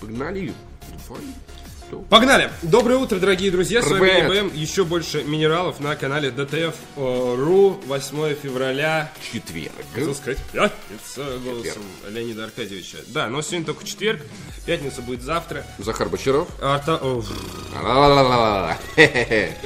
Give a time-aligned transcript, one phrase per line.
[0.00, 0.54] Погнали.
[2.08, 2.50] Погнали!
[2.62, 4.32] Доброе утро, дорогие друзья, с вами Привет.
[4.32, 4.54] ЕБМ.
[4.54, 7.80] Еще больше минералов на канале ДТФ.ру.
[7.86, 9.72] 8 февраля, Четверг.
[9.92, 12.98] хотел сказать, пятница, голосом Леонида Аркадьевича.
[13.08, 14.22] Да, но сегодня только четверг,
[14.64, 15.66] пятница будет завтра.
[15.78, 16.48] Захар Бочаров.
[16.62, 16.98] Арта...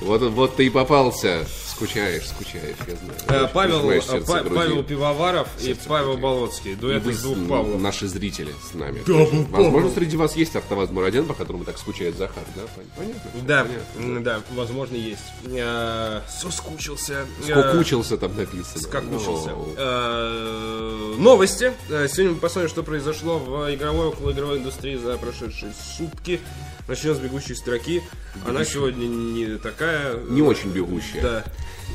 [0.00, 1.46] Вот, вот ты и попался.
[1.76, 2.94] Скучаешь, скучаешь, я
[3.26, 3.46] знаю.
[3.46, 4.54] э, Павел, э, Па- груди.
[4.54, 6.74] Павел Пивоваров и Павел Болоцкий.
[6.76, 7.80] Дуэт Вы из двух Павлов.
[7.80, 8.98] Наши зрители с нами.
[9.00, 9.26] Да, Тоже.
[9.50, 9.64] Павел.
[9.64, 12.62] Возможно, среди вас есть Артовазмур-1, по которому так скучает Захар, да?
[12.62, 13.30] Пон- Понятно.
[13.46, 13.64] Да,
[13.96, 14.20] Понятно.
[14.22, 15.20] да, возможно, есть.
[15.46, 17.26] Э, Соскучился.
[17.48, 18.80] Э, Скукучился там написано.
[18.80, 19.50] Скакучился.
[19.76, 21.72] Э, Новости.
[21.90, 26.40] Э, Сегодня мы посмотрим, что произошло в игровой околоигровой индустрии за прошедшие сутки.
[26.86, 28.02] Начнем с бегущей строки.
[28.46, 30.16] Она сегодня не такая.
[30.28, 31.22] Не очень бегущая.
[31.22, 31.44] Да.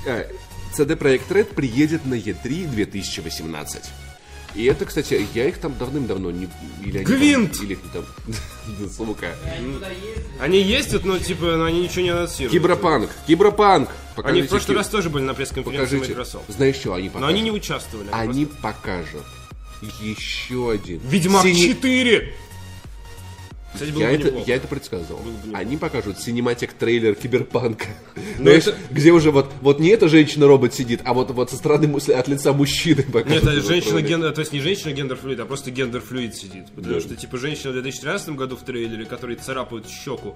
[0.05, 0.29] Э,
[0.77, 3.84] CD Projekt Red приедет на E3 2018.
[4.55, 6.49] И это, кстати, я их там давным-давно не...
[6.84, 7.61] Или они там- Гвинт!
[7.61, 8.03] или их там...
[8.27, 9.35] Да, сука.
[10.39, 12.52] Они ездят, но типа, но они ничего не анонсируют.
[12.52, 13.11] Киберпанк!
[13.28, 13.89] Киберпанк!
[14.17, 16.13] Они в прошлый киб- раз тоже были на пресс-конференции Покажите.
[16.13, 16.45] Microsoft.
[16.50, 17.22] Знаешь что, они покажут?
[17.22, 18.09] Но они не участвовали.
[18.11, 19.23] они Они покажут
[20.02, 21.00] еще один.
[21.00, 22.33] просто- Ведьмак Сине- 4!
[23.80, 24.45] Кстати, Я это, неплохо.
[24.49, 25.22] я это предсказывал.
[25.53, 27.85] Они покажут cinematic трейлер Киберпанка.
[28.38, 31.94] Знаешь, это- где уже вот, вот не эта женщина-робот сидит, а вот, вот со стороны
[31.97, 33.44] от лица мужчины покажут.
[33.44, 36.66] Нет, это женщина гендер, то есть не женщина gender fluid, а просто gender fluid сидит.
[36.75, 40.35] Потому что типа женщина в 2013 году в трейлере, которые царапают щеку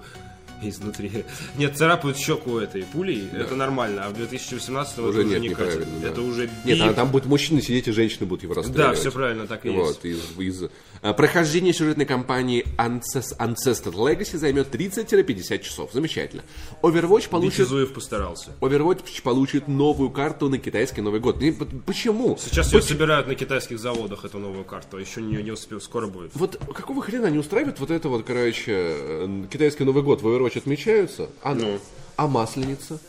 [0.61, 1.11] изнутри.
[1.57, 5.49] Нет, царапают щеку этой пулей, это нормально, а в 2018 Уже это уже нет, не
[5.49, 5.73] катит.
[5.79, 6.07] неправильно, да.
[6.07, 6.81] Это уже Нет, бип.
[6.85, 8.99] а там будет мужчина сидеть, и женщины будут его Да, расстреливать.
[8.99, 9.77] все правильно, так и есть.
[9.79, 10.69] Вот, из, из- а,
[11.11, 15.89] прохождение сюжетной кампании Ancest- Ancestor Legacy займет 30-50 часов.
[15.91, 16.43] Замечательно.
[16.81, 18.51] Overwatch получит, Витязуев постарался.
[18.61, 21.41] Overwatch получит новую карту на китайский Новый год.
[21.41, 22.37] Не, Почему?
[22.39, 24.97] Сейчас ее собирают на китайских заводах, эту новую карту.
[24.97, 26.31] Еще не, не успел, скоро будет.
[26.35, 30.57] Вот какого хрена не устраивает вот это вот, короче, э, китайский Новый год в Overwatch
[30.59, 31.29] отмечаются?
[31.41, 31.79] А, Ну.
[32.15, 32.99] а Масленица?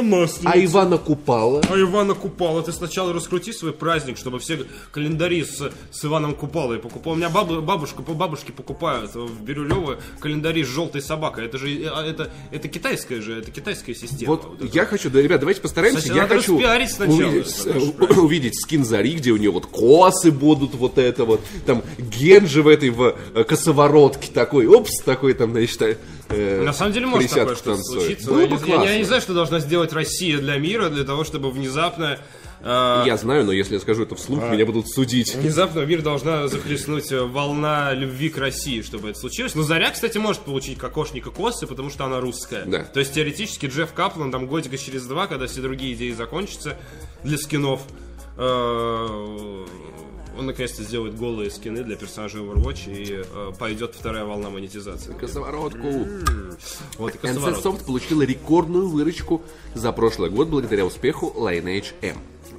[0.00, 0.50] А масленица?
[0.52, 1.62] А Ивана Купала?
[1.68, 6.78] А Ивана Купала, ты сначала раскрути свой праздник, чтобы все календари с, с Иваном Купалой
[6.78, 7.14] покупал.
[7.14, 11.46] У меня бабу- бабушка, по бабушке покупают в Бирюлево календари с желтой собакой.
[11.46, 14.32] Это же а, это, это китайская же, это китайская система.
[14.32, 14.76] Вот Вот это.
[14.76, 16.02] я хочу, да, ребят, давайте постараемся.
[16.02, 16.58] Кстати, я хочу
[16.88, 17.78] сначала увидеть, это,
[18.14, 22.62] э, увидеть скин Зари, где у нее вот косы будут, вот это вот, там Генджи
[22.62, 25.98] в этой в э, косоворотке такой, опс, такой там, значит,
[26.28, 28.02] э, На самом деле может такое что танцует.
[28.02, 28.30] случиться.
[28.30, 30.88] Было я, бы не, я не- я не знаю, что должна сделать Россия для мира,
[30.88, 32.18] для того, чтобы внезапно...
[32.60, 34.48] э, Я знаю, но если я скажу это вслух, А.
[34.50, 35.34] меня будут судить.
[35.34, 39.54] Внезапно в мир должна захлестнуть э, волна любви к России, чтобы это случилось.
[39.54, 42.64] Но Заря, кстати, может получить кокошника косы, потому что она русская.
[42.64, 42.84] Да.
[42.84, 46.76] То есть теоретически Джефф Каплан там годика через два, когда все другие идеи закончатся
[47.24, 47.82] для скинов,
[48.38, 49.66] э,
[50.38, 55.12] он наконец-то сделает голые скины для персонажей Overwatch и э, пойдет вторая волна монетизации.
[55.14, 56.06] Косоворотку.
[56.98, 57.62] Вот и NC.
[57.62, 59.42] Soft получила рекордную выручку
[59.74, 62.16] за прошлый год благодаря успеху Lineage M.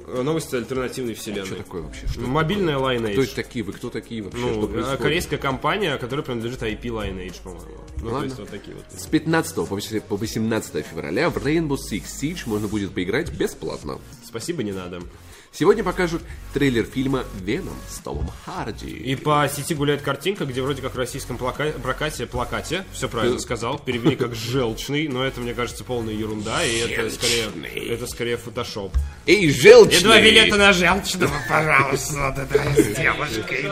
[0.08, 1.56] Э, Новости альтернативной Что вселенной.
[1.56, 2.06] такое вообще?
[2.06, 2.98] Что Мобильная такое?
[2.98, 3.12] Lineage.
[3.12, 3.64] Кто это такие?
[3.64, 4.40] Вы кто такие вообще?
[4.40, 7.66] Ну, что э, корейская компания, которая принадлежит IP Lineage, по-моему.
[7.96, 8.24] Ну, то Ладно.
[8.26, 8.84] есть вот такие вот.
[8.96, 13.98] С 15 по 18 по 18 февраля в Rainbow Six Siege можно будет поиграть бесплатно.
[14.24, 15.02] Спасибо, не надо.
[15.50, 16.22] Сегодня покажут
[16.54, 18.90] трейлер фильма «Веном» с Томом Харди.
[18.90, 23.38] И по сети гуляет картинка, где вроде как в российском плака- прокате, плакате, все правильно
[23.38, 27.46] сказал, перевели как желчный, но это, мне кажется, полная ерунда, и это скорее,
[27.88, 28.94] это скорее фотошоп.
[29.26, 29.98] Эй, желчный!
[29.98, 33.70] И два билета на желчного, пожалуйста, вот это с девушкой.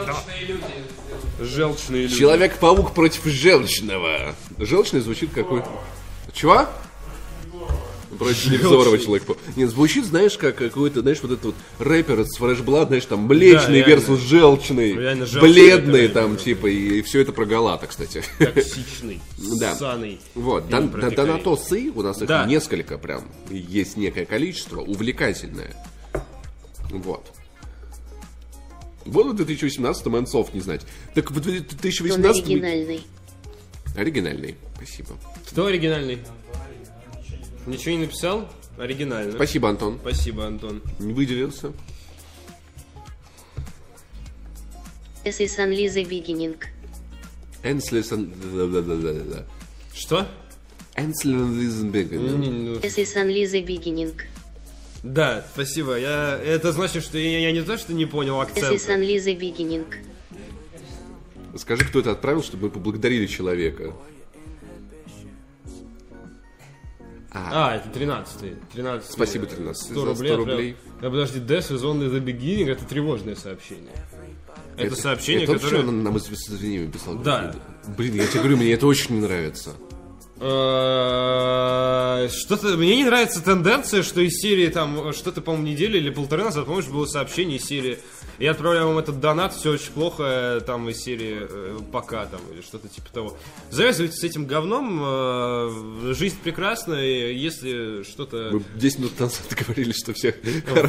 [1.39, 2.17] Желчные люди.
[2.17, 4.35] Человек-паук против желчного.
[4.59, 5.63] Желчный звучит какой...
[6.33, 6.67] Чего?
[8.19, 9.25] Против Невзорова человек
[9.57, 13.83] Нет, звучит, знаешь, как какой-то, знаешь, вот этот вот рэпер из Фрэшблад, знаешь, там, млечный
[13.83, 14.03] реально.
[14.03, 16.43] versus желчный, Реально желчный бледный там, да.
[16.43, 18.23] типа, и, все это про Галата, кстати.
[18.39, 19.21] Токсичный,
[19.61, 19.75] Да.
[19.75, 20.21] ссаный.
[20.35, 21.17] Вот, И да- пикарей.
[21.17, 22.45] донатосы, у нас их Да.
[22.47, 25.75] несколько прям, и есть некое количество, увлекательное.
[26.91, 27.27] Вот.
[29.05, 30.83] Вот в 2018 Мэнсов не знать.
[31.15, 33.07] Так в Он 2018 оригинальный.
[33.97, 34.57] Оригинальный.
[34.77, 35.11] Спасибо.
[35.51, 36.19] Кто оригинальный?
[37.67, 38.49] Ничего не написал?
[38.79, 39.33] Оригинально.
[39.33, 39.99] Спасибо, Антон.
[40.01, 40.83] Спасибо, Антон.
[40.99, 41.73] Не выделился.
[45.25, 46.69] С и Сан Лиза Бигининг.
[47.65, 48.31] Энслисон...
[48.31, 49.45] да-да-да-да-да.
[49.93, 50.29] Что?
[50.95, 51.91] Энслисон...
[51.91, 54.25] Не, ну, С и Сан Лиза Бигининг.
[55.03, 55.99] Да, спасибо.
[55.99, 58.81] Я, это значит, что я, я не то, что не понял С и акцент.
[58.81, 59.99] Сан Лиза Бигининг.
[61.57, 63.95] Скажи, кто это отправил, чтобы мы поблагодарили человека.
[67.37, 70.15] А, это 13 13 Спасибо, 13 100 за рублей.
[70.15, 70.45] 100 отправил.
[70.45, 70.77] рублей.
[71.01, 73.93] А, подожди, Death is only the beginning, это тревожное сообщение.
[74.77, 75.87] Это, сообщение, это которое...
[75.87, 77.15] он нам из извинения писал.
[77.17, 77.55] Да.
[77.97, 79.73] Блин, я тебе говорю, мне это очень не нравится.
[80.39, 86.45] Э, Что-то мне не нравится тенденция, что из серии там что-то, по-моему, недели или полторы
[86.45, 87.99] назад, помнишь, было сообщение из серии
[88.39, 92.41] Я отправляю вам этот донат, все очень плохо, э, там из серии э, пока там
[92.53, 93.37] или что-то типа того.
[93.71, 99.93] Завязывайте с этим говном, э, жизнь прекрасна, и если что-то Мы 10 минут назад говорили,
[99.93, 100.35] что все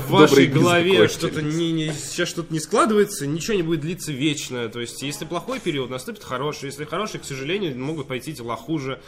[0.03, 4.67] в вашей голове что-то не, не- сейчас что-то не складывается, ничего не будет длиться вечно.
[4.69, 6.65] То есть, если плохой период, наступит хороший.
[6.65, 8.99] Если хороший, к сожалению, могут пойти дела хуже.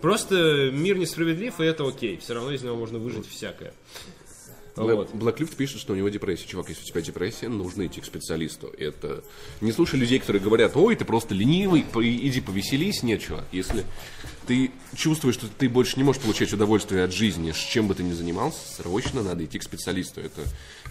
[0.00, 2.18] Просто мир несправедлив, и это окей.
[2.18, 3.72] Все равно из него можно выжить всякое.
[4.76, 5.14] Вот.
[5.14, 6.46] Блэклифт пишет, что у него депрессия.
[6.46, 8.70] Чувак, если у тебя депрессия, нужно идти к специалисту.
[8.78, 9.24] Это
[9.62, 13.46] не слушай людей, которые говорят, ой, ты просто ленивый, иди повеселись, нет, чувак.
[13.52, 13.84] Если
[14.46, 18.02] ты чувствуешь, что ты больше не можешь получать удовольствие от жизни, с чем бы ты
[18.02, 20.20] ни занимался, срочно надо идти к специалисту.
[20.20, 20.42] Это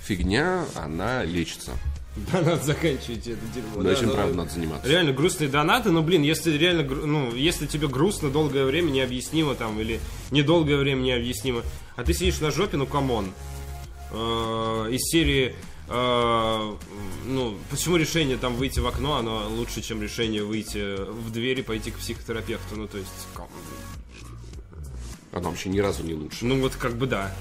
[0.01, 1.73] фигня, она лечится.
[2.31, 3.81] Донат, заканчивайте это дерьмо.
[3.81, 4.87] Но этим, ну, правда, надо заниматься.
[4.87, 9.79] Реально грустные донаты, но, блин, если реально, ну, если тебе грустно долгое время необъяснимо там,
[9.81, 9.99] или
[10.31, 11.61] недолгое время необъяснимо,
[11.97, 13.33] а ты сидишь на жопе, ну, come on.
[14.11, 15.55] Э, Из серии,
[15.89, 16.75] э,
[17.25, 21.63] ну, почему решение там выйти в окно, оно лучше, чем решение выйти в дверь и
[21.63, 23.09] пойти к психотерапевту, ну, то есть,
[25.33, 26.45] Она вообще ни разу не лучше.
[26.45, 27.35] ну, вот как бы да.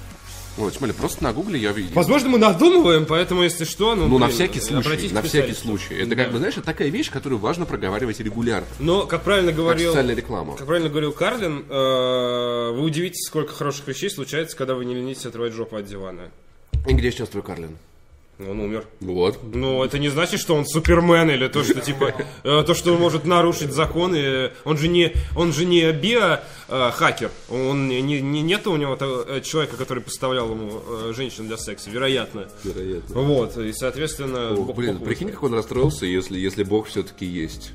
[0.57, 1.91] Вот, смотри, просто на гугле я видел.
[1.93, 5.95] Возможно, мы надумываем, поэтому, если что, ну, Ну, на блин, всякий случай, на всякий случай.
[5.95, 8.67] Это, как бы, знаешь, это такая вещь, которую важно проговаривать регулярно.
[8.79, 9.91] Но, как правильно Как говорил...
[9.91, 10.55] социальная реклама.
[10.55, 15.25] Как правильно говорил Карлин, э, вы удивитесь, сколько хороших вещей случается, когда вы не ленитесь
[15.25, 16.31] отрывать жопу от дивана.
[16.87, 17.77] И где сейчас твой Карлин?
[18.37, 18.83] Он умер.
[18.99, 19.39] Вот.
[19.53, 22.99] Ну, это не значит, что он супермен или то, что типа э, то, что он
[22.99, 24.51] может нарушить законы.
[24.65, 27.31] Он же не, он же не биохакер.
[27.49, 31.47] Он не, не, не- нет у него того, э, человека, который поставлял ему э, женщин
[31.47, 32.49] для секса, вероятно.
[32.65, 33.21] Вероятно.
[33.21, 34.49] Вот, и соответственно.
[34.51, 37.71] О, Бог- блин, Бог прикинь, как он расстроился, если, если Бог все-таки есть.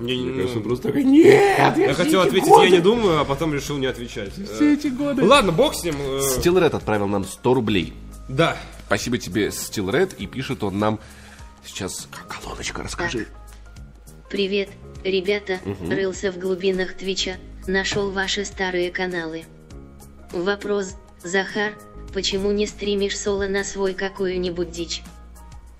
[0.00, 1.76] Не- Мне ну, кажется, он просто такой, нет!
[1.76, 4.32] я хотел все эти ответить, годы, я не думаю, а потом решил не отвечать.
[4.56, 5.24] Все эти годы.
[5.24, 5.94] Ладно, бог с ним.
[6.00, 7.92] э, Стилред отправил нам 100 рублей.
[8.28, 8.56] Да.
[8.86, 11.00] Спасибо тебе, Стилред, и пишет он нам...
[11.64, 13.26] Сейчас, колоночка, расскажи.
[14.28, 14.68] Привет,
[15.02, 17.36] ребята, рылся в глубинах Твича,
[17.66, 19.44] нашел ваши старые каналы.
[20.32, 21.72] Вопрос, Захар,
[22.12, 25.02] почему не стримишь соло на свой какую-нибудь дичь?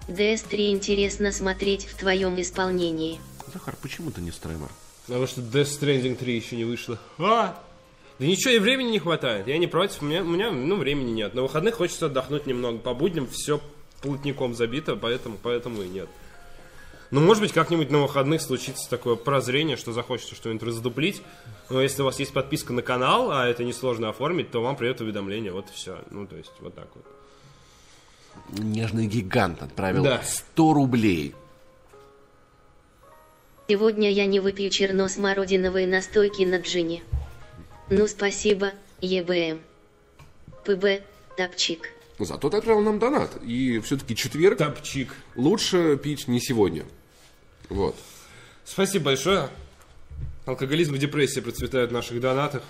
[0.08, 3.20] DS3 интересно смотреть в твоем исполнении.
[3.52, 4.68] Захар, почему ты не стример?
[5.06, 6.98] Потому что Death Stranding 3 еще не вышло.
[7.18, 7.62] А!
[8.18, 9.48] Да ничего, и времени не хватает.
[9.48, 11.34] Я не против, у меня, у меня ну, времени нет.
[11.34, 12.78] На выходных хочется отдохнуть немного.
[12.78, 13.60] По будням все
[14.02, 16.08] плотником забито, поэтому, поэтому и нет.
[17.10, 21.22] Ну, может быть, как-нибудь на выходных случится такое прозрение, что захочется что-нибудь раздуплить.
[21.70, 25.00] Но если у вас есть подписка на канал, а это несложно оформить, то вам придет
[25.00, 25.52] уведомление.
[25.52, 25.98] Вот и все.
[26.10, 27.04] Ну, то есть, вот так вот.
[28.58, 30.22] Нежный гигант отправил Да.
[30.24, 31.34] 100 рублей.
[33.68, 37.02] Сегодня я не выпью черно-смородиновые настойки на джине.
[37.90, 39.60] Ну спасибо, ЕБМ.
[40.64, 41.02] ПБ,
[41.36, 41.90] топчик.
[42.18, 43.30] Зато ты отправил нам донат.
[43.42, 45.12] И все-таки четверг Топчик.
[45.36, 46.84] лучше пить не сегодня.
[47.68, 47.96] Вот.
[48.64, 49.48] Спасибо большое.
[50.46, 52.62] Алкоголизм и депрессия процветают в наших донатах.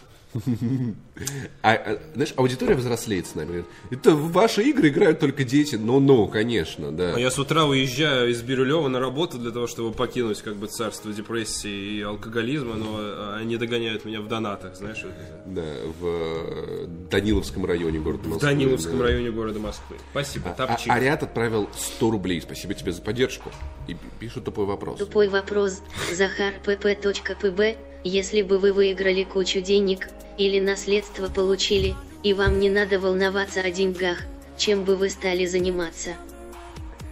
[1.62, 3.46] А, а, знаешь, аудитория взрослеет с нами.
[3.46, 5.76] Говорит, Это в ваши игры играют только дети.
[5.76, 7.14] Ну-ну, конечно, да.
[7.14, 10.66] А я с утра уезжаю из Бирюлева на работу для того, чтобы покинуть как бы
[10.66, 15.02] царство депрессии и алкоголизма, но они догоняют меня в донатах, знаешь.
[15.04, 15.12] вот.
[15.46, 15.62] Да,
[16.00, 18.48] в э, Даниловском районе города В Москвы.
[18.48, 19.04] Даниловском да.
[19.04, 19.96] районе города Москвы.
[20.10, 20.90] Спасибо, А, топчик.
[20.90, 22.40] Ариат отправил 100 рублей.
[22.40, 23.50] Спасибо тебе за поддержку.
[23.86, 24.98] И пи- пишет тупой вопрос.
[24.98, 25.80] Тупой вопрос,
[26.12, 32.98] Захар pp.pb, если бы вы выиграли кучу денег, или наследство получили, и вам не надо
[32.98, 34.18] волноваться о деньгах,
[34.56, 36.10] чем бы вы стали заниматься?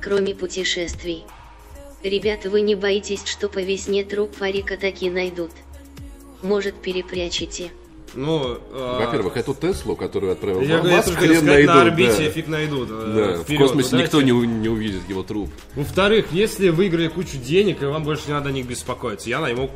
[0.01, 1.25] Кроме путешествий.
[2.03, 5.53] Ребята вы не боитесь, что по весне труп Фарика таки найдут?
[6.43, 7.71] Может перепрячете?
[8.15, 12.25] Ну, а, Во-первых, эту Теслу, которую отправил я, тоже хотел хрен сказать, на найдут, орбите
[12.25, 12.31] да.
[12.31, 12.89] фиг найдут.
[12.91, 14.03] э, Да, в космосе удачи.
[14.03, 15.49] никто не, не увидит его труп.
[15.77, 19.71] Во-вторых, если выиграли кучу денег, и вам больше не надо о них беспокоиться, я найму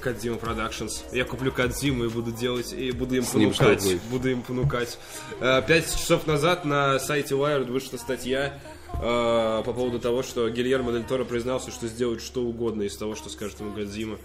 [0.00, 1.04] Кадзима Productions.
[1.12, 4.00] Я куплю Кадзиму и буду делать, и буду им С понукать.
[4.10, 4.98] Буду им понукать.
[5.40, 8.58] Э, Пять часов назад на сайте Wired вышла статья
[8.94, 13.14] э, по поводу того, что Гильермо Дель Торо признался, что сделает что угодно из того,
[13.14, 14.18] что скажет ему Кадзима.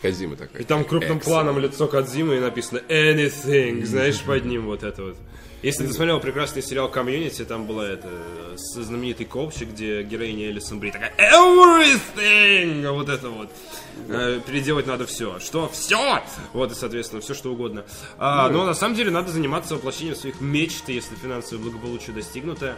[0.00, 0.62] Казима такая.
[0.62, 1.24] И там крупным Excellent.
[1.24, 5.16] планом лицо Кадзимы и написано anything, знаешь, под ним вот это вот.
[5.60, 8.08] Если ты смотрел прекрасный сериал Комьюнити, там была это
[8.54, 13.50] знаменитый коучик, где героиня Элисон Бри такая everything, А вот это вот.
[14.08, 15.40] Э, переделать надо все.
[15.40, 15.68] Что?
[15.68, 16.22] Все!
[16.52, 17.84] Вот и, соответственно, все что угодно.
[18.18, 22.76] А, но на самом деле надо заниматься воплощением своих мечт, если финансовое благополучие достигнуто.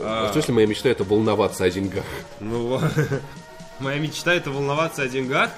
[0.00, 0.30] А...
[0.30, 2.04] В смысле, моя мечта это волноваться о деньгах.
[2.40, 2.80] Ну,
[3.80, 5.50] моя мечта это волноваться о деньгах.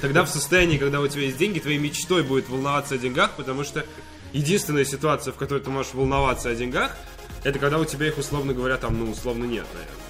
[0.00, 3.64] Тогда в состоянии, когда у тебя есть деньги, твоей мечтой будет волноваться о деньгах, потому
[3.64, 3.84] что
[4.32, 6.96] единственная ситуация, в которой ты можешь волноваться о деньгах,
[7.44, 10.02] это когда у тебя их, условно говоря, там, ну, условно нет, наверное.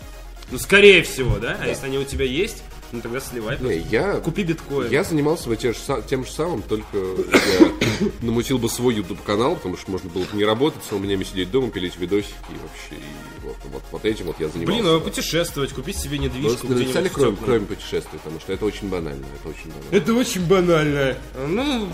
[0.50, 1.56] Ну, скорее всего, да?
[1.60, 3.58] А если они у тебя есть, ну тогда сливай.
[3.60, 4.90] Не, я, Купи биткоин.
[4.90, 5.78] Я занимался бы те же,
[6.08, 7.72] тем же самым, только я
[8.20, 11.50] намутил бы свой YouTube канал, потому что можно было бы не работать, с меня сидеть
[11.50, 12.96] дома, пилить видосики и вообще.
[12.96, 14.82] И вот, вот, вот этим вот я занимался.
[14.82, 16.66] Блин, ну путешествовать, купить себе недвижку.
[16.66, 19.26] Просто написали кроме, кроме путешествий, потому что это очень банально.
[19.34, 19.96] Это очень банально.
[19.96, 21.16] Это очень банально.
[21.48, 21.88] Ну,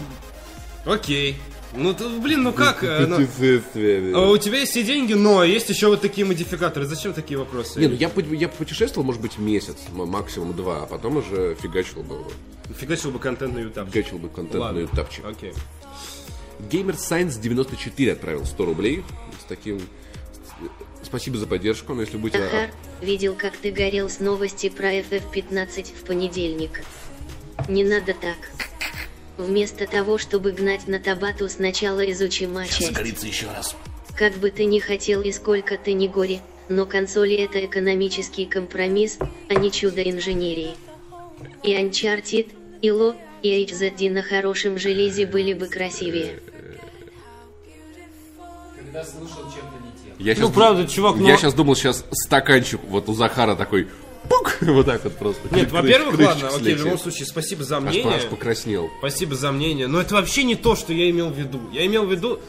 [0.84, 1.36] окей.
[1.74, 2.82] Ну, ты, блин, ну как?
[2.82, 6.86] э, ну, а у тебя есть все деньги, но есть еще вот такие модификаторы.
[6.86, 7.78] Зачем такие вопросы?
[7.78, 12.24] Не, ну я, я путешествовал, может быть, месяц, максимум два, а потом уже фигачил бы,
[12.74, 13.92] Фигачил бы контент на ютубчик.
[13.92, 14.80] фигачил бы контент Ладно.
[14.80, 15.24] на ютубчик.
[15.26, 15.52] Окей.
[16.58, 19.04] Gamer Science 94 отправил 100 рублей
[19.40, 19.80] с таким...
[21.08, 22.42] Спасибо за поддержку, но если будете...
[22.42, 26.82] Захар, видел, как ты горел с новости про FF15 в понедельник.
[27.66, 28.36] Не надо так.
[29.38, 33.24] Вместо того, чтобы гнать на Табату, сначала изучи матчасть.
[33.24, 33.74] еще раз.
[34.18, 39.18] Как бы ты ни хотел и сколько ты ни гори, но консоли это экономический компромисс,
[39.48, 40.74] а не чудо инженерии.
[41.62, 46.40] И Uncharted, и Lo, и HZD на хорошем железе были бы красивее.
[48.76, 49.87] Когда слушал чем-то.
[50.18, 53.88] Я Ну, правда, чувак, но- Я сейчас думал, сейчас стаканчик вот у Захара такой...
[54.28, 54.58] Пук!
[54.60, 55.42] Вот так вот просто.
[55.54, 58.16] Нет, во-первых, ладно, окей, в любом случае, спасибо за Аж, мнение.
[58.16, 58.90] аж покраснел.
[58.98, 59.86] Спасибо за мнение.
[59.86, 61.60] Но это вообще не то, что я имел в виду.
[61.72, 62.40] Я имел в виду...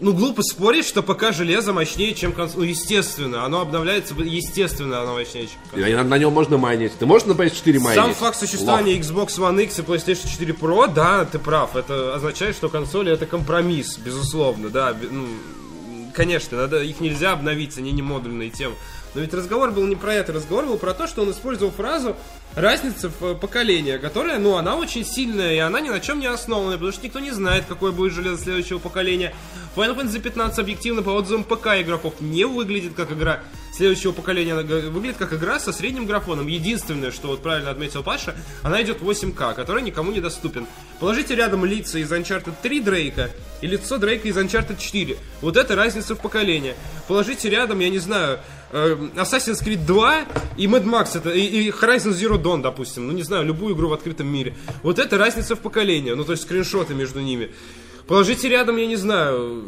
[0.00, 2.60] Ну, глупо спорить, что пока железо мощнее, чем консоль.
[2.60, 5.90] Ну, естественно, оно обновляется, естественно, оно мощнее, чем консоль.
[5.90, 6.92] И на, на нем можно майнить.
[6.96, 8.00] Ты можешь на PS4 майнить?
[8.00, 11.74] Сам факт существования Xbox One X и PlayStation 4 Pro, да, ты прав.
[11.74, 14.96] Это означает, что консоли это компромисс, безусловно, да.
[15.10, 15.26] ну,
[16.14, 18.76] конечно, надо, их нельзя обновить, они не модульные темы.
[19.18, 22.14] Но ведь разговор был не про это, разговор был про то, что он использовал фразу
[22.54, 26.26] разница в э, поколения, которая, ну, она очень сильная, и она ни на чем не
[26.26, 29.34] основана, потому что никто не знает, какое будет железо следующего поколения.
[29.74, 33.40] Final Fantasy 15 объективно по отзывам ПК игроков не выглядит как игра
[33.72, 36.46] следующего поколения, она выглядит как игра со средним графоном.
[36.46, 40.66] Единственное, что вот правильно отметил Паша, она идет 8К, который никому не доступен.
[41.00, 45.16] Положите рядом лица из Uncharted 3 Дрейка и лицо Дрейка из Uncharted 4.
[45.40, 46.74] Вот это разница в поколении.
[47.06, 48.40] Положите рядом, я не знаю,
[48.72, 50.24] Assassin's Creed 2
[50.56, 53.06] и Mad Max это, и, и Horizon Zero Dawn, допустим.
[53.06, 54.54] Ну, не знаю, любую игру в открытом мире.
[54.82, 56.12] Вот это разница в поколении.
[56.12, 57.50] Ну, то есть скриншоты между ними.
[58.06, 59.62] Положите рядом, я не знаю,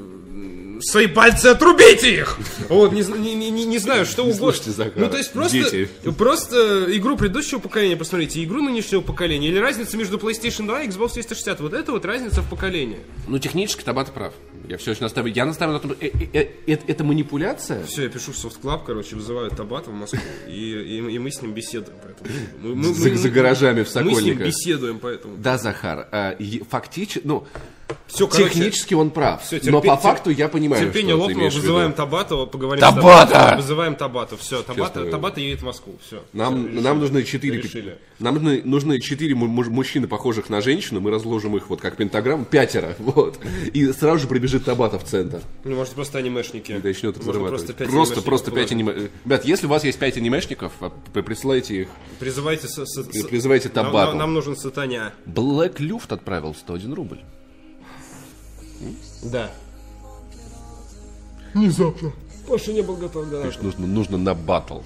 [0.80, 2.38] свои пальцы отрубите их!
[2.68, 4.52] Вот, не, не, не, не- не знаю, что угодно.
[4.52, 4.92] слушайте.
[4.96, 5.88] Ну, то есть просто, Дети.
[6.16, 11.12] просто игру предыдущего поколения посмотрите, игру нынешнего поколения, или разница между PlayStation 2 и Xbox
[11.14, 11.60] 360.
[11.60, 13.00] Вот это вот разница в поколении.
[13.28, 14.32] Ну, технически Табата прав.
[14.70, 15.34] Я все очень настаиваю.
[15.34, 17.84] Я настаиваю на том, э, э, э, это манипуляция?
[17.86, 21.42] Все, я пишу в Club, короче, вызываю Табата в Москву, и, и, и мы с
[21.42, 22.30] ним беседуем по этому.
[22.62, 24.46] Мы- мы- За, мы- за гаражами в Мы с ним Сокольниках.
[24.46, 25.36] беседуем по этому.
[25.38, 26.06] Да, Захар,
[26.68, 27.48] фактически, ну,
[28.06, 29.42] Все, короче, технически он прав.
[29.42, 33.26] всё, но терпе- по факту я понимаю, терпение что лопнуло, вызываем Табатова, поговорим Табата!
[33.26, 33.56] с Табатом.
[33.58, 36.22] Вызываем Табата, все, Табата, Табата едет в Москву, все.
[36.32, 37.98] Нам, нам нужны четыре, решили.
[38.18, 41.00] нам нужны, нужны четыре му- муж- мужчины, похожих на женщину.
[41.00, 43.38] Мы разложим их вот как пентаграмм, пятеро, вот.
[43.72, 45.40] И сразу же прибежит Табата в центр.
[45.64, 46.72] Ну, может, просто анимешники.
[46.72, 47.48] И начнет зарабатывать.
[47.50, 48.72] просто пять Просто, анимешников просто пять положить.
[48.72, 49.10] аниме...
[49.24, 50.90] Ребят, если у вас есть пять анимешников, а,
[51.22, 51.88] присылайте их.
[52.18, 52.68] Призывайте...
[52.68, 54.10] с- с- призывайте нам, Табату.
[54.10, 55.12] нам- нам нужен сатаня.
[55.26, 57.18] Black Luft отправил 101 рубль.
[59.22, 59.50] Да.
[61.54, 62.12] Внезапно.
[62.46, 64.80] Паша не был готов к Конечно, нужно, нужно на батл.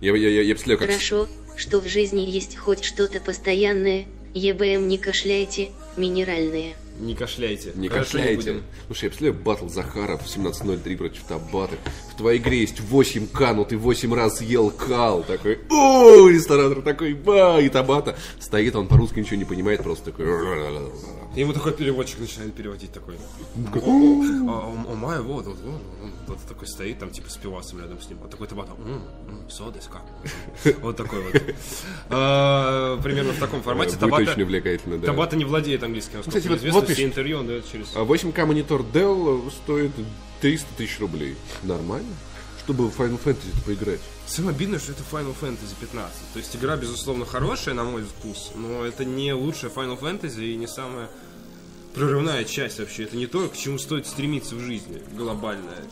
[0.00, 0.88] Я, я, я, я представляю, как...
[0.88, 6.74] Хорошо, что в жизни есть хоть что-то постоянное, ЕБМ не кашляйте, минеральные.
[6.98, 7.72] Не кашляйте.
[7.74, 8.36] Не Хорошо, кашляйте.
[8.36, 8.62] будем.
[8.86, 11.76] Слушай, я представляю батл Захара в 17.03 против Табаты.
[12.16, 15.22] В твоей игре есть 8К, но ты 8 раз ел кал.
[15.22, 18.16] Такой, о, ресторатор такой, ба, и Табата.
[18.40, 20.24] Стоит, он по-русски ничего не понимает, просто такой...
[21.34, 23.16] И ему такой переводчик начинает переводить такой.
[23.74, 23.78] О,
[24.48, 25.58] о, о, май, вот, вот,
[26.26, 28.16] вот, такой стоит, там типа с пивасом рядом с ним.
[28.22, 28.72] Вот такой табата.
[29.50, 30.00] Содеска.
[30.80, 31.42] Вот такой вот.
[32.08, 33.90] А, Примерно в таком формате.
[33.98, 35.08] Будет Табата- очень увлекательно, да.
[35.08, 36.16] Табата не владеет английским.
[36.16, 37.88] насколько Кстати, вот- известно, все интервью он дает через...
[37.94, 39.90] А 8К монитор Dell стоит
[40.40, 41.36] 300 тысяч рублей.
[41.62, 42.12] Нормально?
[42.64, 44.00] Чтобы в Final Fantasy поиграть.
[44.26, 46.14] Самое обидное, что это Final Fantasy 15.
[46.32, 50.56] То есть игра, безусловно, хорошая, на мой вкус, но это не лучшая Final Fantasy и
[50.56, 51.08] не самая
[51.94, 53.04] прорывная часть вообще.
[53.04, 55.84] Это не то, к чему стоит стремиться в жизни, глобальная.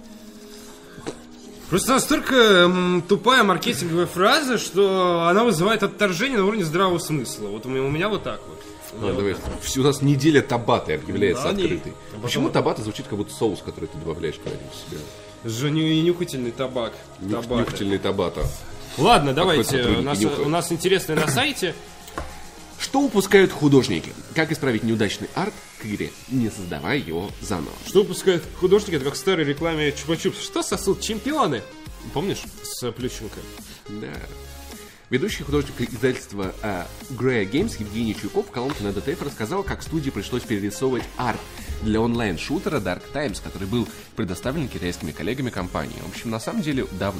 [1.70, 7.48] Просто настолько м, тупая маркетинговая фраза, что она вызывает отторжение на уровне здравого смысла.
[7.48, 8.62] Вот у меня, у меня вот так вот.
[9.00, 9.34] А, давай.
[9.76, 11.92] У нас неделя табаты объявляется Да, они- открытой.
[12.16, 15.00] а Почему табата звучит как будто соус, который ты добавляешь когда-нибудь в себя?
[15.44, 16.92] Женю и нюхательный табак.
[17.20, 17.46] Нюх-.
[17.46, 18.46] Нюхательный табата.
[18.96, 19.82] Ладно, давайте.
[19.82, 20.46] У нас, нюхают.
[20.46, 21.74] у нас интересное на сайте.
[22.78, 24.12] Что упускают художники?
[24.34, 27.72] Как исправить неудачный арт к игре, не создавая его заново?
[27.86, 30.40] Что выпускают художники, это как в старой рекламе Чупа-Чупс.
[30.42, 31.62] Что сосут чемпионы?
[32.12, 32.42] Помнишь?
[32.62, 33.38] С Плющенко.
[33.88, 34.12] Да.
[35.10, 40.08] Ведущий художник издательства а, Grey Games Евгений Чуйков в колонке на DTF рассказал, как студии
[40.08, 41.40] пришлось перерисовывать арт
[41.84, 43.86] для онлайн-шутера Dark Times, который был
[44.16, 45.96] предоставлен китайскими коллегами компании.
[46.04, 47.12] В общем, на самом деле, да,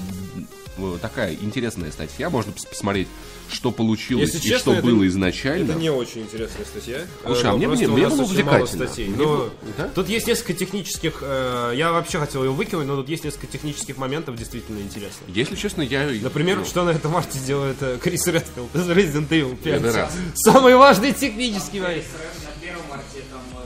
[0.79, 2.31] м, такая интересная статья.
[2.31, 3.07] Можно пос- посмотреть,
[3.51, 5.73] что получилось Если и честно, что это- было изначально.
[5.73, 6.99] Это не очень интересная статья.
[7.25, 8.87] Слушай, Э, а но мне- мне- мне было увлекательно.
[8.87, 9.09] статей.
[9.09, 9.89] Мне Но было- да?
[9.95, 11.19] Тут есть несколько технических...
[11.23, 15.29] э, я вообще хотел ее выкинуть, но тут есть несколько технических моментов действительно интересных.
[15.29, 16.07] Если честно, я...
[16.23, 19.83] Например, ну, что на этом арте делает э, Крис Редфилд из Resident Evil 5.
[19.83, 20.13] Это раз.
[20.35, 22.05] Самый важный технический момент.
[22.45, 23.64] На первом арте там э.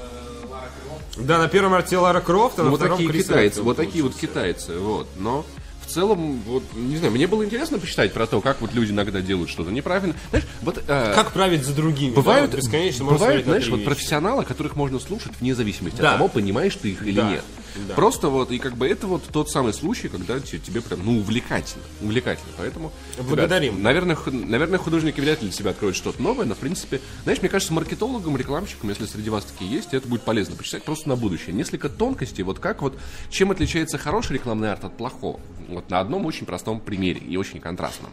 [1.19, 3.77] Да, на первом арте Лара Крофт, а Ну, на вот втором такие Крис китайцы, вот
[3.77, 5.09] такие вот китайцы, вот.
[5.17, 5.45] Но
[5.87, 9.21] в целом, вот, не знаю, мне было интересно почитать про то, как вот люди иногда
[9.21, 10.15] делают что-то неправильно.
[10.31, 10.83] Знаешь, вот...
[10.87, 12.13] э, Как править за другими?
[12.15, 13.87] Бывают, да, вот бесконечно бывают знаешь, вот вещи.
[13.87, 16.13] профессионалы, которых можно слушать вне зависимости Да.
[16.13, 17.31] от того, понимаешь ты их или Да.
[17.31, 17.45] нет.
[17.89, 17.95] Да.
[17.95, 21.19] Просто вот, и как бы это вот тот самый случай, когда те- тебе прям, ну,
[21.19, 21.85] увлекательно.
[22.01, 22.53] Увлекательно.
[22.57, 22.93] Поэтому...
[23.19, 23.75] Благодарим.
[23.75, 27.41] ребят, наверное, наверное, художники вряд ли для себя откроют что-то новое, но, в принципе, знаешь,
[27.41, 31.17] мне кажется, маркетологам, рекламщикам, если среди вас такие есть, это будет полезно почитать просто на
[31.17, 31.55] будущее.
[31.55, 32.99] Несколько тонкостей, вот как вот,
[33.31, 35.41] чем отличается хороший рекламный арт от плохого.
[35.69, 38.11] Вот на одном очень простом примере и очень контрастном.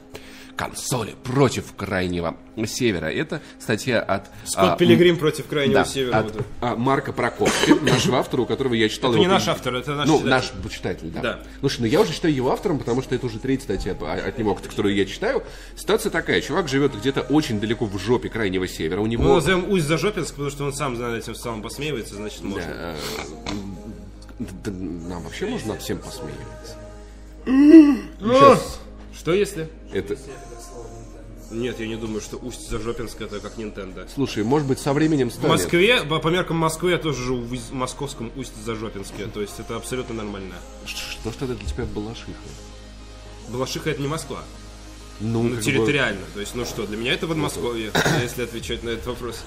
[0.56, 3.08] Консоли против крайнего севера.
[3.08, 4.28] Это статья от...
[4.46, 6.18] Скотт а, Пилигрим против Крайнего да, Севера.
[6.20, 6.46] от вот.
[6.62, 9.96] а, Марка Прокопки, нашего автора, у которого я читал Это его не наш автор, это
[9.96, 10.30] наш Ну, читатель.
[10.64, 11.22] наш читатель, да.
[11.22, 11.40] Да.
[11.60, 14.38] Слушай, ну я уже считаю его автором, потому что это уже третья статья по- от
[14.38, 15.44] него, которую я читаю.
[15.76, 19.36] Ситуация такая, чувак живет где-то очень далеко в жопе крайнего севера, у Мы него...
[19.36, 22.64] назовем Усть Зажопинск, потому что он сам над этим самым посмеивается, значит можно.
[22.66, 22.96] э,
[24.40, 26.78] д- д- Нам вообще можно над всем посмеиваться.
[28.20, 28.80] Сейчас.
[29.18, 29.70] Что если?
[29.94, 30.18] Это...
[31.52, 34.08] Нет, я не думаю, что Усть Зажопинск это как Nintendo.
[34.14, 35.50] Слушай, может быть, со временем В станет.
[35.51, 39.28] Москве, по, по меркам Москвы, я тоже живу в Усть- московском Усть-Зажопинске.
[39.28, 40.56] То есть это абсолютно нормально.
[40.86, 42.32] Что ж тогда для тебя Балашиха?
[43.50, 44.44] Балашиха это не Москва.
[45.20, 46.22] Ну, Ну, как бы- территориально.
[46.34, 49.44] То есть, ну что, для меня это Подмосковье, если отвечать на этот вопрос.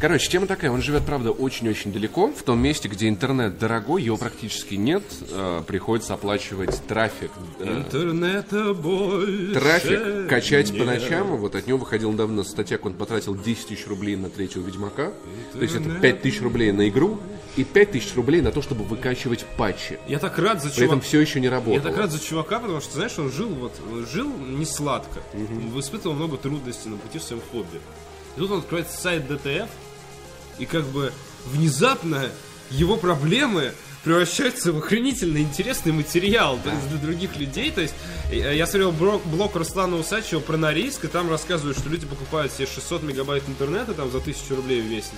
[0.00, 4.16] Короче, тема такая, он живет, правда, очень-очень далеко, в том месте, где интернет дорогой, его
[4.16, 7.30] практически нет, э, приходится оплачивать трафик.
[7.58, 10.86] э, Интернета больше Трафик качать по нет.
[11.02, 11.36] ночам.
[11.36, 15.12] Вот от него выходила недавно статья, как он потратил 10 тысяч рублей на третьего Ведьмака.
[15.52, 17.20] То есть это 5 тысяч рублей на игру
[17.56, 19.98] и 5 тысяч рублей на то, чтобы выкачивать патчи.
[20.08, 21.06] Я так рад за При этом чувака.
[21.06, 21.82] все еще не Я работало.
[21.82, 23.74] так рад за чувака, потому что, знаешь, он жил вот,
[24.10, 25.20] жил не сладко.
[25.34, 27.80] Он испытывал много трудностей на пути в своем хобби.
[28.36, 29.68] И тут он открывает сайт DTF,
[30.60, 31.12] и как бы
[31.46, 32.28] внезапно
[32.70, 33.72] его проблемы
[34.04, 37.70] превращаются в охренительно интересный материал то для других людей.
[37.70, 37.94] То есть
[38.30, 42.52] э, я смотрел блог, блог Руслана Усачева про Норильск, и там рассказывают, что люди покупают
[42.52, 45.10] себе 600 мегабайт интернета там за 1000 рублей в месяц.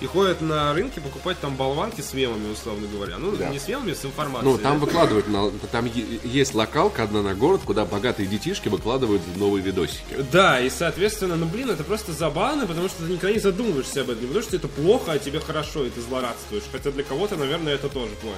[0.00, 3.16] И ходят на рынке покупать там болванки с мемами, условно говоря.
[3.18, 3.48] Ну, Да.
[3.48, 4.52] не с мемами, с информацией.
[4.52, 5.88] Ну, там выкладывают, на- там
[6.24, 10.02] есть локалка одна на город, куда богатые детишки выкладывают новые видосики.
[10.32, 14.10] Да, и соответственно, ну блин, это просто забавно, потому что ты никогда не задумываешься об
[14.10, 14.22] этом.
[14.22, 16.64] Не потому что это плохо, а тебе хорошо, и ты злорадствуешь.
[16.72, 18.36] Хотя для кого-то, наверное, это тоже плохо.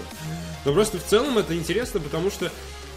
[0.65, 2.53] Но просто в целом это интересно, потому что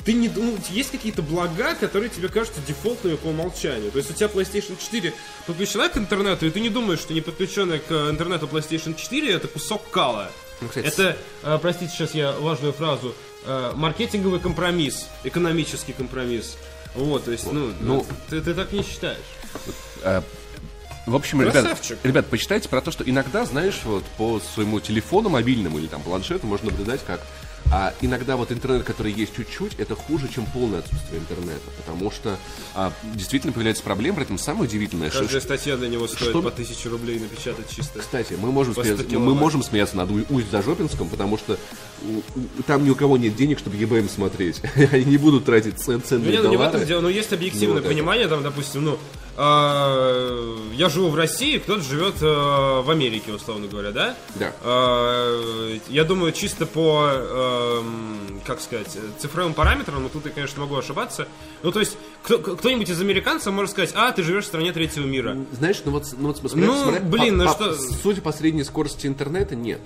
[0.05, 3.91] ты не ну, есть какие-то блага, которые тебе кажутся дефолтными по умолчанию.
[3.91, 5.13] То есть у тебя PlayStation 4
[5.45, 9.47] подключена к интернету, и ты не думаешь, что не подключенная к интернету PlayStation 4 это
[9.47, 10.31] кусок кала.
[10.61, 16.57] Ну, кстати, это, э, простите, сейчас я важную фразу, э, маркетинговый компромисс, экономический компромисс.
[16.95, 19.17] Вот, то есть, ну, Ну, ты, ты так не считаешь.
[21.05, 21.65] В общем, ребят,
[22.03, 26.45] ребят, почитайте про то, что иногда, знаешь, вот по своему телефону мобильному или там планшету
[26.45, 27.21] можно наблюдать, как
[27.71, 31.61] а, иногда вот интернет, который есть чуть-чуть, это хуже, чем полное отсутствие интернета.
[31.77, 32.37] Потому что
[32.75, 36.41] а, действительно появляется проблема, при этом самое удивительное, что, Каждая статья для него стоит что-
[36.41, 37.99] по 1000 рублей напечатать чисто.
[37.99, 41.57] Кстати, мы можем, По 100 смеяться, мы можем смеяться над У- Усть-Зажопинском, потому что
[42.65, 44.61] там ни у кого нет денег, чтобы ЕБМ смотреть.
[44.91, 47.31] Они не будут тратить цен, Ну, ценные не, ну, не в этом дело, но есть
[47.33, 47.89] объективное Ну, это.
[47.89, 48.99] понимание, там, допустим, ну,
[49.41, 54.15] а, я живу в России, кто-то живет а, в Америке, условно говоря, да?
[54.35, 54.53] Да.
[54.61, 57.09] А, я думаю, чисто по,
[57.49, 61.27] эм, как сказать, цифровым параметрам, ну тут я, конечно, могу ошибаться.
[61.63, 65.05] Ну, то есть, кто- кто-нибудь из американцев может сказать, а, ты живешь в стране третьего
[65.05, 65.37] мира.
[65.51, 68.31] Знаешь, ну вот, ну вот смотря- Ну, смотря- блин, по- ну по- что- Судя по
[68.31, 69.81] средней скорости интернета, нет.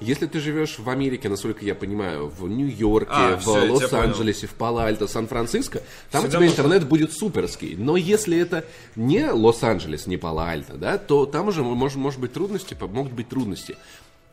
[0.00, 5.06] Если ты живешь в Америке, насколько я понимаю, в Нью-Йорке, А, в Лос-Анджелесе, в Пало-Альто,
[5.06, 7.74] Сан-Франциско, там у Всегда тебя можно- интернет будет суперский.
[7.76, 8.64] Но если это
[8.96, 13.76] не Лос-Анджелес, не Пало-Альто, да, то там уже может, может быть трудности, могут быть трудности.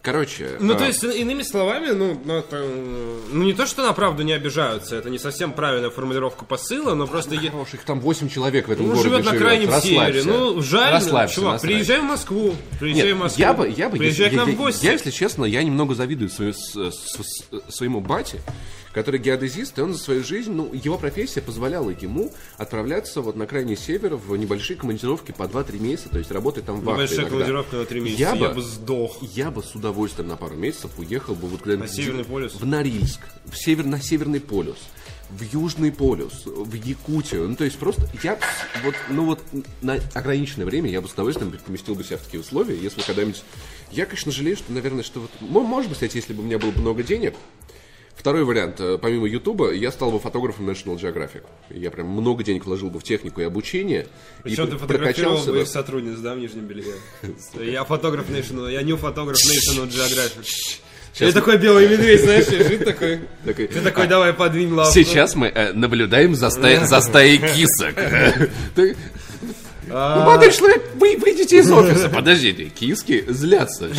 [0.01, 2.63] Короче, Ну, а, то есть, иными словами, ну, ну, это,
[3.29, 7.07] ну, не то, что на правду не обижаются, это не совсем правильная формулировка посыла, но
[7.07, 7.35] просто...
[7.35, 10.19] е- хорош, их там 8 человек в этом Ну, городе живет на крайнем севере.
[10.19, 10.29] Расслабься.
[10.29, 11.67] Ну, жаль, Расслабься, чувак, расслабься.
[11.67, 12.55] приезжай в Москву.
[12.79, 13.41] Приезжай Нет, в Москву.
[13.41, 14.85] я бы, я бы, Приезжай я, к нам я- в гости.
[14.85, 16.89] я, если честно, я немного завидую свою- с- с-
[17.69, 18.39] с- своему бате,
[18.97, 23.45] который геодезист, и он за свою жизнь, ну, его профессия позволяла ему отправляться вот на
[23.45, 27.29] крайний север в небольшие командировки по 2-3 месяца, то есть работать там вахтой Небольшая иногда.
[27.29, 29.17] командировка на три месяца, Я я, бы- бы сдох.
[29.21, 32.55] Я бы с удовольствием на пару месяцев уехал бы вот куда-нибудь На Северный полюс?
[32.55, 34.77] в Норильск, в север, на Северный полюс,
[35.29, 37.47] в Южный полюс, в Якутию.
[37.49, 38.39] Ну, то есть просто я
[38.83, 39.39] вот, ну вот
[39.83, 43.43] на ограниченное время я бы с удовольствием поместил бы себя в такие условия, если когда-нибудь...
[43.91, 45.29] Я, конечно, жалею, что, наверное, что вот...
[45.39, 47.35] мо- Может быть, кстати, если бы у меня было бы много денег,
[48.17, 48.79] Второй вариант.
[48.79, 51.43] э, Помимо Ютуба, я стал бы фотографом National Geographic.
[51.69, 54.07] Я прям много денег вложил бы в технику и обучение.
[54.43, 56.95] Причем и ты фотографировал бы их сотрудниц, да, в Нижнем Белье?
[57.61, 60.79] Я фотограф National, я не фотограф National Geographic.
[61.19, 63.21] Я такой белый медведь, знаешь, лежит такой.
[63.45, 64.91] Такой, Ты такой, давай, подвинь лапу.
[64.91, 67.95] Сейчас мы э, наблюдаем за, ста- за стаей кисок.
[69.89, 70.17] А.
[70.19, 72.09] Ну, Молодой человек, вы выйдете из офиса.
[72.09, 73.89] Подождите, киски злятся.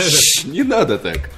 [0.44, 1.30] Не надо так.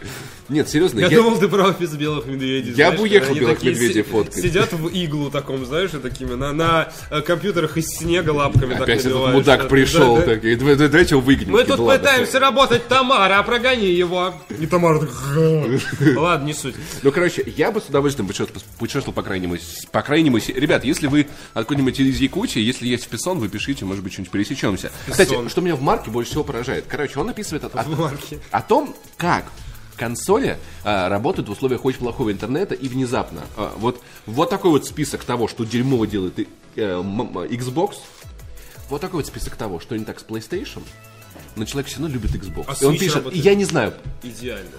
[0.50, 2.70] Нет, серьезно, Я я- думал, ты про офис белых медведей.
[2.70, 4.34] Я знаешь, бы уехал белых медведей фоткать.
[4.34, 8.82] Сидят в иглу таком, знаешь, и такими, на, на э, компьютерах из снега лапками так
[8.82, 9.34] Опять этот набиваешь.
[9.36, 11.52] мудак Да, пришел, да, так, «Да- да- давайте его выгоним.
[11.52, 14.34] Мы тут «Да ладно, пытаемся работать, Тамара, прогони его.
[14.58, 15.00] И Тамара
[16.16, 16.74] Ладно, не суть.
[17.02, 18.28] Ну, короче, я бы с удовольствием
[18.78, 23.08] путешествовал, по крайнему, с- по крайнему, се- ребят, если вы откуда-нибудь из Якутии, если есть
[23.08, 24.90] Писон, вы пишите, может быть, что-нибудь пересечемся.
[25.08, 28.38] Кстати, что меня в марке больше всего поражает, короче, он описывает о, о- марке.
[28.50, 29.44] о том, как
[30.00, 33.42] консоли а, работают в условиях очень плохого интернета и внезапно.
[33.58, 37.96] а, вот, вот такой вот список того, что дерьмово делает и- э, Xbox,
[38.88, 40.82] вот такой вот список того, что не так с PlayStation,
[41.54, 42.64] но человек все равно любит Xbox.
[42.66, 43.44] А и он пишет, работает?
[43.44, 44.70] я не знаю, Идеально.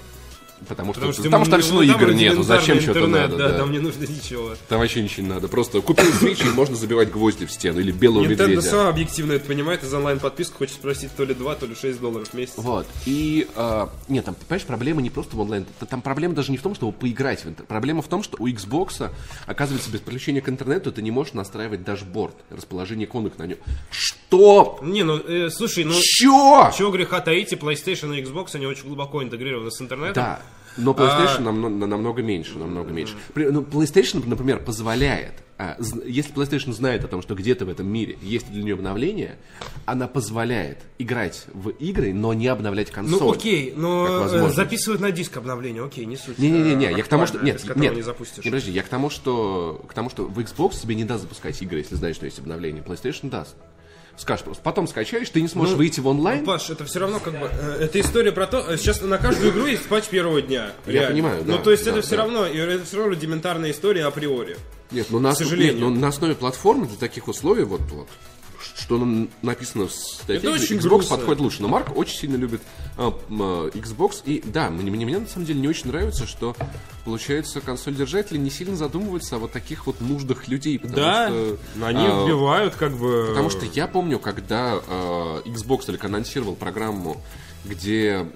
[0.68, 3.38] Потому что, Потому что, потому что там все равно игр нету, зачем что-то надо.
[3.38, 3.58] Да, да.
[3.58, 4.56] там не нужно ничего.
[4.68, 5.48] Там вообще ничего не надо.
[5.48, 7.80] Просто купил свечи, и можно забивать гвозди в стену.
[7.80, 8.62] Или белого Nintendo медведя.
[8.62, 12.30] сам объективно это понимает, из онлайн-подписку хочет спросить то ли 2, то ли 6 долларов
[12.30, 12.54] в месяц.
[12.58, 12.88] Вот.
[13.06, 15.66] И, а, нет, там, понимаешь, проблема не просто в онлайн.
[15.90, 17.68] Там проблема даже не в том, чтобы поиграть в интернет.
[17.68, 19.10] Проблема в том, что у Xbox,
[19.46, 23.58] оказывается, без подключения к интернету ты не можешь настраивать дашборд, расположение иконок на нем.
[23.90, 24.80] Что?
[24.82, 26.72] Не, ну, э, слушай, ну, Чё?
[26.78, 30.14] чего греха таить, и PlayStation и Xbox, они очень глубоко интегрированы с интернетом.
[30.24, 30.42] Да.
[30.78, 33.16] Но PlayStation намно- на- намного меньше, намного меньше.
[33.36, 38.18] Ну, PlayStation, например, позволяет, а, если PlayStation знает о том, что где-то в этом мире
[38.22, 39.38] есть для нее обновление,
[39.86, 43.20] она позволяет играть в игры, но не обновлять консоль.
[43.20, 46.40] Ну окей, но э, записывают на диск обновление, окей, не суть.
[46.40, 47.40] Не-не-не, э, я к тому, что...
[47.40, 48.44] Нет, нет, не запустишь.
[48.44, 51.62] не, подожди, я к тому, что, к тому, что в Xbox тебе не даст запускать
[51.62, 52.82] игры, если знаешь, что есть обновление.
[52.84, 53.56] PlayStation даст.
[54.18, 56.46] Скажешь просто, потом скачаешь, ты не сможешь Ну, выйти в онлайн.
[56.46, 57.50] Паш, это все равно как бы...
[57.52, 58.60] э, это история про то...
[58.68, 60.74] э, Сейчас на каждую игру есть патч первого дня.
[60.86, 61.10] Я реально.
[61.12, 62.24] понимаю, да, Ну, то есть да, это все да.
[62.24, 62.46] равно...
[62.46, 64.58] и Это все равно рудиментарная история априори.
[64.92, 65.74] Нет, ну на, К сожалению.
[65.74, 68.08] нет, ну, на основе платформы для таких условий, вот, вот
[68.82, 71.18] что нам написано в статье, Это очень Xbox грустно.
[71.18, 71.62] подходит лучше.
[71.62, 72.62] Но Марк очень сильно любит
[72.98, 74.24] а, а, Xbox.
[74.26, 76.56] И да, мне, мне, мне на самом деле не очень нравится, что,
[77.06, 80.80] получается, консоль-держатели не сильно задумываются о вот таких вот нуждах людей.
[80.80, 83.28] Потому что, они а, вбивают как бы...
[83.30, 87.22] Потому что я помню, когда э, Xbox только анонсировал программу,
[87.66, 88.28] где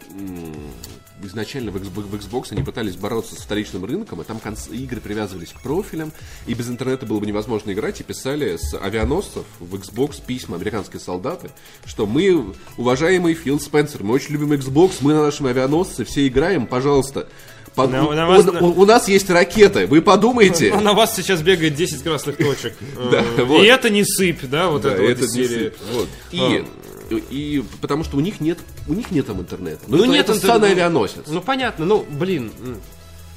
[1.28, 5.62] изначально в Xbox, они пытались бороться с вторичным рынком, и там конц- игры привязывались к
[5.62, 6.12] профилям,
[6.48, 11.00] и без интернета было бы невозможно играть, и писали с авианосцев в Xbox письма американские
[11.00, 11.50] солдаты,
[11.86, 16.68] что мы, уважаемый Фил Спенсер, мы очень любим Xbox, мы на нашем авианосце все играем,
[16.68, 17.28] пожалуйста.
[17.76, 20.72] По- На- у, на вас у- у- у нас есть ракеты, вы подумайте.
[20.72, 22.74] А на вас сейчас бегает 10 красных точек.
[23.12, 23.64] Да, Э, вот.
[23.64, 25.74] И это не сыпь, да, вот Да, это вот сыпь.
[25.92, 26.08] Вот.
[26.32, 26.66] И, А.
[27.10, 29.82] и потому что у них нет, у них нет там интернета.
[29.88, 30.34] Ну, это, нет интернета.
[30.36, 31.28] странный авианосец.
[31.28, 32.52] Ну, понятно, ну, блин.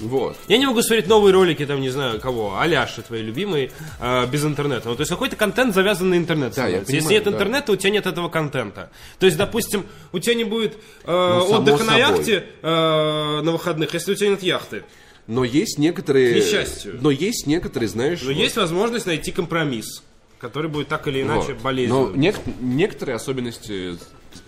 [0.00, 0.37] Вот.
[0.46, 4.44] Я не могу смотреть новые ролики, там, не знаю, кого, Аляши твои любимые, э, без
[4.44, 4.88] интернета.
[4.88, 6.54] Ну, то есть какой-то контент завязан на интернет.
[6.54, 6.92] Да, я становится.
[6.92, 7.31] Если понимаю, нет да.
[7.31, 8.90] интернета, у тебя нет этого контента.
[9.18, 13.92] То есть, допустим, у тебя не будет э, Ну, отдыха на яхте э, на выходных,
[13.92, 14.85] если у тебя нет яхты.
[15.26, 16.33] Но есть некоторые...
[16.33, 16.98] К несчастью.
[17.00, 18.22] Но есть некоторые, знаешь...
[18.22, 20.02] Но вот, есть возможность найти компромисс,
[20.38, 21.33] который будет так или вот.
[21.37, 22.12] иначе болезненным.
[22.12, 23.96] Но нек- некоторые особенности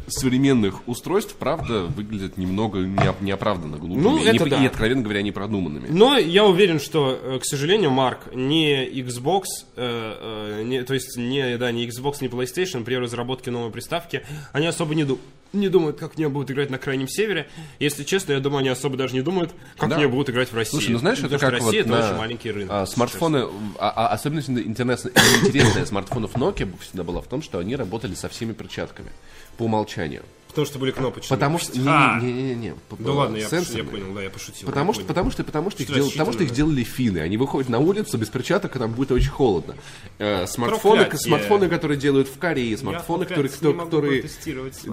[0.09, 4.03] современных устройств, правда, выглядят немного неоп- неоправданно глупыми.
[4.03, 4.63] Ну, и, это не- да.
[4.63, 5.89] и, откровенно говоря, непродуманными.
[5.89, 9.45] Но я уверен, что, э, к сожалению, Марк, не Xbox,
[9.77, 14.23] э, э, не- то есть не, да, не Xbox, не PlayStation при разработке новой приставки,
[14.53, 15.19] они особо не, ду-
[15.53, 17.49] не думают, как в нее будут играть на Крайнем Севере.
[17.79, 19.97] Если честно, я думаю, они особо даже не думают, как Да.
[19.97, 20.71] в нее будут играть в России.
[20.73, 22.71] Слушай, ну знаешь, это Потому как Россия вот это на, очень маленький рынок.
[22.73, 23.47] а, смартфоны,
[23.79, 28.53] а, а особенность интересная смартфонов Nokia всегда была в том, что они работали со всеми
[28.53, 29.11] перчатками
[29.57, 30.23] по умолчанию.
[30.51, 31.29] Потому что были кнопочные.
[31.31, 31.73] Потому что...
[31.87, 32.75] А, Не-не-не.
[32.99, 33.85] Да ладно, я, пош- я сенсорные.
[33.85, 34.67] понял, да, я пошутил.
[34.67, 37.19] Потому я что, потому что, потому что, их дел- потому что их делали финны.
[37.19, 39.77] Они выходят на улицу без перчаток, и там будет очень холодно.
[40.19, 41.29] Э, смартфоны, Проклятие.
[41.29, 44.25] смартфоны, которые делают в Корее, смартфоны, Я которые, не могу которые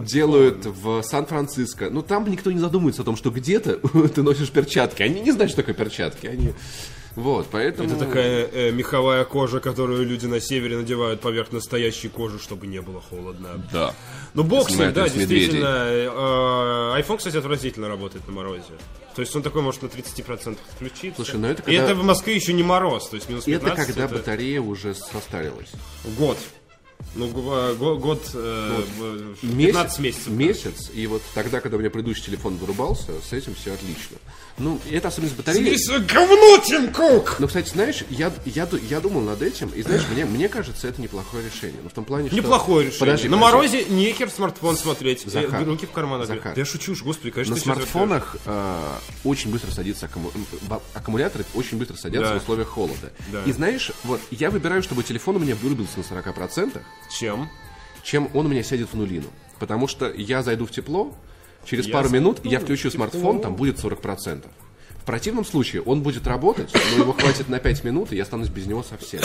[0.05, 1.89] делают в Сан-Франциско.
[1.89, 3.77] Ну, там никто не задумывается о том, что где-то
[4.09, 5.01] ты носишь перчатки.
[5.01, 6.27] Они не знают, что такое перчатки.
[6.27, 6.53] Они...
[7.17, 7.89] Вот, поэтому...
[7.89, 12.79] Это такая э, меховая кожа, которую люди на севере надевают поверх настоящей кожи, чтобы не
[12.79, 13.59] было холодно.
[13.73, 13.95] Да.
[14.35, 15.65] Ну, бог с ним, да, действительно.
[15.65, 18.63] э, э, iPhone, кстати, отвратительно работает на морозе.
[19.15, 21.15] То есть он такой может на 30% включиться.
[21.23, 23.73] Слушай, ну это И когда- это в Москве еще не мороз, то есть минус 15
[23.79, 25.71] Это когда это батарея уже состарилась.
[26.19, 26.37] год.
[27.15, 30.27] Ну, г- го- год, э, в- 15 месяцев.
[30.27, 34.17] Месяц, и вот тогда, когда у меня предыдущий телефон вырубался, с этим все отлично.
[34.59, 35.57] Ну, это особенность батареи.
[35.59, 37.35] Собери свое говно, Тим Кук!
[37.39, 40.99] Но, кстати, знаешь, я, я, я думал над этим, и знаешь, мне, мне кажется, это
[40.99, 41.79] неплохое решение.
[41.83, 42.37] Ну, в том плане, что...
[42.37, 42.99] Неплохое решение.
[42.99, 43.55] Подожди, на подожди.
[43.55, 45.27] морозе нехер смартфон смотреть.
[45.27, 46.25] э, Захар, руки в карманах.
[46.27, 46.55] Захар.
[46.55, 48.83] Да я шучу, ж, господи, конечно, На смартфонах э,
[49.23, 50.31] очень быстро садится аккуму-
[50.95, 52.39] аккумуляторы, очень быстро садятся Да.
[52.39, 53.11] в условиях холода.
[53.31, 53.43] Да.
[53.45, 56.81] И знаешь, вот я выбираю, чтобы телефон у меня вырубился на 40%, расстроишься.
[57.19, 57.49] Чем?
[58.03, 59.27] чем он у меня сядет в нулину.
[59.59, 61.13] Потому что я зайду в тепло,
[61.67, 64.45] через Я пару минут я включу смартфон, там будет 40%.
[65.01, 68.49] В противном случае он будет работать, но его хватит на 5 минут, и я останусь
[68.49, 69.21] без него совсем.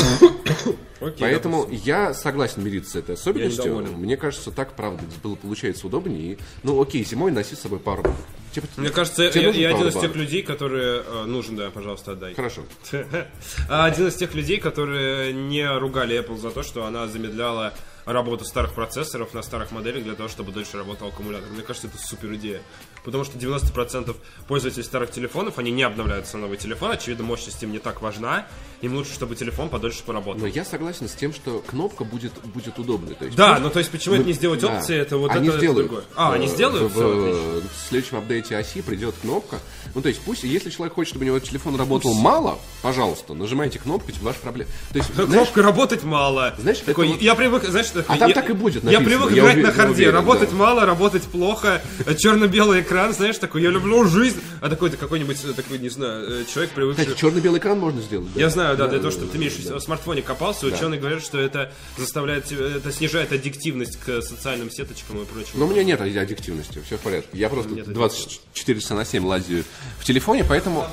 [1.01, 3.85] Окей, Поэтому я согласен мириться с этой особенностью.
[3.97, 6.35] Мне кажется, так, правда, было получается удобнее.
[6.35, 8.05] И, ну, окей, зимой носи с собой пару.
[8.53, 11.03] Типа, Мне кажется, я, я один из тех людей, которые...
[11.05, 12.35] э, нужен, да, пожалуйста, отдай.
[12.35, 12.63] Хорошо.
[13.69, 17.73] Один из тех людей, которые не ругали Apple за то, что она замедляла
[18.05, 21.49] работу старых процессоров на старых моделях для того, чтобы дольше работал аккумулятор.
[21.51, 22.63] Мне кажется, это супер идея.
[23.05, 24.15] Потому что 90%
[24.47, 26.93] пользователей старых телефонов, они не обновляются на новый телефон.
[26.93, 28.47] Очевидно, мощность им не так важна.
[28.81, 30.41] Им лучше, чтобы телефон подольше поработал.
[30.41, 33.15] Но я согласен с тем, что кнопка будет, будет удобной.
[33.15, 34.83] То есть, Да, пусть- ну то есть почему это не сделать Да.
[34.89, 35.87] это вот они это, это сделают.
[35.89, 36.05] другое.
[36.17, 36.93] А, они Э, сделают?
[36.93, 37.69] В, в- отлично.
[37.71, 39.59] в следующем апдейте оси придет кнопка.
[39.95, 43.79] Ну, то есть, пусть, если человек хочет, чтобы у него телефон работал мало, пожалуйста, нажимайте
[43.79, 44.71] кнопку, типа, ваша проблема.
[44.93, 46.55] То есть, знаешь, Кнопка работать мало.
[46.59, 49.07] Знаешь, такой, это вот- я привык, знаешь, А там я, так и будет Я написано,
[49.07, 50.57] привык я играть уве- на я харде, уверен, работать да.
[50.57, 51.83] мало, работать плохо,
[52.19, 56.45] черно-белый экран, знаешь, такой, я люблю жизнь, а такой-то какой-нибудь э, такой, не знаю, э,
[56.53, 57.05] человек привыкший.
[57.07, 58.33] кстати, черно-белый экран можно сделать.
[58.35, 58.41] да?
[58.41, 59.77] Я знаю, да, Да, для того, да, чтобы да, ты имеешь да.
[59.77, 65.23] в смартфоне копался, ученые говорят, что это заставляет тебя, это снижает аддиктивность к социальным сеточкам
[65.23, 65.53] и прочему.
[65.55, 67.31] Но у меня нет аддиктивности, все в порядке.
[67.33, 69.65] Я просто Нет 24 часа на 7 лазю
[69.99, 70.87] в телефоне, поэтому...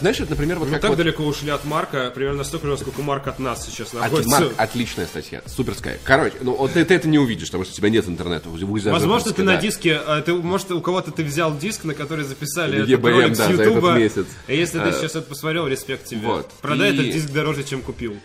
[0.00, 0.96] Знаешь, это, например, вот Мы как так вот...
[0.98, 4.40] далеко ушли от Марка, примерно столько же, сколько Марк от нас сейчас От- находится.
[4.40, 5.98] Марк, отличная статья, суперская.
[6.04, 8.48] Короче, ну вот ты, ты это не увидишь, потому что у тебя нет интернета.
[8.50, 9.60] Возможно, ты на да.
[9.60, 13.34] диске, а, ты, может, у кого-то ты взял диск, на который записали этот EBM, ролик
[13.34, 13.98] с да, за Ютуба.
[13.98, 16.26] этот если ты Э, сейчас это посмотрел, респект тебе.
[16.26, 16.50] вот.
[16.60, 18.16] Продай И- этот диск дороже, чем купил.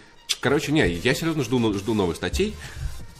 [0.41, 2.53] Короче, не, я серьезно жду, жду новых статей.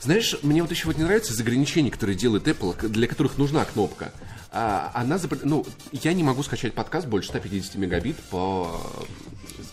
[0.02, 3.64] Знаешь, мне вот еще вот не нравится из ограничений, которые делает Apple, для которых нужна
[3.66, 4.12] кнопка.
[4.54, 8.82] А, она, запр- ну, я не могу скачать подкаст больше 150 мегабит по...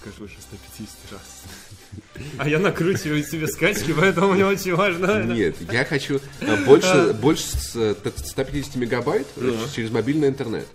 [0.00, 1.42] Скажешь выше 150 раз.
[2.38, 5.24] А я накручиваю себе скачки, поэтому мне очень важно.
[5.24, 10.66] Нет, я хочу э, больше, больше с, э, т- 150 мегабайт э, через мобильный интернет.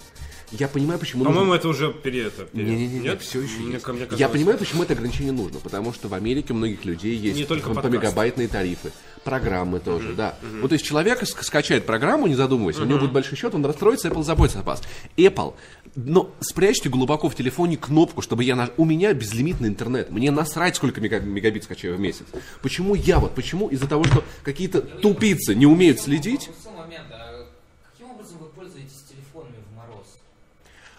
[0.51, 1.33] Я понимаю, почему нужно...
[1.39, 2.43] По-моему, это уже пере это.
[2.45, 3.21] пере- Не-не-не, Нет?
[3.21, 3.87] все еще Мне, есть.
[3.87, 7.15] мне Я казалось- понимаю, почему это ограничение нужно, потому что в Америке у многих людей
[7.15, 8.91] есть Не только по, мегабайтные тарифы,
[9.23, 10.35] программы тоже, да.
[10.41, 13.65] Ну, то есть человек ск- скачает программу, не задумываясь, у него будет большой счет, он
[13.65, 14.81] расстроится, Apple заботится о вас.
[15.17, 15.53] Apple,
[15.95, 18.55] но спрячьте глубоко в телефоне кнопку, чтобы я...
[18.55, 22.25] наж- У меня безлимитный интернет, мне насрать, сколько мега- мегабит скачаю в месяц.
[22.61, 27.45] Почему я вот, почему из-за того, что какие-то тупицы не умеют следить, а
[27.91, 30.07] каким образом вы пользуетесь телефонами в мороз?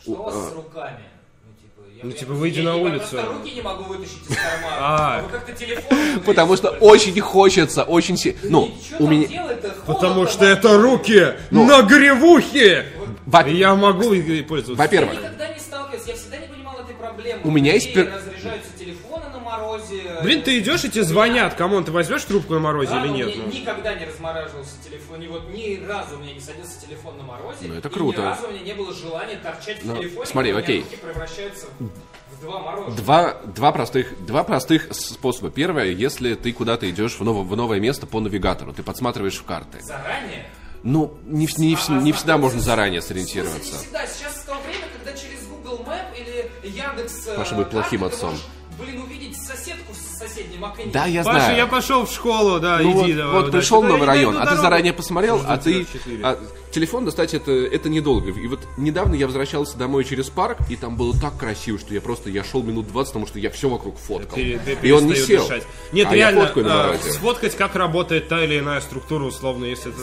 [0.03, 1.05] Что у вас с руками?
[2.03, 3.07] Ну, типа, я, Ну, я- типа, выйди я на я улицу.
[3.11, 4.77] просто руки не могу вытащить из кармана.
[4.79, 5.19] А.
[5.19, 5.99] А вы как-то телефон...
[6.27, 8.17] потому что очень хочется, очень...
[8.17, 9.29] си- Ну, у меня...
[9.87, 11.65] Потому что это руки Ну.
[11.67, 12.87] на гревухе!
[13.47, 14.11] Я могу
[14.49, 14.75] пользоваться.
[14.75, 17.41] Во-первых, Я никогда не сталкивался, я всегда не понимал этой проблемы.
[17.45, 18.69] У меня есть разряжаются.
[20.25, 23.09] Блин, ты идешь и тебе звонят, come on, ты возьмешь трубку на морозе Да, или
[23.09, 23.35] но нет?
[23.37, 23.47] ну?
[23.53, 25.21] никогда не размораживался телефон.
[25.21, 27.59] Ни, вот, ни разу у меня не садился телефон на морозе.
[27.67, 28.21] Ну, это и круто.
[28.21, 30.27] ни разу у меня не было желания торчать в Ну, телефоне.
[30.27, 30.85] смотри, окей.
[31.03, 32.91] превращаются в два.
[32.91, 35.51] Два, два, простых, два простых способа.
[35.51, 39.45] Первое, если ты куда-то идешь в, ново- в новое место по навигатору, ты подсматриваешь в
[39.45, 39.79] карты.
[39.83, 40.47] Заранее.
[40.83, 43.73] Ну, не, не, в- не всегда можно заранее сориентироваться.
[43.73, 44.07] Не всегда.
[44.07, 47.27] Сейчас стало время, когда через Google Map или Яндекс...
[47.29, 48.31] э, Паша будет плохим отцом.
[48.33, 48.45] можешь,
[48.79, 49.94] Блин, увидеть соседку,
[50.29, 50.87] соседнем окне.
[50.93, 51.57] Да, я Паша, знаю.
[51.57, 53.33] я пошел в школу, да, Ну иди вот, давай.
[53.35, 53.61] вот удачи.
[53.61, 55.87] пришел Да, новый я район, а ты заранее посмотрел, а Жду ты...
[56.23, 56.39] а,
[56.71, 58.31] телефон достать это, это недолго.
[58.31, 62.01] И вот недавно я возвращался домой через парк, и там было так красиво, что я
[62.01, 64.37] просто, я шел минут 20, потому что я все вокруг фоткал.
[64.37, 65.43] Пере- пере- и он не сел.
[65.43, 65.65] дышать.
[65.93, 69.65] Нет, а я реально, фоткаю на а, сфоткать, как работает та или иная структура, условно,
[69.65, 70.01] если это...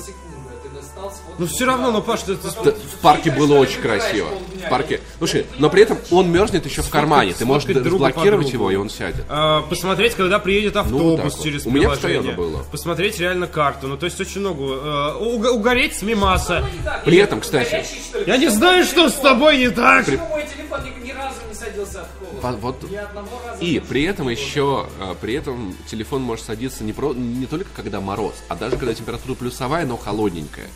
[1.37, 4.29] Ну все равно, ну Паш, ты, В парке было очень красиво.
[4.65, 5.01] В парке.
[5.17, 7.33] Слушай, но при этом он мерзнет еще в кармане.
[7.33, 8.47] Ты можешь подругу.
[8.53, 9.25] его, и он сядет.
[9.29, 11.43] А, посмотреть, когда приедет Ну, автобус вот.
[11.43, 12.63] через У меня постоянно было.
[12.71, 13.87] Посмотреть реально карту.
[13.87, 14.61] Ну, то есть очень много.
[14.63, 16.63] э, уг- угореть с мимаса.
[17.05, 17.83] При этом, кстати?
[18.27, 20.05] Я не знаю, что с тобой не так.
[20.05, 22.41] Почему мой телефон ни, ни разу не садился от холода?
[22.41, 22.75] по- вот.
[23.59, 28.01] И при этом еще, а, при этом телефон может садиться не, про, не только когда
[28.01, 30.67] мороз, а даже когда температура плюсовая, но холодненькая.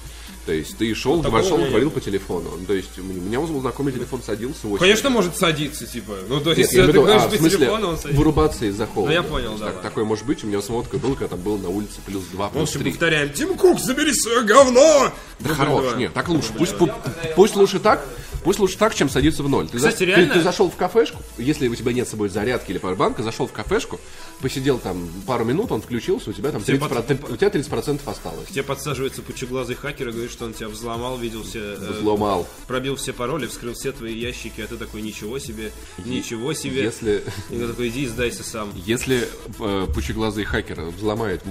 [0.45, 2.51] То есть ты шел, такого вошел, говорил по телефону.
[2.67, 4.59] То есть у меня у знакомый телефон садился.
[4.67, 4.77] осенью.
[4.79, 6.13] Конечно, может садиться, типа.
[6.29, 8.17] Ну, то Нет, есть, в ты говоришь а, в по телефону, он садится.
[8.19, 9.09] вырубаться из-за холода.
[9.11, 9.81] Ну, я понял, Так- да, ладно.
[9.81, 10.43] Такое может быть.
[10.43, 12.81] У меня самого такое было, когда там было на улице плюс 2, В плюс общем,
[12.81, 12.91] 3.
[12.91, 13.33] повторяем.
[13.33, 15.11] Тим Кук, забери свое говно!
[15.39, 16.49] Да Ну, хорош, нет, так лучше.
[16.57, 16.93] Пусть, пу-
[17.35, 18.05] пусть лучше так,
[18.43, 19.67] пусть лучше так, чем садиться в ноль.
[19.67, 22.69] Ты, Кстати, ты- реально- ты зашел в кафешку, если у тебя нет с собой зарядки
[22.71, 23.99] или пауэрбанка, зашел в кафешку,
[24.41, 26.79] посидел там пару минут, он включился, у тебя там 30%,
[27.17, 28.47] под- у тебя 30% осталось.
[28.47, 31.59] К тебе подсаживается пучеглазый хакер и говорит, что он тебя взломал, видел все...
[31.79, 32.47] э, Взломал.
[32.67, 35.71] пробил все пароли, вскрыл все твои ящики, а ты такой, ничего себе,
[36.03, 36.83] ничего себе.
[36.83, 38.71] Если, И ты такой, иди и сдайся сам.
[38.85, 39.27] если
[39.59, 41.41] э, пучеглазый хакер взломает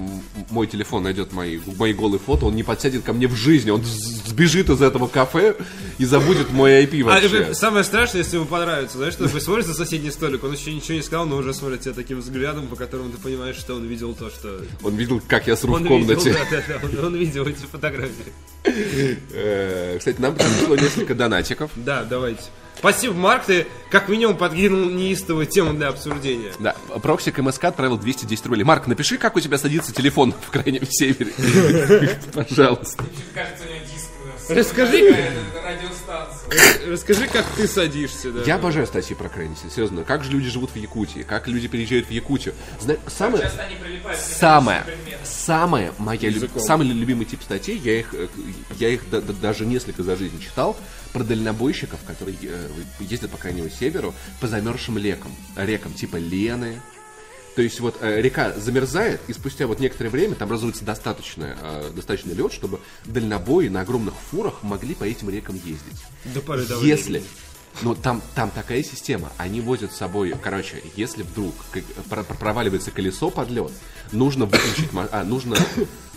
[0.49, 3.83] мой телефон, найдет мои, мои голые фото, он не подсядет ко мне в жизни, он
[3.83, 5.55] сбежит из этого кафе
[5.97, 7.37] и забудет мой IP А вообще.
[7.41, 10.73] это самое страшное, если ему понравится, знаешь, что такой смотришь за соседний столик, он еще
[10.73, 13.85] ничего не сказал, но уже смотрит тебя таким взглядом, по которому ты понимаешь, что он
[13.85, 14.61] видел то, что...
[14.83, 16.29] Он видел, как я сру Он в комнате.
[16.29, 18.33] видел, да, да, да, он, он видел эти фотографии.
[19.31, 21.71] Э, Кстати, нам пришло несколько донатиков.
[21.75, 22.41] Да, давайте.
[22.77, 26.51] Спасибо, Марк, ты как минимум подкинул неистовую тему для обсуждения.
[26.59, 28.63] Да, Проксик МСК отправил 210 рублей.
[28.63, 31.31] Марк, напиши, как у тебя садится телефон в крайнем севере.
[32.33, 33.05] Пожалуйста.
[33.33, 33.94] Кажется, у него диск.
[34.49, 35.15] Расскажи,
[35.65, 36.91] Радиостанция.
[36.91, 38.43] расскажи, как ты садишься, да.
[38.43, 39.71] Я обожаю статьи про крайний север.
[39.71, 42.53] Серьезно, как же люди живут в Якутии, как люди переезжают в Якутию.
[42.79, 43.43] Зна- самое,
[44.15, 44.83] самое,
[45.23, 48.27] самое моя люб- самый любимый тип статей, я их, э,
[48.77, 50.77] я их да- да- даже несколько за жизнь читал,
[51.13, 52.67] про дальнобойщиков, которые э,
[52.99, 56.81] ездят по крайнему северу по замерзшим рекам, рекам типа Лены.
[57.55, 61.91] То есть вот э, река замерзает, и спустя вот некоторое время там образуется достаточно, э,
[61.95, 66.03] достаточно лед, чтобы дальнобои на огромных фурах могли по этим рекам ездить.
[66.25, 67.23] До поры до Если,
[67.81, 71.55] ну там, там такая система, они возят с собой, короче, если вдруг
[72.39, 73.71] проваливается колесо под лед,
[74.11, 75.55] нужно выключить, а, нужно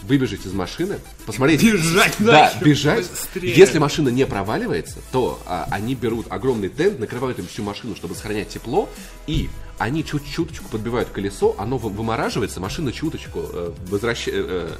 [0.03, 1.62] выбежать из машины, посмотреть.
[1.62, 3.09] Бежать Да, нахер бежать.
[3.09, 3.55] быстрее.
[3.55, 8.16] Если машина не проваливается, то а, они берут огромный тент, накрывают им всю машину, чтобы
[8.16, 8.88] сохранять тепло,
[9.29, 14.70] и они чуть-чуточку подбивают колесо, оно вы- вымораживается, машина чуточку э, возвращ- э,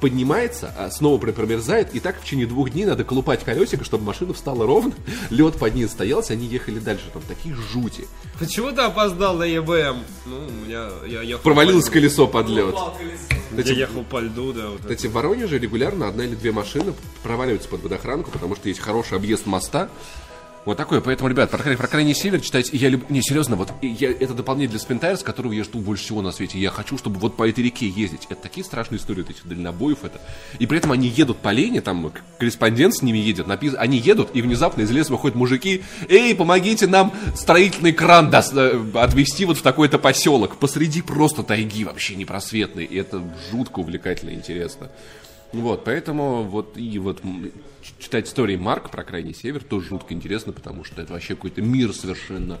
[0.00, 4.04] поднимается, а снова пр- промерзает, и так в течение двух дней надо колупать колесико, чтобы
[4.04, 4.92] машина встала ровно,
[5.30, 8.06] лед под ней стоялся, они ехали дальше, там такие жути.
[8.38, 10.02] Почему ты опоздал на ЕБМ?
[10.26, 10.88] Ну, у меня...
[11.06, 12.74] Я ехал Провалилось по колесо под лед.
[13.56, 14.68] Эти- Я ехал по льду, да.
[14.68, 14.88] Вот это.
[14.94, 19.16] Кстати, в Воронеже регулярно одна или две машины проваливаются под водохранку, потому что есть хороший
[19.16, 19.88] объезд моста.
[20.64, 21.00] Вот такое.
[21.00, 22.76] Поэтому, ребят, про, про крайний север читайте.
[22.76, 23.10] Я люб...
[23.10, 24.10] Не, серьезно, вот я...
[24.10, 26.58] это дополнение для Спентайрс, которого я жду больше всего на свете.
[26.58, 28.26] Я хочу, чтобы вот по этой реке ездить.
[28.30, 30.04] Это такие страшные истории вот этих дальнобоев.
[30.04, 30.20] Это.
[30.58, 33.74] И при этом они едут по лени, там корреспондент с ними едет, напис...
[33.76, 35.82] они едут, и внезапно из леса выходят мужики.
[36.08, 40.56] Эй, помогите нам строительный кран дос- э, отвезти вот в такой-то поселок.
[40.56, 42.84] Посреди просто тайги вообще непросветной.
[42.84, 44.88] И это жутко увлекательно и интересно.
[45.54, 47.22] Вот, поэтому вот и вот
[47.98, 51.92] читать истории Марк про Крайний Север тоже жутко интересно, потому что это вообще какой-то мир
[51.92, 52.58] совершенно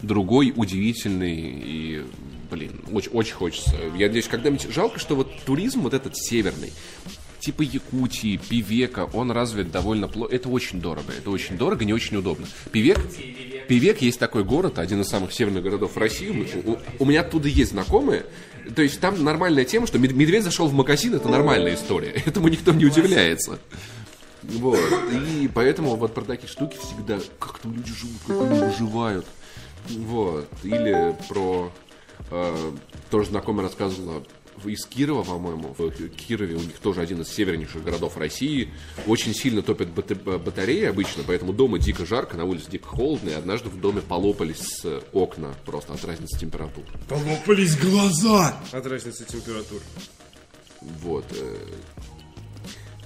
[0.00, 2.04] другой, удивительный и,
[2.50, 3.74] блин, очень, очень хочется.
[3.96, 4.70] Я надеюсь, когда-нибудь...
[4.70, 6.72] Жалко, что вот туризм вот этот северный,
[7.40, 10.34] типа Якутии, Пивека, он развит довольно плохо.
[10.34, 12.46] Это очень дорого, это очень дорого, не очень удобно.
[12.72, 12.98] Пивек,
[13.68, 16.28] Пивек есть такой город, один из самых северных городов России.
[16.64, 18.24] У, у- у меня оттуда есть знакомые.
[18.74, 22.10] То есть там нормальная тема, что мед- медведь зашел в магазин, это нормальная история.
[22.26, 23.58] Этому никто не удивляется.
[24.42, 24.78] Вот.
[25.12, 29.26] И поэтому вот про такие штуки всегда, как там люди живут, как они выживают.
[29.88, 30.48] Вот.
[30.62, 31.72] Или про...
[32.30, 32.72] э,
[33.10, 34.22] тоже знакомая рассказывала
[34.64, 38.72] из Кирова, по-моему, в Кирове у них тоже один из севернейших городов России.
[39.06, 43.68] Очень сильно топят батареи обычно, поэтому дома дико жарко, на улице дико холодно, и однажды
[43.68, 46.84] в доме полопались э, окна просто от разницы температур.
[47.08, 48.56] Полопались глаза!
[48.72, 49.80] От разницы температур.
[51.02, 51.24] Вот.
[51.32, 51.56] э,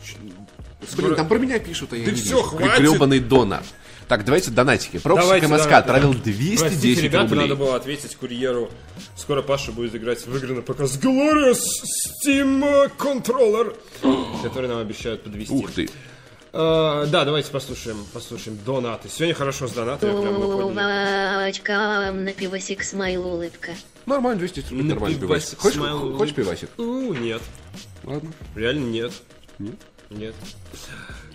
[0.05, 0.17] ч-
[0.97, 2.49] Блин, там про меня пишут, а я Да не всё, вижу.
[2.49, 2.79] хватит!
[2.81, 3.65] Гребаный донат.
[4.11, 4.99] Так, давайте донатики.
[4.99, 7.41] Прокси Давайте, КМСК давайте, отправил Простите, 210 ребята, рублей.
[7.43, 8.69] надо было ответить курьеру.
[9.17, 11.61] Скоро Паша будет играть в игры на ПК с Glorious
[12.27, 13.77] Steam Controller,
[14.43, 15.55] который нам обещают подвести.
[15.55, 15.89] Ух ты.
[16.53, 19.09] А, да, давайте послушаем, послушаем донаты.
[19.09, 21.45] Сегодня хорошо с донатами.
[21.45, 23.71] Овачка на пивосик смайл улыбка.
[24.07, 25.61] Нормально, 200 рублей, нормально пивасик.
[25.61, 26.17] Хочешь, смайл.
[26.17, 26.69] хочешь пивасик?
[26.79, 27.43] Ну, нет.
[28.03, 28.33] Ладно.
[28.57, 29.13] Реально нет.
[29.61, 29.77] Нет?
[30.11, 30.35] Нет.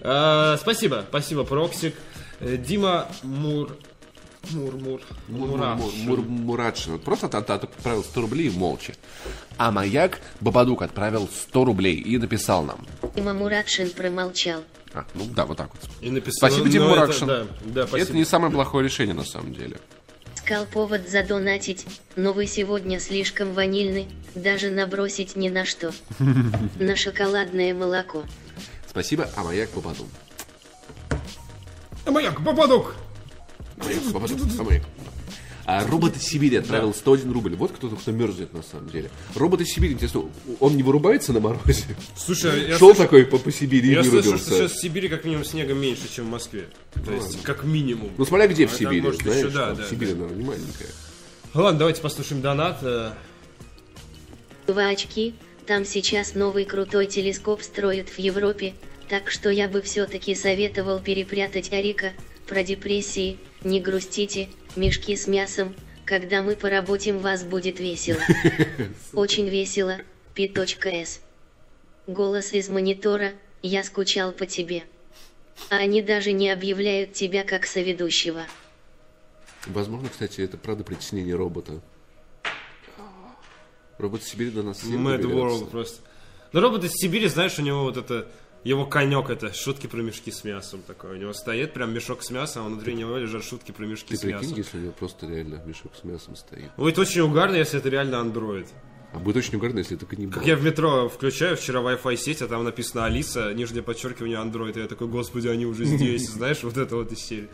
[0.01, 1.95] А, спасибо, спасибо, Проксик.
[2.39, 3.77] Э, Дима Мур...
[4.51, 5.01] Мур-мур.
[5.27, 5.79] Мураш.
[5.79, 6.91] Мур- Мур- Мурадшин.
[6.93, 8.93] Вот Просто от- от- отправил 100 рублей молча.
[9.57, 12.86] А маяк Бабадук отправил 100 рублей и написал нам.
[13.15, 14.63] Дима Мурадшин промолчал.
[14.93, 15.89] А, ну да, вот так вот.
[16.01, 16.47] И написал...
[16.49, 17.27] Спасибо, Дима это- Муракшин.
[17.27, 18.09] Да, да, спасибо.
[18.09, 19.77] Это не самое плохое решение на самом деле.
[20.36, 24.05] Искал повод задонатить, но вы сегодня слишком ванильны,
[24.36, 25.91] даже набросить ни на что.
[26.79, 28.23] На шоколадное молоко.
[28.88, 30.07] Спасибо, а маяк Бабадук.
[32.06, 32.95] А Маяк, Бабадук!
[33.78, 34.84] Маяк Бабадук, а маяк.
[35.68, 37.56] А робот из Сибири отправил 101 рубль.
[37.56, 39.10] Вот кто-то, кто мерзнет на самом деле.
[39.34, 40.26] Робот из Сибири, интересно,
[40.60, 41.86] он не вырубается на морозе?
[42.16, 44.51] Слушай, я Шел слышу- такой по, по Сибири и Я слышу, что вырубился.
[44.68, 46.68] сейчас в Сибири как минимум снега меньше, чем в Москве.
[47.03, 48.12] То есть, как минимум.
[48.16, 50.12] Ну, смотря где в А там, Сибири, может, знаешь, еще, да, там да, в Сибири,
[50.14, 50.18] да.
[50.20, 50.88] наверное, не маленькая.
[51.56, 52.78] Ладно, давайте послушаем донат.
[52.84, 53.12] э.
[54.68, 55.34] Два очки,
[55.66, 58.74] там сейчас новый крутой телескоп строят в Европе,
[59.10, 62.14] так что я бы все-таки советовал перепрятать Арика,
[62.47, 65.76] про депрессии, не грустите, мешки с мясом,
[66.06, 68.22] когда мы поработим вас будет весело.
[69.14, 69.97] Очень весело,
[70.36, 71.22] P.S.
[72.08, 74.84] Голос из монитора, я скучал по тебе.
[75.70, 78.45] А они даже не объявляют тебя как соведущего.
[79.66, 81.82] Возможно, кстати, это правда притеснение робота.
[83.97, 85.22] Робот из Сибири до нас Mad.
[85.22, 86.01] World просто.
[86.51, 88.28] Но робот из Сибири, знаешь, у него вот это...
[88.66, 91.11] Его конек это шутки про мешки с мясом такой.
[91.11, 94.18] У него стоит прям мешок с мясом, а внутри него лежат шутки про мешки Ты
[94.18, 94.57] с прикинь, мясом.
[94.57, 96.72] если у него просто реально мешок с мясом стоит.
[96.76, 98.68] Будет очень угарно, если это реально андроид.
[99.13, 100.34] А будет очень угарно, если это каннибал.
[100.34, 104.76] Как я в метро включаю вчера Wi-Fi сеть, а там написано Алиса, нижнее подчеркивание Android.
[104.76, 107.49] И я такой, господи, они уже здесь, знаешь, вот это вот из серии.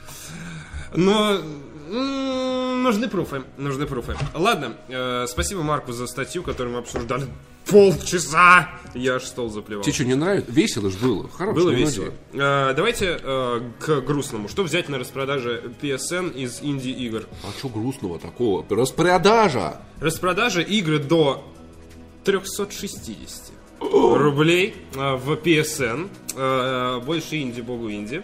[0.95, 1.41] Но
[1.89, 4.16] нужны пруфы, нужны пруфы.
[4.34, 7.28] Ладно, э, спасибо Марку за статью, которую мы обсуждали
[7.66, 8.70] полчаса.
[8.93, 9.84] Я аж стол заплевал.
[9.84, 10.51] Тебе что, не нравится?
[10.51, 11.30] Весело ж было.
[11.30, 11.55] Хорошо.
[11.55, 12.14] Было весело.
[12.34, 14.49] Э, давайте э, к грустному.
[14.49, 17.24] Что взять на распродаже PSN из инди-игр?
[17.43, 18.66] А что грустного такого?
[18.70, 19.82] Распродажа!
[20.01, 21.43] Распродажа игры до
[22.26, 26.09] 360 рублей э, в PSN.
[26.36, 28.24] Э, Больше инди, богу инди.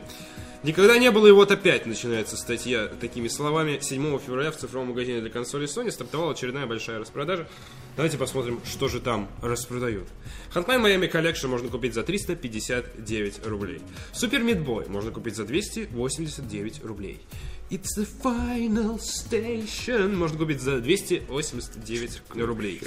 [0.68, 3.80] Никогда не было, и вот опять начинается статья такими словами.
[3.82, 7.48] 7 февраля в цифровом магазине для консолей Sony стартовала очередная большая распродажа.
[7.96, 10.10] Давайте посмотрим, что же там распродают.
[10.54, 13.80] Hotline Miami Collection можно купить за 359 рублей.
[14.12, 17.22] Super Meat Boy можно купить за 289 рублей.
[17.70, 22.82] It's the final station можно купить за 289 рублей.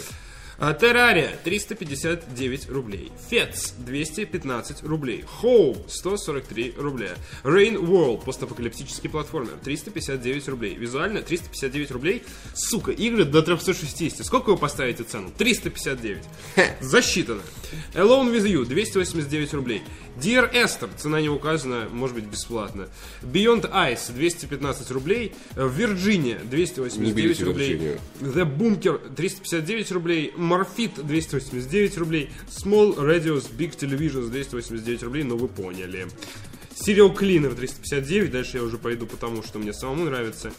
[0.62, 3.11] А, Террария 359 рублей.
[3.30, 5.24] Фетс 215 рублей.
[5.26, 7.12] Хоу 143 рубля.
[7.44, 10.74] Rain World постапокалиптический платформер 359 рублей.
[10.74, 12.24] Визуально 359 рублей.
[12.54, 14.22] Сука, игры до 360.
[14.26, 15.32] Сколько вы поставите цену?
[15.38, 16.24] 359.
[16.82, 17.40] Засчитано.
[17.94, 19.82] Alone with You 289 рублей.
[20.18, 22.88] Dear Esther, цена не указана, может быть бесплатно.
[23.22, 25.32] Beyond Ice 215 рублей.
[25.54, 27.76] Virginia Не 289 берите рублей.
[27.76, 28.00] Virginia.
[28.20, 35.46] The Bunker 359 рублей, Morphit 289 рублей, Small Radios Big Televisions 289 рублей, но вы
[35.46, 36.09] поняли.
[36.74, 40.53] Serial Cleaner 359, дальше я уже пойду потому, что мне самому нравится.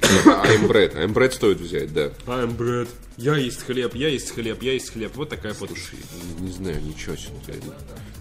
[0.02, 2.10] I'm bread стоит взять, да.
[2.26, 2.88] Bread.
[3.16, 5.12] Я есть хлеб, я есть хлеб, я есть хлеб.
[5.14, 5.68] Вот такая вот.
[5.68, 5.98] Слушай,
[6.40, 7.14] не, не знаю ничего.
[7.16, 7.74] сегодня.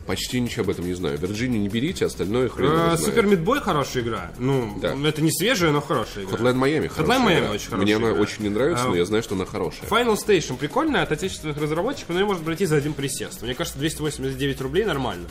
[0.06, 1.18] Почти ничего об этом не знаю.
[1.18, 3.00] Вирджинию не берите, остальное хрен А, знает.
[3.00, 4.32] Супер Мидбой хорошая игра.
[4.38, 4.94] Ну, Да.
[5.08, 6.38] это не свежая, но хорошая игра.
[6.38, 8.22] Hotline Miami хорошая Hotline Miami очень хорошая Мне она игра.
[8.22, 9.90] очень не нравится, А, но я знаю, что она хорошая.
[9.90, 13.42] Final Station прикольная от отечественных разработчиков, но ее можно пройти за один присест.
[13.44, 15.26] Мне кажется, 289 рублей нормально.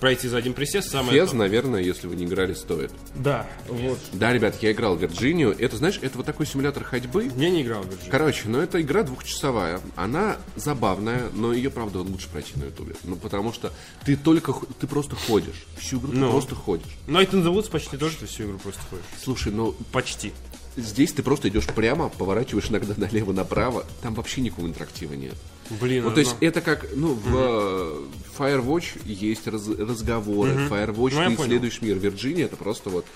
[0.00, 2.90] Пройти за один присест самое Фез, наверное, если вы не играли, стоит.
[3.14, 3.98] Да, вот.
[4.14, 5.54] Да, ребят, я играл в Вирджинию.
[5.58, 7.30] Это, знаешь, это вот такой симулятор ходьбы.
[7.36, 8.08] Я не играл в Virgin.
[8.10, 9.80] Короче, ну это игра двухчасовая.
[9.96, 12.94] Она забавная, но ее, правда, лучше пройти на ютубе.
[13.04, 13.72] Ну, потому что
[14.06, 15.66] ты только, ты просто ходишь.
[15.78, 16.30] Всю игру ты Ну.
[16.30, 16.86] просто ходишь.
[17.06, 19.04] Night in the Woods почти тоже ты всю игру просто ходишь.
[19.22, 20.32] Слушай, ну, Почти.
[20.76, 25.34] здесь ты просто идешь прямо, поворачиваешь иногда налево-направо, там вообще никакого интерактива нет.
[25.78, 28.02] Блин, Ну, то есть это как, ну, в э,
[28.38, 31.96] Firewatch есть раз- разговоры, в Firewatch Ну, ты исследуешь мир.
[31.96, 33.06] Virginia это просто вот...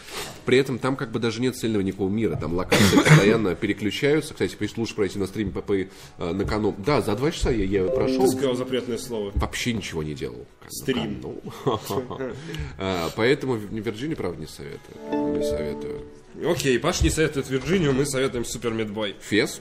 [0.44, 4.34] При этом там как бы даже нет цельного никакого мира, там локации постоянно переключаются.
[4.34, 5.86] Кстати, лучше пройти на стриме ПП э,
[6.18, 6.74] на канал.
[6.78, 9.32] Да, за два часа я, я прошел, Ты сказал запретное слово.
[9.34, 10.46] вообще ничего не делал.
[10.68, 11.20] Стрим.
[11.22, 11.42] Ну,
[12.78, 15.38] а, Поэтому в Virginia, правда, не советую.
[15.38, 16.02] Не советую.
[16.44, 19.14] Окей, Паш не советует Вирджинию, мы советуем Супер Медбой.
[19.20, 19.60] Фес?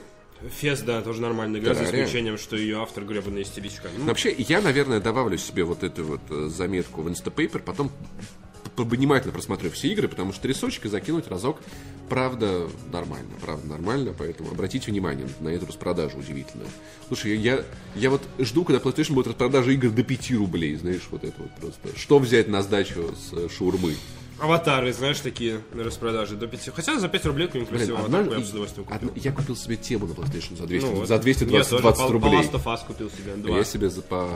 [0.60, 2.04] Фес, да, тоже нормальная игра, за Террария.
[2.04, 3.88] исключением, что ее автор гребаная истеричка.
[3.96, 7.90] Ну, Вообще, я, наверное, добавлю себе вот эту вот э, заметку в Instapaper, потом
[8.76, 11.60] внимательно просмотрю все игры, потому что рисочек и закинуть разок,
[12.08, 16.68] правда, нормально, правда, нормально, поэтому обратите внимание на эту распродажу удивительную.
[17.06, 17.64] Слушай, я,
[17.94, 21.50] я вот жду, когда PlayStation будет распродажа игр до 5 рублей, знаешь, вот это вот
[21.52, 21.98] просто.
[21.98, 23.94] Что взять на сдачу с э, шаурмы?
[24.38, 26.70] Аватары, знаешь, такие на распродаже до 5.
[26.74, 29.08] Хотя за 5 рублей какую-нибудь Блин, красивую одна- аватарку я бы с удовольствием купил.
[29.08, 32.06] одна- я купил себе тему на PlayStation за 200, Ну, за 220 Я тоже 20
[32.06, 32.40] по- рублей.
[32.52, 33.32] Of Us купил себе.
[33.34, 33.56] А Два.
[33.58, 34.28] я себе за по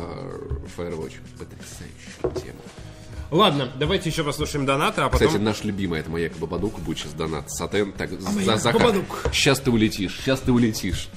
[0.76, 1.14] Firewatch.
[1.38, 2.60] Потрясающая тема.
[3.30, 5.26] Ладно, давайте еще послушаем донаты, а потом...
[5.28, 7.50] Кстати, наш любимый, это моя Бабадук, будет сейчас донат.
[7.50, 8.80] Сатен, так, за моя Захар.
[8.80, 9.24] Бабадук.
[9.32, 11.10] Сейчас ты улетишь, сейчас ты улетишь.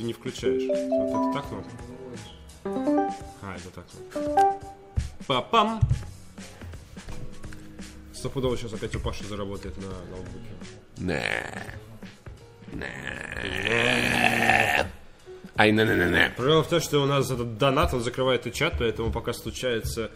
[0.00, 0.62] Ты не включаешь.
[0.88, 1.70] Вот это так кнопка?
[3.42, 4.56] А, это так кнопка.
[5.26, 5.80] Папам!
[8.14, 10.48] Стопудово сейчас опять у Паши заработает на ноутбуке.
[10.96, 11.20] не.
[12.72, 12.86] Не.
[15.56, 16.32] Ай, не, не, не, не.
[16.34, 20.10] Проблема в том, что у нас этот донат, он закрывает и чат, поэтому пока случается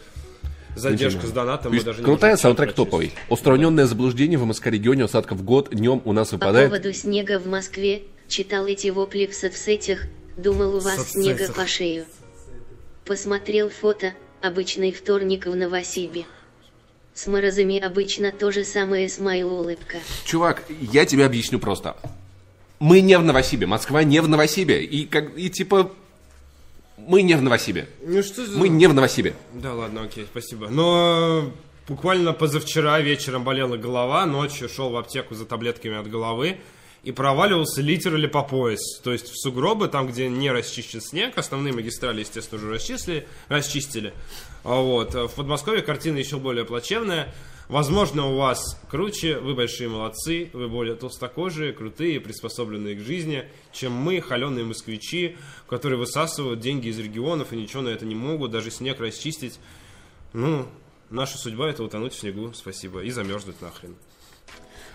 [0.77, 3.13] задержка с донатом, мы даже не Крутая саундтрек топовый.
[3.29, 5.69] Устраненное заблуждение в МСК регионе осадков в год.
[5.71, 6.71] Днем у нас По выпадает.
[6.71, 10.01] поводу снега в Москве, читал эти вопли в соцсетях,
[10.37, 11.39] думал у вас Соцсетях.
[11.39, 12.07] снега по шею.
[13.05, 16.25] Посмотрел фото, обычный вторник в Новосибе.
[17.13, 19.99] С морозами обычно то же самое смайл улыбка.
[20.25, 21.97] Чувак, я тебе объясню просто.
[22.81, 24.83] Мы не в Новосибе, Москва не в Новосибе.
[24.83, 25.93] И, как, и типа,
[26.97, 27.89] мы не в Новосибе.
[28.03, 28.59] Ну что за...
[28.59, 29.35] Мы не в Новосибе.
[29.53, 30.69] Да ладно, окей, спасибо.
[30.69, 31.53] Но
[31.87, 36.59] буквально позавчера вечером болела голова, ночью шел в аптеку за таблетками от головы
[37.05, 38.99] и проваливался литерали по пояс.
[39.03, 44.15] То есть в сугробы, там, где не расчищен снег, основные магистрали, естественно, уже расчистили, расчистили.
[44.63, 45.15] Вот.
[45.15, 47.35] В Подмосковье картина еще более плачевная.
[47.69, 53.93] Возможно, у вас круче, вы большие молодцы, вы более толстокожие, крутые, приспособленные к жизни, чем
[53.93, 55.37] мы, холеные москвичи,
[55.69, 59.59] которые высасывают деньги из регионов и ничего на это не могут, даже снег расчистить.
[60.35, 60.67] Ну,
[61.09, 63.97] наша судьба это утонуть в снегу, спасибо, и замерзнуть нахрен.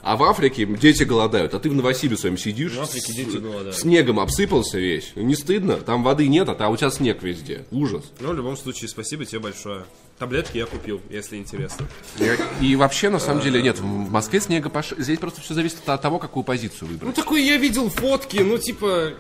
[0.02, 2.74] А в Африке дети голодают, а ты в Новосибе своем сидишь.
[2.74, 3.76] В Африке дети с- голодают.
[3.76, 5.12] Снегом обсыпался весь.
[5.16, 5.76] Не стыдно?
[5.78, 7.66] Там воды нет, а та- у тебя снег везде.
[7.72, 8.04] Ужас.
[8.20, 9.84] Но в любом случае, спасибо тебе большое.
[10.18, 11.88] Таблетки я купил, если интересно.
[12.18, 14.94] И, и вообще, на самом деле, нет, в Москве снега пош...
[14.98, 17.16] Здесь просто все зависит от того, какую позицию Ну выбрать.
[17.16, 19.14] такой я видел фотки, ну типа...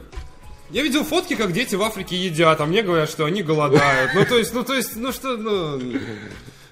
[0.71, 4.11] Я видел фотки, как дети в Африке едят, а мне говорят, что они голодают.
[4.13, 5.81] Ну то есть, ну то есть, ну что, ну...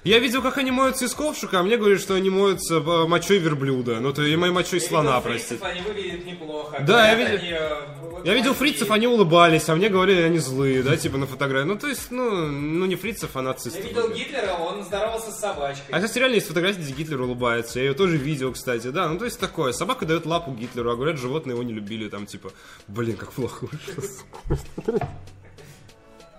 [0.04, 3.38] Я видел, как они моются из ковшика, а мне говорят, что они моются э, мочой
[3.38, 4.00] верблюда.
[4.00, 5.62] Ну, то и моей мочой слона, простите.
[5.64, 6.82] Они выглядят неплохо.
[6.86, 10.38] Да, я видел- они, э, вот Я видел фрицев, они улыбались, а мне говорили, они
[10.38, 11.66] злые, да, типа на фотографии.
[11.66, 13.84] Ну, то есть, ну, ну не фрицев, а Я нацистов.
[13.84, 15.86] видел Гитлера, он здоровался с собачкой.
[15.90, 17.78] А, кстати, реально есть фотография, где Гитлер улыбается.
[17.80, 19.08] Я ее тоже видел, кстати, да.
[19.08, 19.72] Ну, то есть такое.
[19.72, 22.08] Собака дает лапу Гитлеру, а говорят, животные его не любили.
[22.08, 22.52] Там, типа,
[22.86, 23.66] блин, как плохо.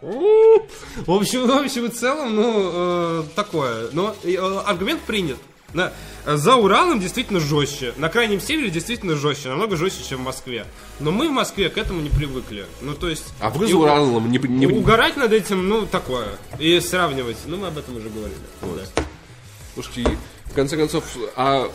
[0.02, 3.90] В общем, в общем и целом, ну, э, такое.
[3.92, 4.36] Но э,
[4.66, 5.38] аргумент принят.
[5.74, 5.94] Да.
[6.26, 7.94] За Уралом действительно жестче.
[7.98, 9.50] На крайнем севере действительно жестче.
[9.50, 10.66] Намного жестче, чем в Москве.
[11.00, 12.66] Но мы в Москве к этому не привыкли.
[12.82, 13.26] Ну, то есть...
[13.40, 14.40] А вы за Уралом не...
[14.40, 16.28] не- Угорать над этим, ну, такое.
[16.58, 17.38] И сравнивать.
[17.46, 18.40] Ну, мы об этом уже говорили.
[18.62, 19.04] Да.
[19.74, 21.04] Слушайте, в конце концов,
[21.36, 21.70] а,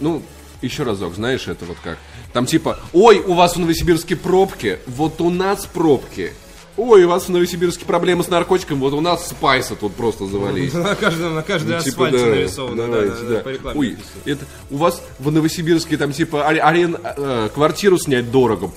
[0.00, 0.22] ну,
[0.60, 1.98] еще разок, знаешь, это вот как?
[2.32, 6.32] Там типа, ой, у вас в Новосибирске пробки, вот у нас пробки.
[6.80, 10.72] Ой, у вас в Новосибирске проблемы с наркотиком, вот у нас спайса тут просто завались.
[10.74, 13.40] На каждом, на каждой Ну, типа, асфальте да, нарисовано, да, давайте, да, да, да.
[13.40, 14.20] по рекламе Ой, написано.
[14.26, 18.70] это у вас в Новосибирске там типа аре- арен, э, квартиру снять дорого.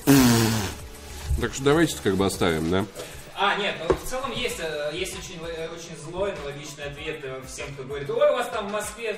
[1.39, 2.85] Так что давайте как бы оставим, да?
[3.37, 7.19] А, нет, ну, в целом есть, э, есть очень, э, очень злой, но логичный ответ
[7.23, 9.15] э, всем, кто говорит, ой, у вас там в Москве,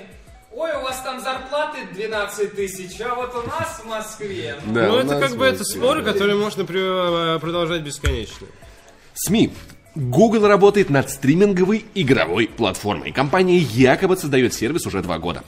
[0.52, 4.56] ой, у вас там зарплаты 12 тысяч, а вот у нас в Москве.
[4.66, 6.12] Да, Ну, это как бы это споры, да.
[6.12, 8.48] которые можно продолжать бесконечно.
[9.14, 9.52] СМИ.
[9.96, 13.12] Google работает над стриминговой игровой платформой.
[13.12, 15.44] Компания якобы создает сервис уже два года.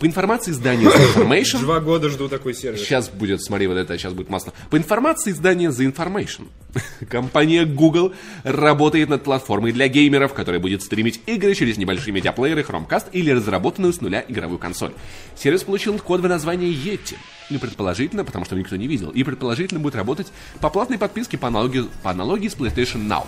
[0.00, 2.80] По информации издания The Information, Два года жду такой сервис.
[2.80, 4.54] Сейчас будет, смотри, вот это сейчас будет масло.
[4.70, 6.48] По информации издания The Information,
[7.10, 13.08] компания Google работает над платформой для геймеров, которая будет стримить игры через небольшие медиаплееры Chromecast
[13.12, 14.92] или разработанную с нуля игровую консоль.
[15.36, 17.16] Сервис получил кодовое название Yeti.
[17.50, 20.28] И предположительно, потому что никто не видел, и предположительно будет работать
[20.62, 23.26] по платной подписке по аналогии, по аналогии с PlayStation Now.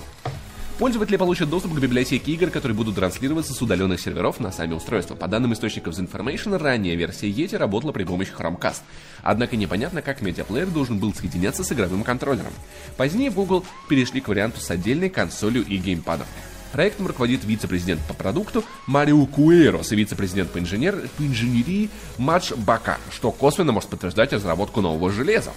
[0.78, 5.14] Пользователи получат доступ к библиотеке игр, которые будут транслироваться с удаленных серверов на сами устройства.
[5.14, 8.80] По данным источников The Information, ранняя версия Yeti работала при помощи Chromecast.
[9.22, 12.52] Однако непонятно, как медиаплеер должен был соединяться с игровым контроллером.
[12.96, 16.26] Позднее в Google перешли к варианту с отдельной консолью и геймпадом.
[16.72, 21.06] Проектом руководит вице-президент по продукту Марио Куэрос и вице-президент по, инженер...
[21.18, 25.52] по инженерии Мадж Бака, что косвенно может подтверждать разработку нового железа.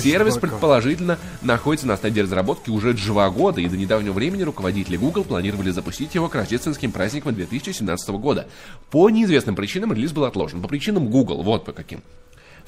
[0.00, 5.24] Сервис, предположительно, находится на стадии разработки уже два года, и до недавнего времени руководители Google
[5.24, 8.48] планировали запустить его к рождественским праздникам 2017 года.
[8.90, 10.62] По неизвестным причинам релиз был отложен.
[10.62, 12.02] По причинам Google, вот по каким.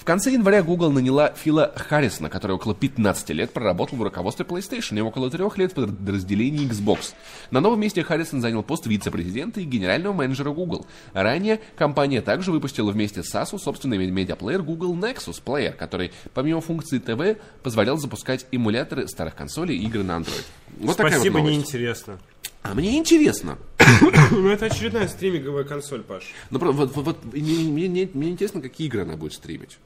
[0.00, 4.96] В конце января Google наняла Фила Харрисона, который около 15 лет проработал в руководстве PlayStation
[4.96, 7.12] и около трех лет в подразделении Xbox.
[7.50, 10.86] На новом месте Харрисон занял пост вице-президента и генерального менеджера Google.
[11.12, 16.98] Ранее компания также выпустила вместе с Asus собственный медиаплеер Google Nexus Player, который помимо функции
[16.98, 20.44] ТВ позволял запускать эмуляторы старых консолей и игры на Android.
[20.78, 21.56] Вот такая вот Спасибо, новость.
[21.58, 22.18] неинтересно.
[22.62, 23.58] А мне интересно.
[24.30, 26.22] Ну, это очередная стриминговая консоль, Паш.
[26.50, 29.78] Ну, вот, вот, вот, мне- мне- мне интересно, какие игры она будет стримить.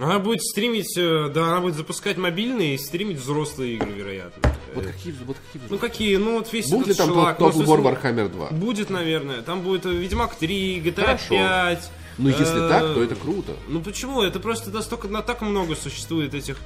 [0.00, 4.50] Она будет стримить, э, да, она будет запускать мобильные и стримить взрослые игры, вероятно.
[4.74, 7.52] Вот какие, вот какие Ну какие, ну вот весь Будет ли там ну, в War
[7.52, 8.50] смысле, Warhammer 2?
[8.52, 9.42] Будет, наверное.
[9.42, 11.28] Там будет э, Ведьмак 3, GTA Хорошо.
[11.28, 11.90] 5.
[12.16, 13.52] Ну, если э, так, то это круто.
[13.68, 14.22] Ну почему?
[14.22, 16.56] Это просто настолько, на так много существует этих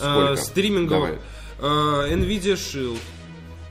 [0.00, 1.00] э, стримингов.
[1.00, 1.18] Давай.
[1.58, 2.98] Э, Nvidia Shield.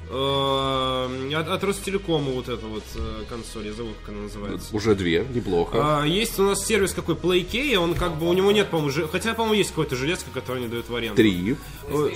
[0.09, 4.75] Э, от, от Ростелекома вот эта вот э, консоль, я забыл, как она называется.
[4.75, 6.01] Уже две, неплохо.
[6.01, 9.33] А, есть у нас сервис какой PlayK, он как бы у него нет, по-моему, хотя,
[9.33, 11.15] по-моему, есть какое-то железко, которое они дают в аренду.
[11.15, 11.55] Три.
[11.89, 12.15] PlayStation.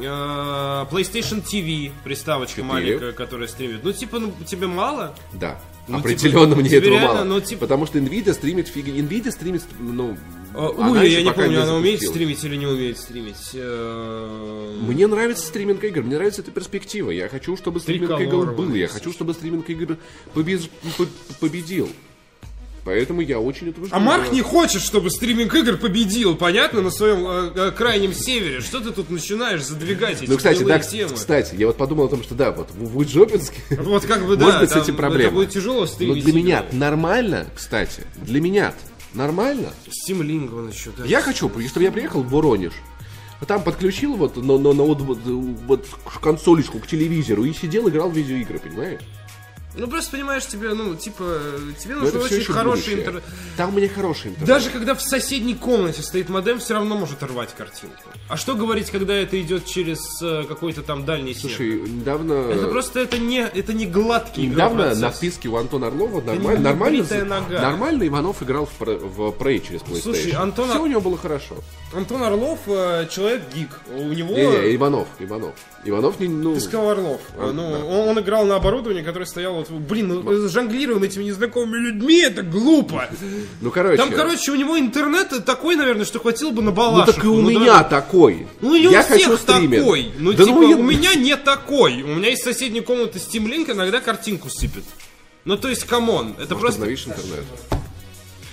[0.00, 2.68] Э, PlayStation TV, приставочка Четыре.
[2.72, 3.84] маленькая, которая стримит.
[3.84, 5.14] Ну, типа, ну, тебе мало?
[5.32, 5.60] Да.
[5.88, 7.24] Ну, Определенно типа, мне этого реально, мало.
[7.24, 8.86] ну, типа- Потому что Nvidia стримит фиг...
[8.86, 10.18] Nvidia стримит, ну...
[10.54, 13.50] Она Ой, еще я не помню, она умеет стримить или не умеет стримить.
[13.54, 17.10] Э, Мне нравится стриминг игр, мне нравится эта перспектива.
[17.10, 18.74] Я хочу, чтобы стриминг игр был.
[18.74, 19.96] Я хочу, чтобы стриминг игр
[21.40, 21.88] победил.
[22.84, 23.94] Поэтому я очень этого жду.
[23.94, 28.60] А Марк не хочет, чтобы стриминг игр победил, понятно, на своем э, э, крайнем севере.
[28.62, 31.12] Что ты тут начинаешь задвигать эти Ну, кстати, да, темы?
[31.14, 34.46] кстати, я вот подумал о том, что да, вот в Уиджопинске Вот как бы, да,
[34.46, 35.24] может быть с этим проблема.
[35.26, 36.24] Это будет тяжело Но стримить.
[36.24, 38.72] для меня нормально, кстати, для меня
[39.14, 39.72] нормально.
[40.08, 41.04] Link он еще, да.
[41.04, 42.72] Я хочу, чтобы я приехал в Воронеж,
[43.40, 45.86] а там подключил вот на, на, на вот, вот, вот
[46.20, 49.00] консолечку к телевизору и сидел, играл в видеоигры, понимаешь?
[49.74, 51.40] Ну, просто понимаешь, тебе, ну, типа,
[51.78, 53.22] тебе Но все очень хороший интернет.
[53.56, 54.48] Там у меня хороший интернет.
[54.48, 57.96] Даже когда в соседней комнате стоит модем, все равно может рвать картинку.
[58.28, 61.56] А что говорить, когда это идет через э, какой-то там дальний сервер?
[61.56, 62.32] Слушай, недавно...
[62.32, 66.60] Это просто это не, это не гладкий Недавно на вписке у Антона Орлова не нормально,
[66.60, 70.02] нормально, нормально Иванов играл в, в Prey через PlayStation.
[70.02, 71.56] Слушай, Антон- Все у него было хорошо.
[71.92, 73.70] Антон Орлов э, человек гик.
[73.94, 74.34] У него...
[74.34, 75.54] Не, не, Иванов, Иванов.
[75.84, 76.54] Иванов не, ну...
[76.54, 77.20] Ты сказал Орлов.
[77.38, 77.84] А, ну, да.
[77.84, 83.08] он, он играл на оборудовании, которое стояло Блин, ну, жонглируем этими незнакомыми людьми, это глупо.
[83.60, 83.96] Ну, короче...
[83.96, 87.12] Там, короче, у него интернет такой, наверное, что хватило бы на ну балашиху.
[87.14, 87.84] так и у Ну, меня да.
[87.84, 88.46] такой.
[88.60, 90.12] Ну и я у всех хочу такой.
[90.18, 92.02] Ну, Да типа, я- у меня не такой.
[92.02, 94.84] У меня из соседней комнаты Steam Link иногда картинку сыпет.
[95.44, 96.34] Ну, то есть, come on.
[96.38, 96.92] Это Может, просто...
[96.92, 97.44] интернет.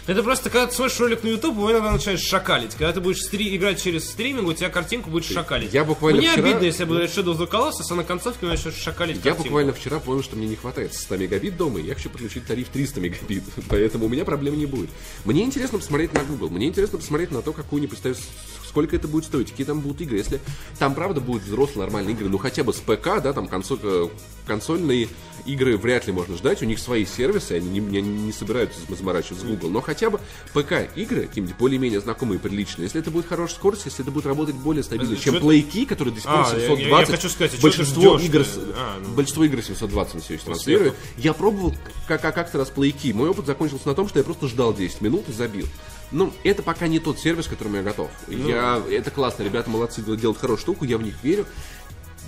[0.08, 2.74] Это просто, когда ты смотришь ролик на YouTube, его иногда начинаешь шакалить.
[2.76, 5.74] Когда ты будешь стри- играть через стриминг, у тебя картинку будет шакалить.
[5.74, 8.04] я буквально Мне вчера- обидно, если я буду играть Shadow of the Colossus, а на
[8.04, 9.44] концовке начнешь шакалить Я картинку.
[9.46, 12.70] буквально вчера понял, что мне не хватает 100 мегабит дома, и я хочу подключить тариф
[12.70, 14.92] 300 мегабит, поэтому у меня проблем не будет.
[15.26, 18.20] Мне интересно посмотреть на Google, мне интересно посмотреть на то, какую-нибудь ставить,
[18.68, 20.18] сколько это будет стоить, какие там будут игры.
[20.18, 20.40] Если
[20.78, 24.08] там, правда, будут взрослые нормальные игры, ну хотя бы с ПК, да, там консоль, э,
[24.46, 25.10] консольные
[25.46, 29.42] игры вряд ли можно ждать, у них свои сервисы, они не, не- не собираются заморачивать
[29.42, 30.20] с Google, но хотя бы
[30.54, 34.84] ПК-игры, какие-нибудь более-менее знакомые приличные, если это будет хорошая скорость, если это будет работать более
[34.84, 37.30] стабильно, Это чем чё-то- Play который до сих пор А, я- я- 720, я хочу
[37.30, 38.26] сказать, а ты большинство ждёшь-то?
[38.26, 39.14] игр, с- А, ну.
[39.14, 40.96] большинство игр 720 на все еще транслирует.
[41.18, 41.76] Я пробовал
[42.08, 43.12] как, как- как-то раз плейки.
[43.14, 45.68] Мой опыт закончился на том, что я просто ждал 10 минут и забил.
[46.12, 48.10] Ну, это пока не тот сервис, к которому я готов.
[48.28, 48.48] Ну.
[48.48, 51.46] Я, это классно, ребята молодцы, делают хорошую штуку, я в них верю.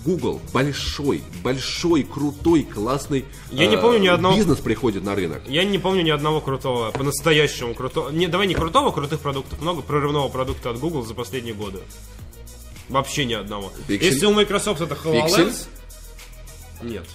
[0.06, 5.42] Google большой, большой, крутой, классный Я не э, помню ни одного- бизнес приходит на рынок.
[5.48, 8.10] Я не помню ни одного крутого, по-настоящему крутого.
[8.10, 9.62] Не, давай не крутого, крутых продуктов.
[9.62, 11.80] Много прорывного продукта от Google за последние годы.
[12.90, 13.72] Вообще ни одного.
[13.88, 14.04] Pixel?
[14.06, 15.28] Если у Microsoft это HoloLens...
[15.36, 15.68] Pixel?
[16.84, 17.06] Нет.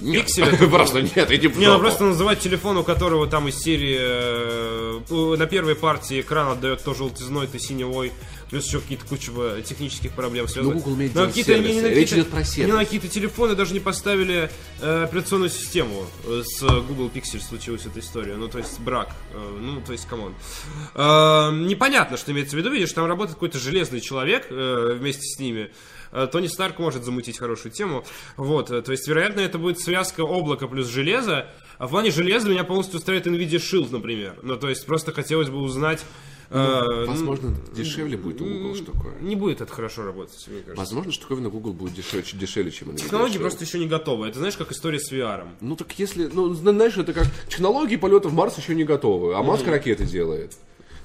[0.00, 3.98] Пиксель это Просто нет, иди Не, ну просто называть телефон, у которого там из серии
[3.98, 8.12] э, на первой партии экран отдает то желтизной, то синевой,
[8.50, 10.74] плюс еще какие-то куча э, технических проблем связаны.
[10.76, 12.72] Ну, Google Но делать какие-то- не- не на Речь какие-то- идет про не сервис.
[12.74, 16.06] на какие-то телефоны даже не поставили э, операционную систему.
[16.24, 18.36] Э, С Google Pixel случилась эта история.
[18.36, 19.10] Ну, то есть брак.
[19.32, 20.34] Э, ну, то есть, come on.
[20.94, 22.70] Э, непонятно, что имеется в виду.
[22.70, 25.70] Видишь, там работает какой-то железный человек э, вместе с ними.
[26.12, 28.04] Э, Тони Старк может замутить хорошую тему.
[28.36, 31.50] Вот, то есть, вероятно, это будет связка облака плюс железа.
[31.78, 34.36] А в плане железа меня полностью устраивает NVIDIA Shield, например.
[34.42, 36.00] Ну, то есть, просто хотелось бы узнать...
[36.50, 39.08] э, Возможно, дешевле будет у Google штука.
[39.20, 40.76] Не будет это хорошо работать, мне кажется.
[40.78, 44.28] Возможно, штуковина Google будет дешевле, дешевле чем Nvidia Технологии просто еще не готовы.
[44.28, 45.46] Это знаешь, как история с VR.
[45.60, 49.34] Ну так если, ну зна- знаешь, это как технологии полета в Марс еще не готовы,
[49.34, 50.56] а Маск ракеты делает.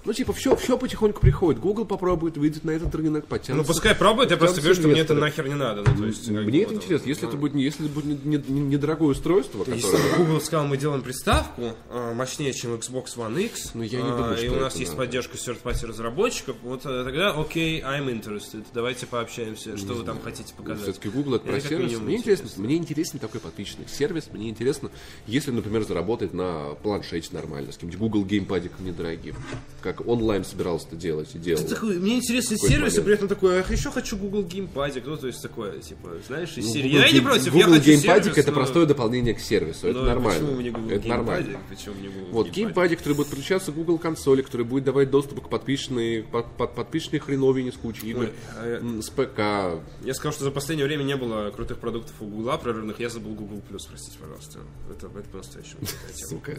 [0.05, 1.61] Ну типа все, все потихоньку приходит.
[1.61, 3.65] Google попробует, выйдет на этот рынок, Ну потянется.
[3.71, 5.81] пускай пробует, я просто говорю, что мне это нахер не надо.
[5.89, 7.07] Ну, то есть, Мне это вот, интересно.
[7.07, 10.11] Если ну, это будет, не- если это будет не- не- недорогое устройство, Если которое...
[10.11, 14.09] бы Google сказал, мы делаем приставку э, мощнее, чем Xbox One X, Ну, я не
[14.09, 15.03] э, думаю, что и у нас есть надо.
[15.05, 18.65] поддержка third-party разработчиков, вот э, тогда окей, I'm interested.
[18.73, 20.83] Давайте пообщаемся, что вы там хотите показать.
[20.83, 21.99] Все-таки Google это Мне про сервис.
[21.99, 22.63] Мне интересно, интересно.
[22.65, 24.27] мне интересен такой подписчик сервис.
[24.33, 24.91] Мне интересно,
[25.27, 29.35] если, например, заработать на планшете нормально, с каким-нибудь Google геймпадиком недорогим,
[29.81, 31.63] как онлайн собирался это делать и делал.
[31.63, 33.05] Такой, мне интересны Какой-то сервисы, момент.
[33.05, 36.65] при этом такой, ах, еще хочу Google Геймпадик, ну, то есть такое, типа, знаешь, из
[36.65, 36.89] Ну, серии.
[36.89, 39.87] Google Я не против, я Google хочу геймпадик сервис, это но- простое дополнение к сервису.
[39.87, 40.39] Это но нормально.
[40.39, 41.59] Почему мне Google это нормально.
[41.69, 42.97] Почему мне Google Вот Геймпадик?
[42.99, 47.19] который будет подключаться к Google консоли, который будет давать доступ к подписчной, под, под- подписчной
[47.19, 49.81] хреновине с кучей игр, Ой, а я- с ПК.
[50.05, 52.99] Я сказал, что за последнее время не было крутых продуктов у Гугла прорывных.
[52.99, 54.59] Я забыл Google Plus, простите, пожалуйста.
[54.89, 55.81] Это, это по-настоящему.
[56.15, 56.57] Сука.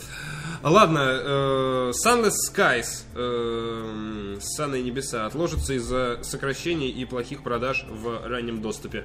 [0.63, 8.61] Ладно, э, Sunless Skies, э, Санные небеса, отложится из-за сокращений и плохих продаж в раннем
[8.63, 9.05] доступе.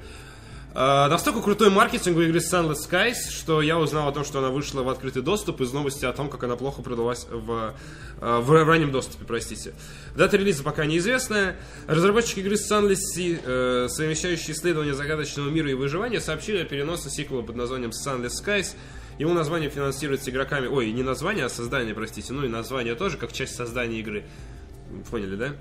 [0.76, 4.49] Э, настолько крутой маркетинг у игры Sunless Skies, что я узнал о том, что она
[4.49, 7.74] вышла в открытый доступ из новости о том, как она плохо продалась в,
[8.22, 9.74] э, в раннем доступе, простите.
[10.15, 11.55] Дата релиза пока неизвестная.
[11.88, 17.41] Разработчики игры Sunless Sea, э, совмещающие исследования загадочного мира и выживания, сообщили о переносе сиквела
[17.41, 18.76] под названием Sunless Skies
[19.20, 20.67] его название финансируется игроками...
[20.67, 22.32] Ой, не название, а создание, простите.
[22.34, 24.24] Ну и название тоже, как часть создания игры.
[25.11, 25.55] Поняли, да?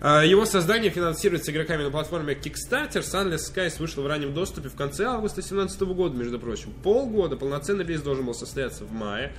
[0.00, 3.00] А, Его создание финансируется игроками на платформе Kickstarter.
[3.00, 6.72] Sunless Skies вышел в раннем доступе в конце августа 2017 года, между прочим.
[6.84, 7.36] Полгода.
[7.36, 9.32] Полноценный релиз должен был состояться в мае.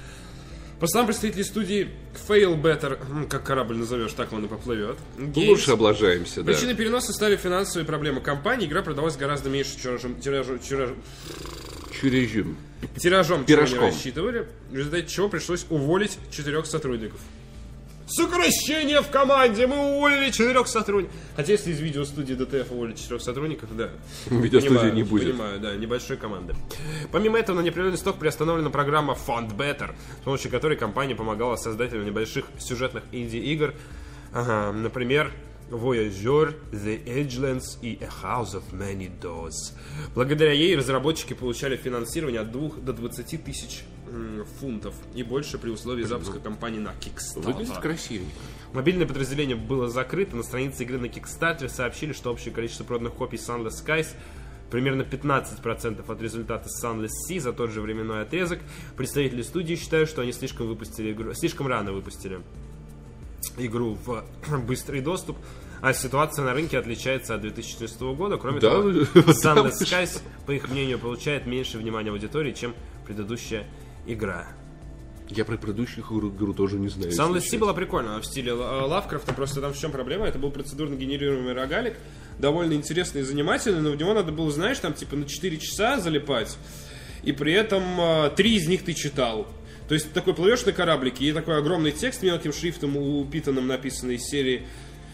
[0.81, 1.89] По словам представителей студии
[2.27, 4.97] Fail Better, как корабль назовешь, так он и поплывет.
[5.17, 6.51] Games, Лучше облажаемся, да.
[6.51, 8.67] Причиной переноса стали финансовые проблемы компании.
[8.67, 10.97] Игра продалась гораздо меньше тиражом, тиражом, тиражом,
[12.01, 12.57] Чурежим.
[12.97, 13.85] Тиражом, Пирожком.
[13.85, 17.19] рассчитывали, в результате чего пришлось уволить четырех сотрудников.
[18.07, 19.67] Сокращение в команде!
[19.67, 21.15] Мы уволили четырех сотрудников.
[21.37, 23.89] Хотя если из видеостудии DTF уволить четырех сотрудников, да.
[24.25, 25.31] Видеостудии Понимаю, не будет.
[25.31, 26.53] Понимаю, да, небольшой команды.
[27.13, 32.05] Помимо этого, на неопределенный срок приостановлена программа Fund Better, с помощью которой компания помогала создателям
[32.05, 33.73] небольших сюжетных инди-игр.
[34.33, 35.31] Ага, например,
[35.71, 39.73] Voyager, The Edgelands и A House of Many Doors.
[40.13, 43.83] Благодаря ей разработчики получали финансирование от 2 до 20 тысяч
[44.59, 46.93] фунтов и больше при условии запуска компании на
[47.35, 47.81] Выглядит Kickstarter.
[47.81, 48.35] красивенько.
[48.73, 53.37] Мобильное подразделение было закрыто, на странице игры на Kickstarter сообщили, что общее количество проданных копий
[53.37, 54.07] Sunless Skies
[54.69, 58.59] примерно 15% от результата Sunless Sea за тот же временной отрезок.
[58.97, 62.41] Представители студии считают, что они слишком выпустили игру, слишком рано выпустили
[63.57, 64.23] игру в
[64.67, 65.37] быстрый доступ,
[65.81, 68.37] а ситуация на рынке отличается от 2014 года.
[68.37, 72.73] Кроме Да, того, Sunless Skies, по их мнению, получает меньше внимания аудитории, чем
[73.05, 73.65] предыдущая
[74.05, 74.47] игра.
[75.29, 77.11] Я про предыдущую игру, игру тоже не знаю.
[77.11, 80.25] Sunless Sea была прикольная, в стиле Ла- Лавкрафта, просто там в чем проблема?
[80.27, 81.95] Это был процедурно генерируемый рогалик,
[82.37, 85.99] довольно интересный и занимательный, но в него надо было, знаешь, там типа на 4 часа
[86.01, 86.57] залипать,
[87.23, 89.47] и при этом а, три из них ты читал.
[89.87, 94.23] То есть такой плывешь на кораблике, и такой огромный текст мелким шрифтом упитанным написанный из
[94.23, 94.63] серии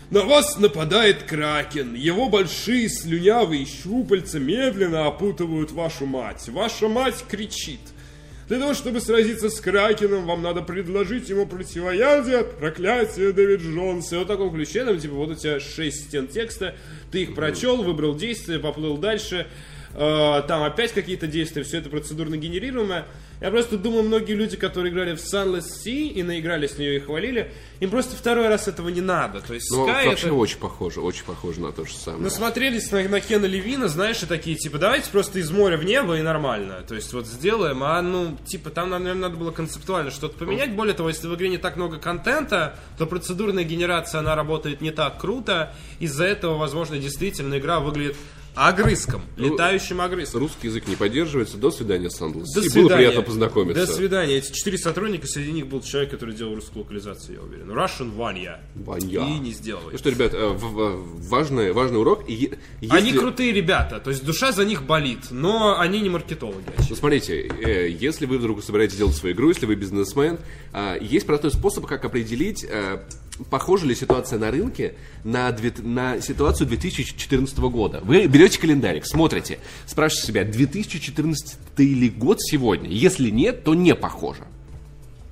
[0.09, 1.93] на вас нападает Кракен.
[1.93, 6.47] Его большие слюнявые щупальца медленно опутывают вашу мать.
[6.47, 7.81] Ваша мать кричит.
[8.47, 14.15] Для того, чтобы сразиться с Кракеном, вам надо предложить ему противоядие от проклятия Дэвид Джонса.
[14.15, 16.73] И вот в таком ключе, там, типа, вот у тебя шесть стен текста,
[17.11, 19.47] ты их прочел, выбрал действие, поплыл дальше.
[19.93, 23.05] Э, Там опять какие-то действия, все это процедурно генерируемое.
[23.39, 26.99] Я просто думаю, многие люди, которые играли в Sunless Sea и наиграли с нее и
[26.99, 29.41] хвалили, им просто второй раз этого не надо.
[29.41, 30.33] То есть Ну, Sky вообще это...
[30.33, 32.23] очень похоже, очень похоже на то же самое.
[32.23, 36.17] Насмотрелись на, на Кена Левина, знаешь, и такие, типа, давайте просто из моря в небо
[36.17, 36.83] и нормально.
[36.87, 40.71] То есть вот сделаем, а ну, типа, там, наверное, надо было концептуально что-то поменять.
[40.71, 44.91] Более того, если в игре не так много контента, то процедурная генерация, она работает не
[44.91, 45.73] так круто.
[45.99, 48.15] Из-за этого, возможно, действительно игра выглядит
[48.57, 50.41] огрызком, летающим огрызком.
[50.41, 51.57] Русский язык не поддерживается.
[51.57, 52.51] До свидания, Сандлс.
[52.53, 52.87] До И свидания.
[52.87, 53.85] было приятно познакомиться.
[53.85, 54.37] До свидания.
[54.37, 57.69] Эти четыре сотрудника, среди них был человек, который делал русскую локализацию, я уверен.
[57.71, 58.59] Russian Ваня.
[58.75, 59.27] Ваня.
[59.27, 59.83] И не сделал.
[59.91, 62.27] Ну что, ребят, э, важный, важный урок.
[62.27, 66.09] И е- Они если- крутые ребята, то есть душа за них болит, но они не
[66.09, 66.65] маркетологи.
[66.89, 70.39] Ну, смотрите, э, если вы вдруг собираетесь делать свою игру, если вы бизнесмен,
[70.73, 72.65] э, есть простой способ, как определить,
[73.49, 78.01] похожа ли ситуация на рынке на, на ситуацию 2014 года.
[78.03, 82.89] Вы берете календарик, смотрите, спрашиваете себя, 2014 ли год сегодня?
[82.89, 84.43] Если нет, то не похоже.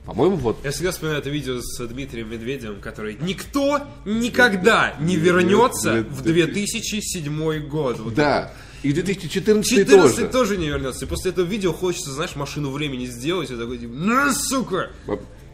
[0.06, 0.58] По-моему, вот.
[0.64, 7.68] Я всегда вспоминаю это видео с Дмитрием Медведевым, который никто никогда не вернется в 2007
[7.68, 8.00] год.
[8.00, 8.54] Вот Да.
[8.84, 10.28] И 2014 14 тоже.
[10.28, 10.58] тоже.
[10.58, 11.06] не вернется.
[11.06, 13.50] И после этого видео хочется, знаешь, машину времени сделать.
[13.50, 14.92] И такой, типа, ну, сука,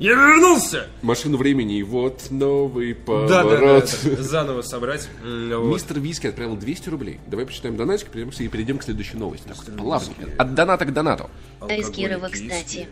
[0.02, 0.88] я вернулся!
[1.04, 4.00] Машину времени, и вот новый Да, да, да, поворот.
[4.04, 5.08] да, заново собрать.
[5.24, 7.20] Мистер Виски отправил 200 рублей.
[7.28, 9.48] Давай почитаем донатик и перейдем к следующей новости.
[9.48, 10.32] Так, плавненько.
[10.40, 11.30] От доната к донату.
[11.60, 12.88] А из Кирова, кстати.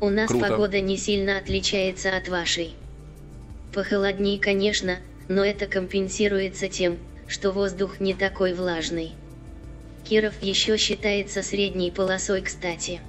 [0.00, 0.48] У нас Круто.
[0.48, 2.74] погода не сильно отличается от вашей.
[3.72, 4.98] Похолодней, конечно,
[5.28, 9.12] но это компенсируется тем, что воздух не такой влажный.
[10.04, 13.00] Киров еще считается средней полосой, кстати.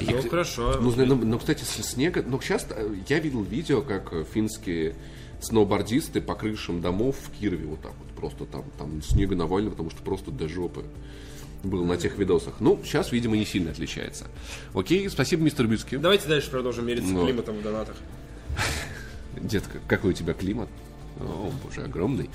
[0.00, 0.78] А я, Ну, кстати, хорошо.
[0.80, 2.24] Ну, зна- ну, ну, кстати, снега...
[2.26, 2.66] Ну, сейчас
[3.08, 4.94] я видел видео, как э, финские
[5.40, 8.08] сноубордисты по крышам домов в Кирове вот так вот.
[8.16, 10.84] Просто там, там снега навалено, потому что просто до жопы
[11.62, 12.54] был на тех видосах.
[12.60, 14.26] Ну, сейчас, видимо, не сильно отличается.
[14.74, 15.96] Окей, спасибо, мистер Бюски.
[15.96, 17.24] Давайте дальше продолжим мериться Ну.
[17.24, 17.96] климатом в донатах.
[19.40, 20.68] Детка, какой у тебя климат?
[21.20, 22.30] О, боже, огромный.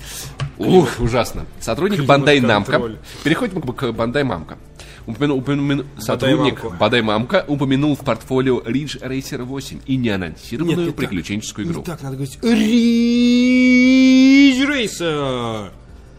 [0.58, 1.44] Ух, ужасно.
[1.60, 2.80] Сотрудник Бандай Намка.
[3.24, 4.58] Переходим к, Бандай Мамка.
[5.06, 6.64] Упомянул, упомянул- сотрудник.
[6.78, 10.96] Бадай Мамка упомянул в портфолио Ridge Racer 8 и неанонсированную Нет, не так.
[10.96, 11.78] приключенческую игру.
[11.80, 12.56] Не так, надо говорить Ridge
[14.68, 15.70] Racer.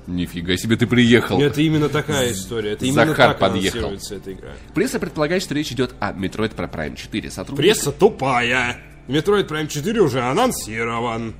[0.08, 1.42] Нифига себе ты приехал.
[1.42, 2.72] Это именно такая история.
[2.74, 3.92] Это именно Захар так подъехал.
[3.92, 4.52] эта игра.
[4.74, 7.30] Пресса предполагает, что речь идет о Metroid Prime 4.
[7.30, 7.58] Сотрудник...
[7.66, 8.78] Пресса тупая.
[9.10, 11.34] Metroid Prime 4 уже анонсирован.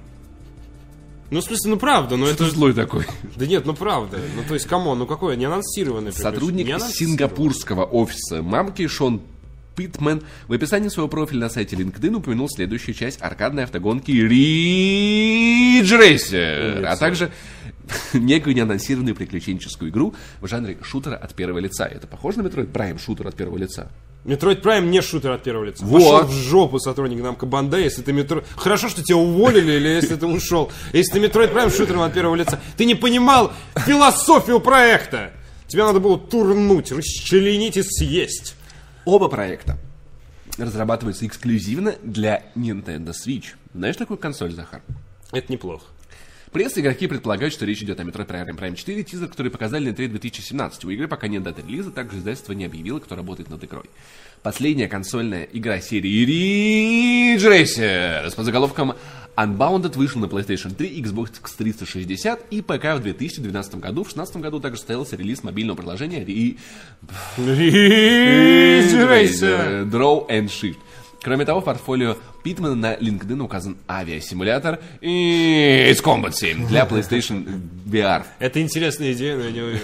[1.30, 2.46] Ну, в смысле, ну правда, но это...
[2.46, 3.06] Ты злой такой.
[3.36, 4.18] Да нет, ну правда.
[4.36, 6.68] Ну, то есть, come on, ну какое, не анонсированное Сотрудник?
[6.68, 9.22] Не сингапурского офиса Namco Шон
[9.76, 16.84] Питмен в описании своего профиля на сайте LinkedIn упомянул следующую часть аркадной автогонки Ridge Racer,
[16.84, 17.32] а также
[18.14, 21.86] некую неанонсированную приключенческую игру в жанре шутера от первого лица.
[21.86, 23.92] Это похоже на Metroid Prime шутер от первого лица?
[24.28, 25.84] Metroid Prime не шутер от первого лица.
[25.86, 26.02] Вот.
[26.02, 28.44] Пошел в жопу сотрудник Namco Bandai, если ты Метро...
[28.58, 30.70] Хорошо, что тебя уволили, или если ты ушел.
[30.92, 32.60] Если ты Metroid Prime шутером от первого лица.
[32.76, 33.54] Ты не понимал
[33.86, 35.32] философию проекта.
[35.68, 38.56] Тебе надо было турнуть, расчленить и съесть.
[39.06, 39.78] Оба проекта
[40.58, 43.54] разрабатываются эксклюзивно для Nintendo Switch.
[43.74, 44.82] Знаешь такую консоль, Захар?
[45.32, 45.86] Это неплохо.
[46.52, 49.90] Пресс и игроки предполагают, что речь идет о Metroid Prime Prime 4, тизер, который показали
[49.90, 50.86] на E3 2017.
[50.86, 53.84] У игры пока нет даты релиза, также издательство не объявило, кто работает над игрой.
[54.44, 58.94] Последняя консольная игра серии Ridge Racer с подзаголовком
[59.36, 64.04] Unbounded вышел на PlayStation 3, Xbox 360 и ПК в 2012 году.
[64.04, 66.58] В 2016 году также состоялся релиз мобильного приложения Ri-
[67.38, 69.86] Ridge Racer.
[69.90, 70.78] Draw and Drift.
[71.22, 72.16] Кроме того, в портфолио
[72.48, 77.46] Питмана на LinkedIn указан авиасимулятор Ace Combat 7 для PlayStation
[77.86, 78.24] VR.
[78.40, 79.82] Это интересная идея, но я не уверен.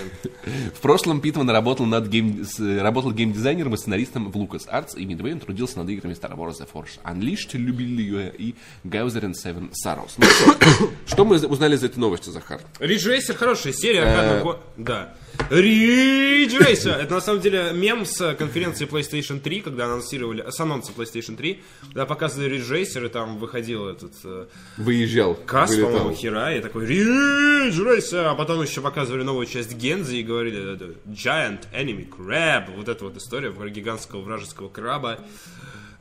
[0.73, 2.45] В прошлом Питман работал, над гейм...
[2.79, 6.67] работал геймдизайнером и сценаристом в LucasArts, и Midway он трудился над играми Star Wars The
[6.73, 8.55] Force Unleashed, любили ее, и
[8.85, 10.11] Geyser and Seven Sorrows.
[10.17, 12.61] Ну что, что мы узнали из этой новости, Захар?
[12.79, 14.03] Ridge Racer хорошая серия.
[14.03, 15.13] аркадного го- Да.
[15.49, 16.91] Ridge Racer.
[16.95, 21.59] Это на самом деле мем с конференции PlayStation 3, когда анонсировали, с анонса PlayStation 3,
[21.87, 24.47] когда показывали Ridge Racer, и там выходил этот э,
[24.77, 25.35] Выезжал.
[25.35, 30.23] Кас, по-моему, хера, и такой Ridge Racer, а потом еще показывали новую часть Гензи и
[30.23, 35.19] говорили это Giant Enemy Crab, вот эта вот история про гигантского вражеского краба.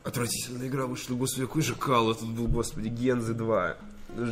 [0.04, 3.76] Отвратительная игра вышла, господи, какой же кал этот был, господи, Гензи 2.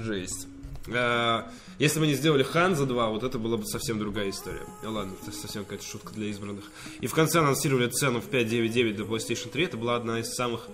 [0.05, 0.49] Жесть.
[0.89, 1.43] Э,
[1.79, 4.63] Если бы они сделали Ханза 2, вот это была бы совсем другая история.
[4.83, 6.65] Ну ладно, это совсем какая-то шутка для избранных.
[7.01, 9.65] И в конце анонсировали цену в 599 для PlayStation 3.
[9.65, 10.67] Это была одна из самых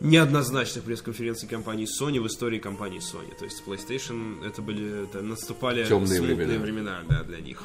[0.00, 3.36] неоднозначных пресс-конференций компании Sony в истории компании Sony.
[3.38, 6.62] То есть PlayStation это были это наступали Темные смутные времена.
[6.62, 7.62] времена, да, для них.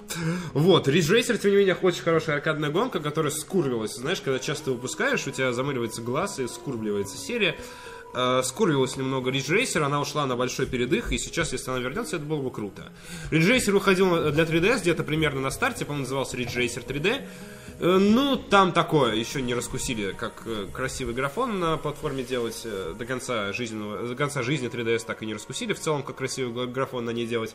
[0.54, 3.96] Вот, Ridge Racer, тем не менее, очень хорошая аркадная гонка, которая скурвилась.
[3.96, 7.56] Знаешь, когда часто выпускаешь, у тебя замыливается глаз и скурвливается серия.
[8.16, 12.16] Э, Скурвилась немного Ridge Racer, она ушла на большой передых, и сейчас, если она вернется,
[12.16, 12.92] это было бы круто.
[13.32, 17.28] Ridge Racer выходил для 3DS где-то примерно на старте, по-моему, назывался Ridge Racer 3D.
[17.80, 22.96] Э, Ну, там такое, еще не раскусили, как э, красивый графон на платформе делать э,
[22.98, 25.74] до конца жизненного, до конца жизни 3DS так и не раскусили.
[25.74, 27.54] В целом, как красивый гра- графон на ней делать,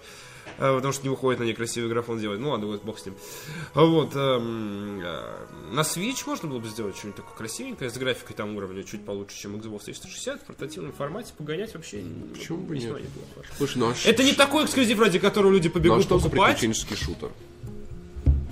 [0.59, 2.39] потому что не выходит на ней красивый графон делать.
[2.39, 3.15] Ну ладно, вот бог с ним.
[3.73, 8.55] Вот, эм, э, на Switch можно было бы сделать что-нибудь такое красивенькое, с графикой там
[8.57, 12.85] уровня чуть получше, чем Xbox 360, в портативном формате, погонять вообще Почему бы нет?
[12.89, 13.49] неплохо.
[13.57, 16.57] Слушай, ну а Это не такой эксклюзив, ради которого люди ну, а побегут что покупать.
[16.59, 17.31] приключенческий шутер?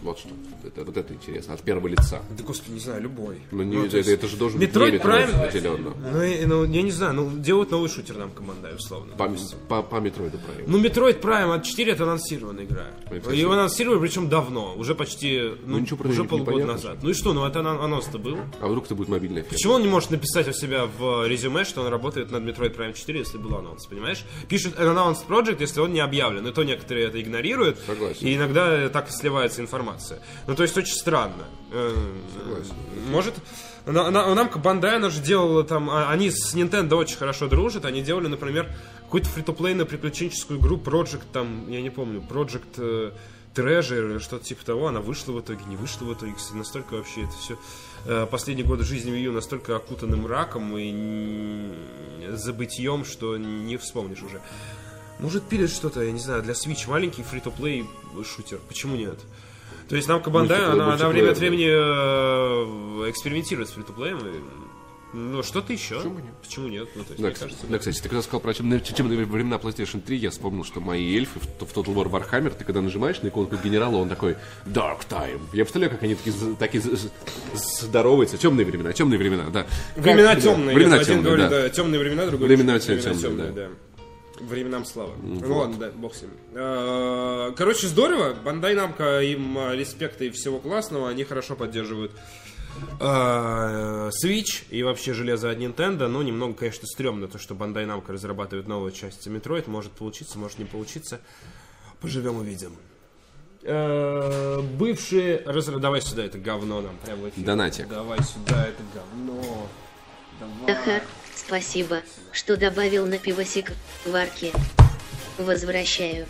[0.09, 0.29] Вот что.
[0.65, 1.53] Это, вот это интересно.
[1.55, 2.23] От первого лица.
[2.31, 3.37] Да, господи, не знаю, любой.
[3.51, 5.93] Ну, не, Ну, это, то есть- это же должен быть Prime- Metroid определенно.
[6.01, 9.15] Ну, ну, я не знаю, ну, делают новый шутер нам команда, условно.
[9.17, 9.29] По,
[9.69, 10.65] по, по Метроиду Prime.
[10.67, 12.87] Ну, Metroid Prime от 4 это анонсированная игра.
[13.33, 16.99] Его анонсировали, причем давно, уже почти, ну, ничего про уже полгода назад.
[17.03, 18.39] Ну и что, ну это ан- анонс-то был.
[18.61, 19.53] А вдруг это будет мобильная фирма?
[19.53, 22.95] Почему он не может написать у себя в резюме, что он работает над Metroid Prime
[22.95, 24.25] 4, если был анонс, понимаешь?
[24.49, 26.47] Пишет Announced Project, если он не объявлен.
[26.47, 27.79] И то некоторые это игнорируют.
[27.87, 28.27] Согласен.
[28.27, 29.98] И иногда э, так сливается информация.
[30.47, 31.45] Ну, то есть очень странно.
[31.73, 31.95] Э,
[32.37, 32.75] Согласен.
[33.11, 33.35] Может,
[33.87, 37.85] на- на- Namco Bandai, она же делала там, а- они с Nintendo очень хорошо дружат,
[37.85, 38.71] они делали, например,
[39.05, 43.13] какую-то фри-то-плейную приключенческую игру Project, там, я не помню, Project э,
[43.55, 47.23] Treasure или что-то типа того, она вышла в итоге, не вышла в итоге, настолько вообще
[47.23, 47.59] это все
[48.31, 54.41] последние годы жизни U настолько окутаны мраком и н- забытьем, что не вспомнишь уже.
[55.19, 57.87] Может пилит что-то, я не знаю, для Switch маленький фри-то-плей
[58.25, 59.19] шутер, почему нет?
[59.89, 64.19] То есть Namco Bandai, Мультиплеер- она, она время от времени э, экспериментирует с фри-то-плеем.
[64.19, 64.41] и,
[65.15, 65.97] Ну, что-то еще.
[65.97, 66.35] Почему нет?
[66.43, 66.89] Почему нет?
[66.95, 69.25] Ну, то есть, Да, мне кстати, кажется, да, кстати, ты когда сказал про темные, темные
[69.25, 72.83] времена PlayStation 3, я вспомнил, что мои эльфы в, в Total War Warhammer, ты когда
[72.83, 74.37] нажимаешь на иконку генерала, он такой
[74.67, 75.41] Dark Time.
[75.55, 76.83] Я представляю, как они такие, такие
[77.55, 78.37] здороваются.
[78.37, 79.67] Темные времена, темные времена, да.
[79.97, 80.75] Времена Как- темные.
[80.77, 81.63] Времена Один темные, говорит, да.
[81.63, 83.69] да, темные времена, другой Времена говорит, темные, темные, да.
[84.41, 85.15] Временам слава.
[85.23, 86.31] Ну ладно, да, бог с ним.
[86.55, 88.35] Э, Короче, здорово.
[88.35, 91.09] Бандай Намка, им э, респекта и всего классного.
[91.09, 92.13] Они хорошо поддерживают
[93.01, 96.09] э, Switch и вообще железо от Nintendo.
[96.09, 99.69] Но немного, конечно, стрёмно то, что Бандай Намка разрабатывает новую часть Metroid.
[99.69, 101.21] Может получиться, может не получиться.
[102.01, 102.77] Поживем увидим.
[104.79, 105.43] Бывшие
[105.81, 107.45] Давай сюда это говно нам прямо в эфир.
[107.45, 107.89] Донатик.
[107.89, 109.69] Давай сюда это говно.
[110.67, 111.03] Захар,
[111.39, 113.73] спасибо, что добавил на пивосик
[114.05, 114.53] варки.
[115.39, 116.27] Возвращаю.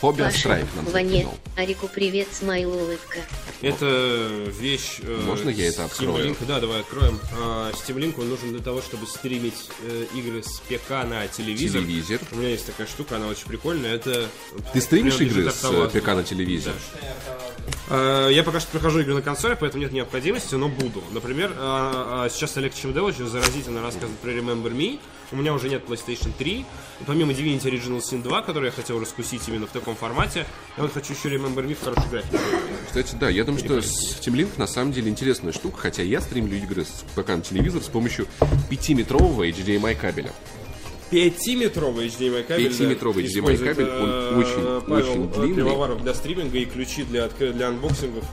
[0.00, 1.34] Фобия Страйк нам закинул.
[1.56, 3.18] Арику привет, смайл улыбка.
[3.62, 4.28] Это
[4.60, 5.00] вещь...
[5.02, 6.26] э, Можно я это Steam открою?
[6.28, 6.36] Link.
[6.46, 7.18] Да, давай откроем.
[7.40, 11.82] А, Steam Link он нужен для того, чтобы стримить э, игры с ПК на телевизор.
[11.82, 12.20] Телевизор.
[12.30, 13.94] У меня есть такая штука, она очень прикольная.
[13.96, 14.28] Это
[14.72, 15.88] Ты стримишь игры с э.
[15.92, 16.74] ПК на телевизор?
[17.90, 21.02] Э, Я пока что прохожу игры на консоли, поэтому нет необходимости, но буду.
[21.10, 25.00] Например, э, э, сейчас Олег Чемдел очень заразительно рассказывает про Remember Me.
[25.30, 26.58] У меня уже нет PlayStation 3.
[26.60, 26.64] И
[27.06, 30.92] помимо Divinity Original Sin 2, который я хотел раскусить именно в таком формате, я вот
[30.92, 32.38] хочу еще Remember Me в хорошей графике.
[32.86, 36.56] Кстати, да, я думаю, что Steam Link на самом деле интересная штука, хотя я стримлю
[36.56, 38.26] игры с ПК на телевизор с помощью
[38.70, 40.32] 5-метрового HDMI кабеля.
[41.10, 42.68] Пятиметровый HDMI кабель.
[42.68, 45.56] Пятиметровый да, HDMI кабель, он э, очень- Павел, очень э, длинный.
[45.56, 48.24] Пивоваров для стриминга и ключи для, для анбоксингов.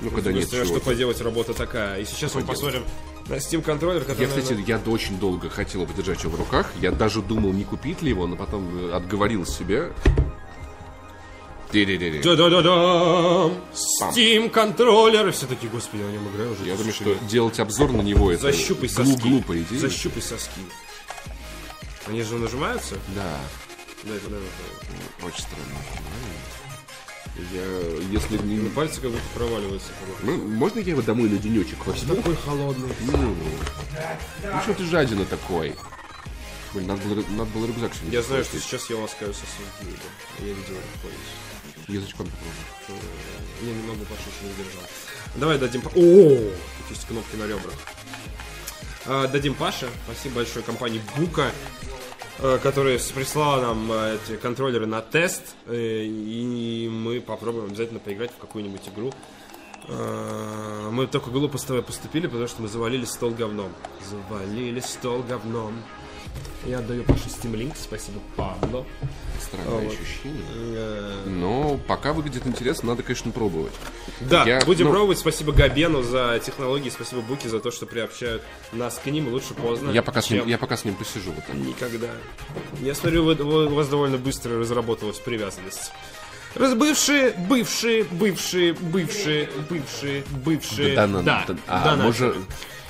[0.00, 2.00] Ну, когда нет что поделать, работа такая.
[2.00, 2.84] И сейчас мы посмотрим
[3.28, 4.22] Steam контроллер, который...
[4.22, 6.70] Я, кстати, я очень долго хотел подержать его в руках.
[6.80, 9.90] Я даже думал, не купить ли его, но потом э, отговорил себя.
[12.22, 13.52] Да-да-да-дам!
[13.74, 15.30] Steam контроллер!
[15.32, 16.64] Все такие, господи, я на нем играю уже.
[16.64, 19.20] Я думаю, что делать обзор на него это Защупай соски.
[19.28, 19.80] глупая идея.
[19.80, 20.60] Защупай соски.
[22.06, 22.94] Они же нажимаются?
[23.14, 23.36] Да,
[24.04, 25.26] Да, это, да, это.
[25.26, 25.74] очень странно.
[27.52, 27.62] Я,
[28.10, 28.58] если не...
[28.58, 29.88] На пальцы как будто проваливаются.
[30.22, 32.16] Ну, можно я его домой на денечек возьму?
[32.16, 32.88] Такой холодный.
[33.00, 33.36] Ну,
[34.42, 35.74] ну что ты жадина такой?
[36.74, 39.62] Блин, надо было, надо было рюкзак себе Я знаю, что сейчас я ласкаю соски.
[40.40, 41.92] Я видел это повністю.
[41.92, 43.02] Язычком попробуй.
[43.62, 44.82] Я не могу, Паша еще не держал.
[45.36, 45.82] Давай дадим...
[45.86, 47.74] О, тут есть кнопки на ребрах.
[49.06, 49.88] А, Дадим Паше.
[50.04, 51.50] Спасибо большое компании Бука,
[52.40, 55.54] э, которая с- прислала нам э, эти контроллеры на тест.
[55.66, 59.12] э, И мы попробуем обязательно поиграть в какую-нибудь игру.
[60.90, 63.72] Мы только глупо с тобой поступили, потому что мы завалили стол говном.
[64.06, 65.72] Завалили стол говном.
[66.66, 68.84] Я отдаю Паше Steam Link, спасибо, Пабло.
[69.40, 71.24] Странное ощущение.
[71.26, 73.72] Но пока выглядит интересно, надо, конечно, пробовать.
[74.20, 75.18] Да, Я- будем ну- пробовать.
[75.18, 79.28] Спасибо Габену за технологии, спасибо Буки за то, что приобщают нас к ним.
[79.32, 81.54] Лучше поздно, Я пока, с ним, чем я пока с ним посижу вот так.
[81.54, 82.08] никогда.
[82.80, 85.92] Я смотрю, вы- у вас довольно быстро разработалась привязанность.
[86.54, 89.48] Раз бывшие, бывшие, бывшие, бывшие,
[90.44, 92.06] бывшие, Да, да, да, да, а, донатеры.
[92.34, 92.36] может-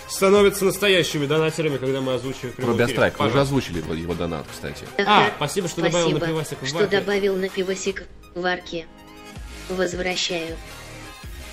[0.09, 2.73] становятся настоящими донатерами, когда мы озвучиваем в Про.
[2.75, 3.19] Биострайк.
[3.19, 4.85] Вы уже озвучили его, его донат, кстати.
[5.07, 7.01] А, спасибо, что добавил на Спасибо, пивасик в что варке.
[7.01, 8.05] добавил на пивасик
[8.35, 8.87] в арке.
[9.69, 10.57] Возвращаю.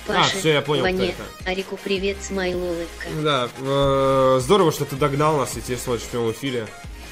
[0.08, 1.14] А, Паша, всё, я понял, Ване.
[1.44, 3.08] Арику привет, смайл улыбка.
[3.22, 6.66] Да, э, здорово, что ты догнал нас и тебе смотришь в прямом эфире.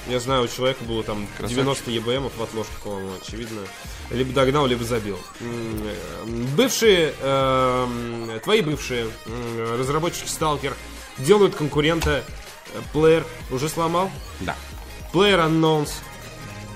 [0.08, 3.62] Я знаю, у человека было там 90 ЕБМов в отложке, по-моему, очевидно.
[4.10, 5.18] Либо догнал, либо забил.
[5.40, 6.24] Э,
[6.56, 9.06] Бывшие, э, твои бывшие
[9.78, 10.74] разработчики Stalker
[11.18, 12.24] делают конкурента
[12.74, 14.10] э, Player уже сломал?
[14.40, 14.56] Да.
[15.12, 15.90] Player Unknowns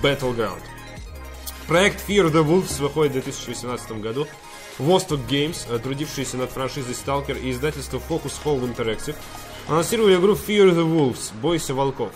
[0.01, 0.61] Battleground.
[1.67, 4.27] Проект Fear the Wolves выходит в 2018 году.
[4.79, 9.15] Vostok Games, э, трудившиеся над франшизой Stalker и издательство Focus Home Interactive,
[9.67, 12.11] анонсировали игру Fear the Wolves, Бойся волков.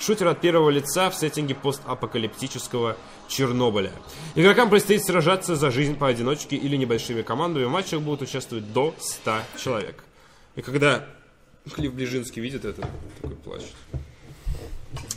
[0.00, 2.96] Шутер от первого лица в сеттинге постапокалиптического
[3.28, 3.92] Чернобыля.
[4.34, 7.64] Игрокам предстоит сражаться за жизнь поодиночке или небольшими командами.
[7.64, 10.02] В матчах будут участвовать до 100 человек.
[10.56, 11.06] И когда
[11.74, 12.88] Клифф Ближинский видит это,
[13.20, 13.68] такой плачет.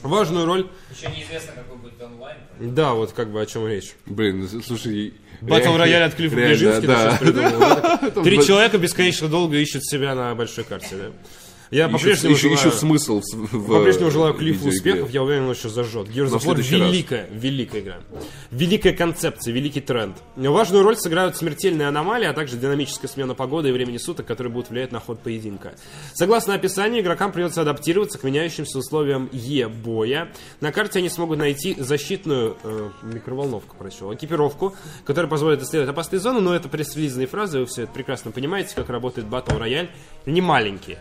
[0.04, 2.38] Важную роль Еще неизвестно, какой будет онлайн.
[2.60, 3.96] да, вот как бы о чем речь.
[4.06, 5.14] Блин, ну, слушай...
[5.41, 7.12] Батл рояль от Клиффа Ближински, да.
[7.12, 7.98] сейчас придумал, да?
[8.24, 11.12] Три человека бесконечно долго ищут себя на большой карте, да?
[11.74, 16.07] Я по-прежнему желаю, ищут смысл в, по-прежнему желаю Клиффу успехов, я уверен, он еще зажжет.
[16.07, 16.91] Gears of War следующий раз.
[16.91, 17.99] великая, великая игра.
[18.51, 20.15] Великая концепция, великий тренд.
[20.36, 24.69] Важную роль сыграют смертельные аномалии, а также динамическая смена погоды и времени суток, которые будут
[24.69, 25.74] влиять на ход поединка.
[26.13, 30.32] Согласно описанию, игрокам придется адаптироваться к меняющимся условиям Е-боя.
[30.61, 36.39] На карте они смогут найти защитную э, микроволновку, прочел, экипировку, которая позволит исследовать опасные зоны,
[36.39, 39.89] но это пресс-релизные фразы, вы все это прекрасно понимаете, как работает Battle Royale.
[40.28, 40.99] Не маленькие.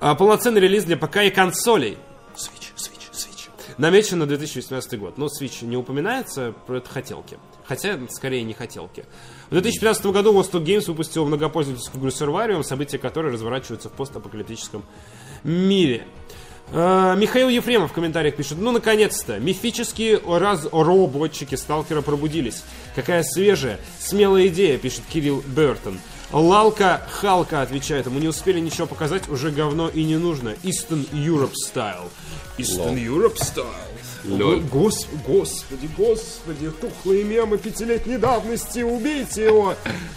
[0.00, 1.98] А, полноценный релиз для ПК и консолей.
[2.36, 3.48] Switch, Switch, Switch.
[3.78, 5.18] Намечен на 2018 год.
[5.18, 7.38] Но Switch не упоминается, про это хотелки.
[7.64, 9.04] Хотя, скорее, не хотелки.
[9.48, 14.84] В 2015 году Vostok Games выпустил многопользовательскую игру Survivor, события которой разворачиваются в постапокалиптическом
[15.42, 16.06] мире.
[16.70, 22.62] Э, Михаил Ефремов в комментариях пишет, ну наконец-то, мифические разработчики Сталкера пробудились.
[22.94, 25.98] Какая свежая, смелая идея, пишет Кирилл Бертон.
[26.32, 30.50] Лалка Халка отвечает ему, не успели ничего показать, уже говно и не нужно.
[30.62, 32.10] Eastern Europe Style.
[32.58, 33.64] Eastern Europe Style.
[34.24, 34.60] Лоль.
[34.60, 39.74] Гос, господи, господи, тухлые мемы пятилетней давности, убейте его!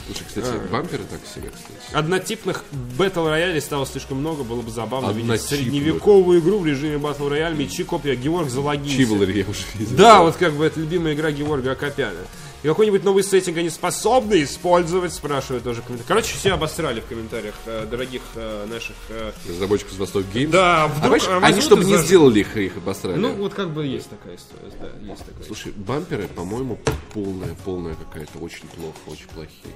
[0.07, 1.95] Слушай, кстати, бамперы так себе, кстати.
[1.95, 2.63] Однотипных
[2.97, 7.55] Battle роялей стало слишком много, было бы забавно видеть средневековую игру в режиме Battle рояль,
[7.55, 8.97] мечи, копья, Георг Залогинцев.
[8.97, 9.95] Чиволари я уже видел.
[9.95, 12.19] Да, вот как бы это любимая игра Георга Акопяна.
[12.63, 16.07] И какой-нибудь новый сеттинг они способны использовать, спрашивают тоже комментарии.
[16.07, 18.95] Короче, все обосрали в комментариях э, дорогих э, наших...
[19.09, 20.51] э, Разработчиков из Восток Геймс.
[20.51, 21.01] Да, А вдруг...
[21.01, 23.17] понимаешь, а, они, чтобы не сделали их, их обосрали.
[23.17, 25.43] Ну, вот как бы есть такая история, да, есть такая.
[25.43, 26.77] Слушай, бамперы, по-моему,
[27.13, 29.73] полная, полная какая-то, очень плохо, очень плохие.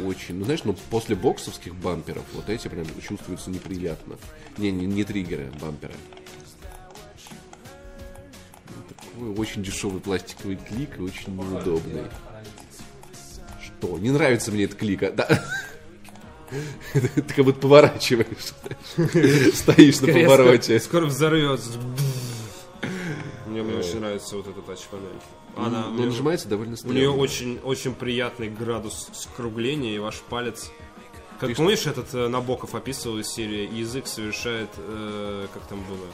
[0.00, 0.36] Очень.
[0.36, 4.16] Ну, знаешь, ну, после боксовских бамперов вот эти прям чувствуются неприятно.
[4.56, 5.92] Не, не, не триггеры, а бамперы.
[9.02, 12.04] Такой очень дешевый пластиковый клик и очень неудобный.
[13.62, 13.98] Что?
[13.98, 15.10] Не нравится мне этот клик, а?
[15.12, 15.44] Да.
[16.92, 18.54] Ты как будто поворачиваешь.
[19.54, 20.78] Стоишь на повороте.
[20.80, 21.70] скоро- взорвется.
[23.46, 25.08] Мне, очень нравится вот эта тач-панель.
[25.56, 30.70] Она, Ну, мне- нажимается довольно У нее очень, очень приятный градус скругления, и ваш палец...
[31.40, 36.06] Как помнишь, этот э, Набоков описывал из серии «Язык совершает...» э, Как там было?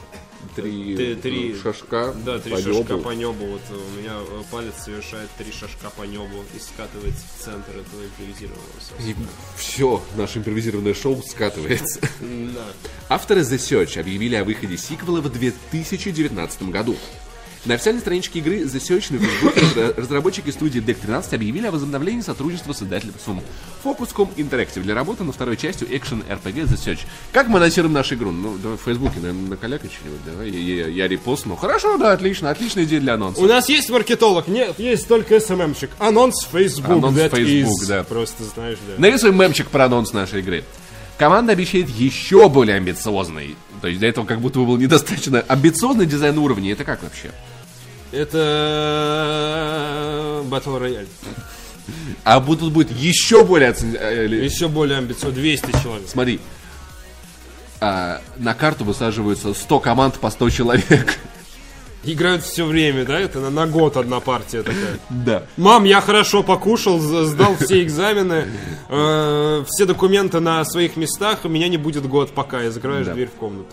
[0.55, 2.99] Три, Т- три- ну, шажка Да, три по шажка небу.
[3.03, 3.45] по небу.
[3.45, 8.05] Вот у меня э, палец совершает три шажка по небу и скатывается в центр этого
[8.05, 8.63] импровизированного
[9.05, 9.15] И
[9.57, 11.99] все, наше импровизированное шоу скатывается.
[12.21, 12.63] Да.
[13.09, 16.95] Авторы The Search объявили о выходе сиквела в 2019 году.
[17.67, 22.21] На официальной страничке игры The Search на разра- разработчики студии Deck 13 объявили о возобновлении
[22.21, 23.41] сотрудничества с издательством
[23.83, 26.99] Focuscom Interactive для работы над второй частью экшен RPG The Search.
[27.33, 28.31] Как мы анонсируем нашу игру?
[28.31, 31.57] Ну, давай в Фейсбуке, наверное, накалякай что-нибудь, давай, я, я, я репостну.
[31.57, 33.41] Хорошо, да, отлично, отличная идея для анонса.
[33.41, 34.47] У нас есть маркетолог?
[34.47, 35.89] Нет, есть только СММщик.
[35.99, 36.89] Анонс в Facebook.
[36.89, 37.87] Анонс Facebook, is.
[37.87, 38.03] да.
[38.05, 38.93] Просто знаешь, да.
[38.97, 40.63] Нарисуем мемчик про анонс нашей игры.
[41.17, 43.57] Команда обещает еще более амбициозный.
[43.81, 46.71] То есть для этого как будто бы был недостаточно амбициозный дизайн уровней.
[46.71, 47.31] Это как вообще?
[48.17, 51.07] Это Battle Royale.
[52.23, 55.39] А будут будет еще более э, Еще более амбициозно.
[55.39, 56.07] 200 человек.
[56.09, 56.39] Смотри.
[57.79, 61.17] а, на карту высаживаются 100 команд по 100 человек.
[62.03, 63.19] Играют все время, да?
[63.19, 64.99] Это на, на год одна партия такая.
[65.09, 65.43] Да.
[65.57, 68.47] Мам, я хорошо покушал, сдал все экзамены,
[68.89, 73.13] э, все документы на своих местах, у меня не будет год пока, и закрываешь Да.
[73.13, 73.67] дверь в комнату.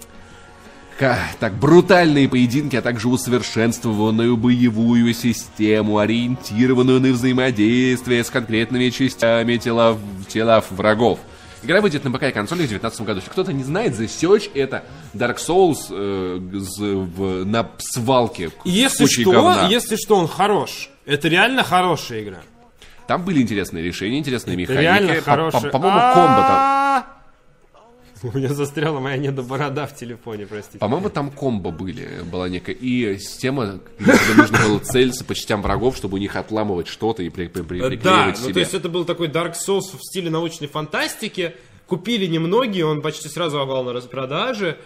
[0.98, 9.98] Так, брутальные поединки, а также усовершенствованную боевую систему, ориентированную на взаимодействие с конкретными частями тела,
[10.28, 11.18] тела врагов.
[11.62, 13.18] Игра выйдет на ПК и консолях в 2019 году.
[13.20, 14.84] Если кто-то не знает, The Search это
[15.14, 18.50] Dark Souls э, з- в- на свалке.
[18.64, 19.66] Если что, говна.
[19.68, 20.90] если что, он хорош.
[21.06, 22.38] Это реально хорошая игра.
[23.06, 24.80] Там были интересные решения, интересные механики.
[24.82, 25.62] Реально хорошая.
[25.62, 27.04] по- По-моему, комбо там.
[28.24, 30.78] У меня застряла моя недоборода в телефоне, простите.
[30.78, 35.96] По-моему, там комбо были, была некая и система, где нужно было целиться по частям врагов,
[35.96, 38.54] чтобы у них отламывать что-то и при, при- при- приклеивать Да, ну себе.
[38.54, 41.54] то есть это был такой Dark Souls в стиле научной фантастики.
[41.86, 44.78] Купили немногие, он почти сразу овал на распродаже.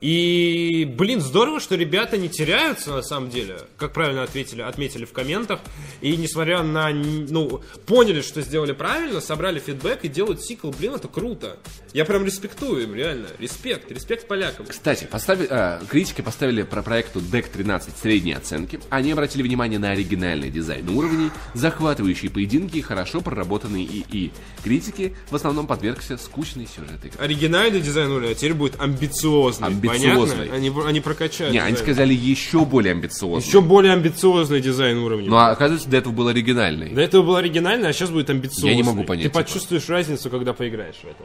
[0.00, 5.12] И, блин, здорово, что ребята не теряются, на самом деле, как правильно ответили, отметили в
[5.12, 5.58] комментах.
[6.00, 11.08] И несмотря на, ну, поняли, что сделали правильно, собрали фидбэк и делают сиквел, блин, это
[11.08, 11.56] круто.
[11.92, 13.26] Я прям респектую им, реально.
[13.40, 14.66] Респект, респект полякам.
[14.66, 18.78] Кстати, поставили, а, критики поставили про проекту Deck 13 средние оценки.
[18.90, 24.32] Они обратили внимание на оригинальный дизайн уровней, захватывающие поединки и хорошо проработанный ИИ.
[24.62, 27.18] Критики в основном подвергся скучной сюжет игры.
[27.18, 29.87] Оригинальный дизайн уровня, а теперь будет амбициозный.
[29.90, 30.36] Амбициозный.
[30.48, 30.54] Понятно?
[30.56, 31.52] Они, они прокачают.
[31.52, 33.46] Не, они сказали еще более амбициозно.
[33.46, 35.28] Еще более амбициозный дизайн уровня.
[35.30, 36.90] Но оказывается, до этого был оригинальный.
[36.90, 38.70] До этого был оригинальный, а сейчас будет амбициозный.
[38.70, 39.40] Я не могу понять, Ты типа.
[39.42, 41.24] почувствуешь разницу, когда поиграешь в это.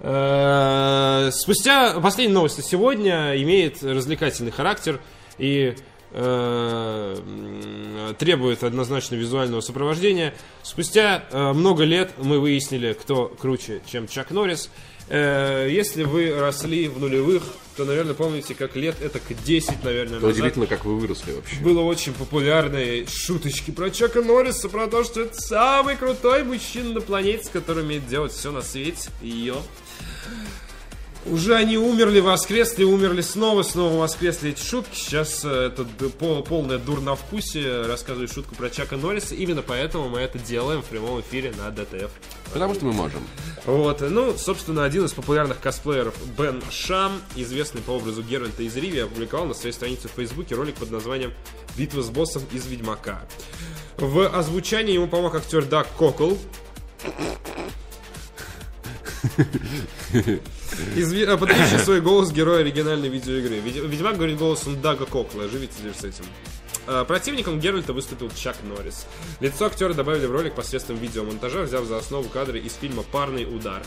[0.00, 5.00] Э, Спустя последняя новость сегодня имеет развлекательный характер
[5.38, 5.74] и
[6.12, 7.16] э,
[8.18, 10.34] требует однозначно визуального сопровождения.
[10.62, 14.70] Спустя э, много лет мы выяснили, кто круче, чем Чак Норрис.
[15.08, 17.42] Э, Если вы росли в нулевых,
[17.76, 21.56] то, наверное, помните, как лет это к 10, наверное, назад удивительно, как вы выросли вообще.
[21.60, 27.00] было очень популярные шуточки про Чака Норриса, про то, что это самый крутой мужчина на
[27.00, 29.10] планете, с которым умеет делать все на свете.
[29.22, 29.56] Ее.
[31.28, 34.94] Уже они умерли, воскресли, умерли снова, снова воскресли эти шутки.
[34.94, 39.34] Сейчас э, это д- пол- полное дурновкусие рассказываю шутку про Чака Норриса.
[39.34, 42.12] Именно поэтому мы это делаем в прямом эфире на ДТФ.
[42.52, 43.26] Потому что мы можем.
[43.66, 49.00] Вот, ну, собственно, один из популярных косплееров Бен Шам, известный по образу Геральта из Риви,
[49.00, 51.32] опубликовал на своей странице в Фейсбуке ролик под названием
[51.76, 53.26] «Битва с боссом из Ведьмака».
[53.96, 56.34] В озвучании ему помог актер Даг Кокл.
[60.94, 63.56] Изви- э, Подающий свой голос героя оригинальной видеоигры.
[63.60, 65.48] Ведь- Ведьмак говорит голосом Дага Кокла.
[65.48, 66.24] Живите с этим.
[66.86, 69.06] Э, Противником Геральта выступил Чак Норрис.
[69.40, 73.82] Лицо актера добавили в ролик посредством видеомонтажа, взяв за основу кадры из фильма «Парный удар».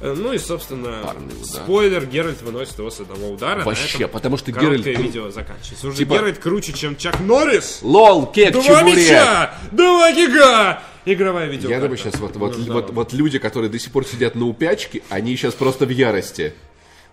[0.00, 1.14] Э, Ну и, собственно,
[1.44, 3.64] спойлер, Геральт выносит его с одного удара.
[3.64, 4.86] Вообще, потому что Геральт...
[4.86, 5.88] видео заканчивается.
[5.88, 7.80] Уже Типа- Геральт круче, чем Чак Норрис!
[7.82, 8.96] Лол, кек, Два чебурек!
[8.96, 9.54] мяча!
[9.72, 10.82] Два гига!
[11.04, 11.70] Игровая видео.
[11.70, 15.02] Я думаю, сейчас вот, вот, вот, вот люди, которые до сих пор сидят на упячке,
[15.08, 16.52] они сейчас просто в ярости.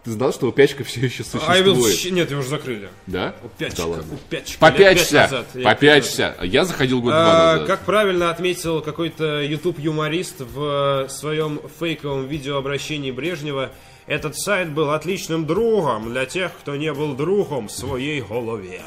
[0.05, 1.95] Ты знал, что упячка все еще will существует?
[1.95, 2.89] щ- Нет, его уже закрыли.
[3.07, 3.33] Да?
[3.43, 4.17] Упячка, Да ладно.
[4.59, 5.47] Попячься, назад.
[5.55, 6.35] Я попячься.
[6.43, 7.67] Я заходил год два А, назад.
[7.67, 13.71] как правильно отметил какой-то YouTube-юморист в э, своем фейковом видеообращении Брежнева,
[14.05, 18.83] этот сайт был отличным другом для тех, кто не был другом в своей голове.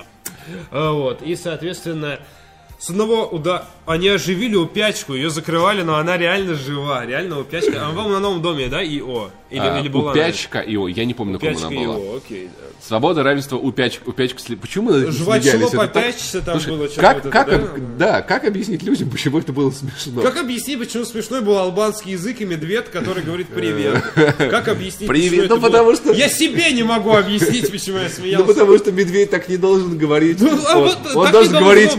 [0.70, 2.20] А, Вот, и, соответственно,
[2.78, 3.66] с одного удара...
[3.86, 7.04] Они оживили упячку, ее закрывали, но она реально жива.
[7.04, 7.80] Реально упячка.
[7.84, 9.30] Она, по-моему, на новом доме, да, ИО?
[9.50, 11.96] Или, А, или была упячка и о, я не помню, на ком она была.
[11.96, 12.48] ИО, окей.
[12.54, 12.66] да.
[12.86, 14.38] Свобода, равенство, упячка, упячка.
[14.40, 15.56] сли- Почему мы Жвачево?
[15.66, 17.56] Это так- попячься там Слушай, было, как, это, как, да?
[17.56, 20.20] об- да, как объяснить людям, почему это было смешно?
[20.20, 24.02] Как объяснить, почему смешной был албанский язык и медведь, который говорит привет?
[24.36, 28.04] Как объяснить, Привет, почему ну, потому было- что- Я себе не могу объяснить, почему я
[28.04, 28.46] Ну, смеялся.
[28.46, 30.40] потому что медведь так не должен говорить.
[30.40, 31.90] Ну, а он вот должен говорить!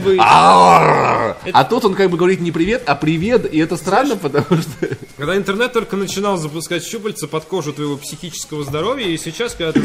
[1.53, 4.87] А тут он как бы говорит не привет, а привет, и это странно, потому что...
[5.17, 9.81] Когда интернет только начинал запускать щупальца под кожу твоего психического здоровья, и сейчас, когда ты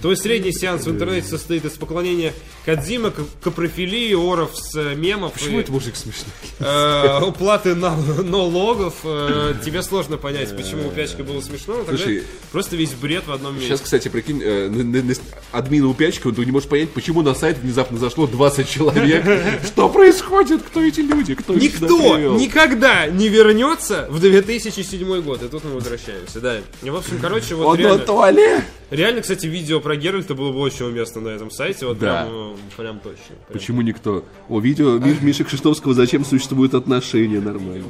[0.00, 2.32] твой средний сеанс в интернете состоит из поклонения
[2.64, 3.12] Кадзима,
[3.42, 6.32] капрофилии, оров с э, мемов Почему и это мужик смешной?
[6.58, 12.76] э, уплаты на- налогов, э, тебе сложно понять, почему у Пячка было смешно, Слушай, просто
[12.76, 13.68] весь бред в одном месте.
[13.68, 15.14] Сейчас, кстати, прикинь, э, на- на- на-
[15.52, 19.24] админа упячка, ты не можешь понять, почему на сайт внезапно зашло 20 человек.
[19.66, 20.62] Что происходит?
[20.62, 21.34] Кто эти люди?
[21.34, 25.42] Кто Никто никогда не вернется в 2007 год.
[25.42, 26.58] И тут мы возвращаемся, да.
[26.86, 28.64] И, в общем, короче, вот Он реально, туалет.
[28.90, 31.84] реально, кстати, видео про Геральта было бы очень уместно на этом сайте.
[31.84, 32.22] Вот Да.
[32.22, 33.34] прям, э, прям точно.
[33.48, 33.52] Прям.
[33.58, 34.24] Почему никто?
[34.48, 37.88] О, видео Ми- Миши Кшиштовского «Зачем существуют отношения» нормально.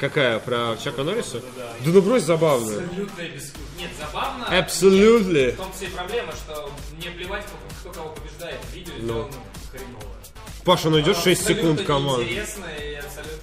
[0.00, 0.40] Какая?
[0.40, 1.40] Про Чака Норриса?
[1.56, 2.66] Да, ну брось забавно.
[2.76, 3.52] Абсолютно без...
[3.78, 4.44] Нет, забавно.
[4.50, 5.52] Absolutely.
[5.52, 7.44] В том все и проблема, что мне плевать,
[7.82, 8.58] кто кого побеждает.
[8.74, 9.04] Видео Ну.
[9.04, 9.28] сделано
[9.70, 10.12] хреново.
[10.64, 12.18] Паша, ну идет 6 Абсолютно секунд, команд.
[12.24, 13.35] неинтересно и абсолютно.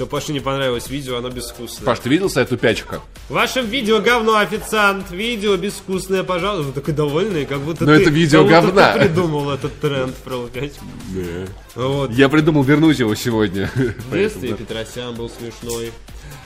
[0.00, 1.84] Все, Паше не понравилось видео, оно безвкусное.
[1.84, 3.02] Паш, ты видел сайт Тупячка?
[3.28, 5.10] В вашем видео говно, официант.
[5.10, 6.68] Видео безвкусное, пожалуйста.
[6.68, 8.00] Вы такой довольный, как будто Но ты...
[8.00, 8.94] это видео говна.
[8.94, 10.82] ты придумал этот тренд про лукачку.
[11.74, 12.12] Вот.
[12.12, 13.70] Я придумал вернуть его сегодня.
[13.74, 15.92] В детстве Петросян был смешной.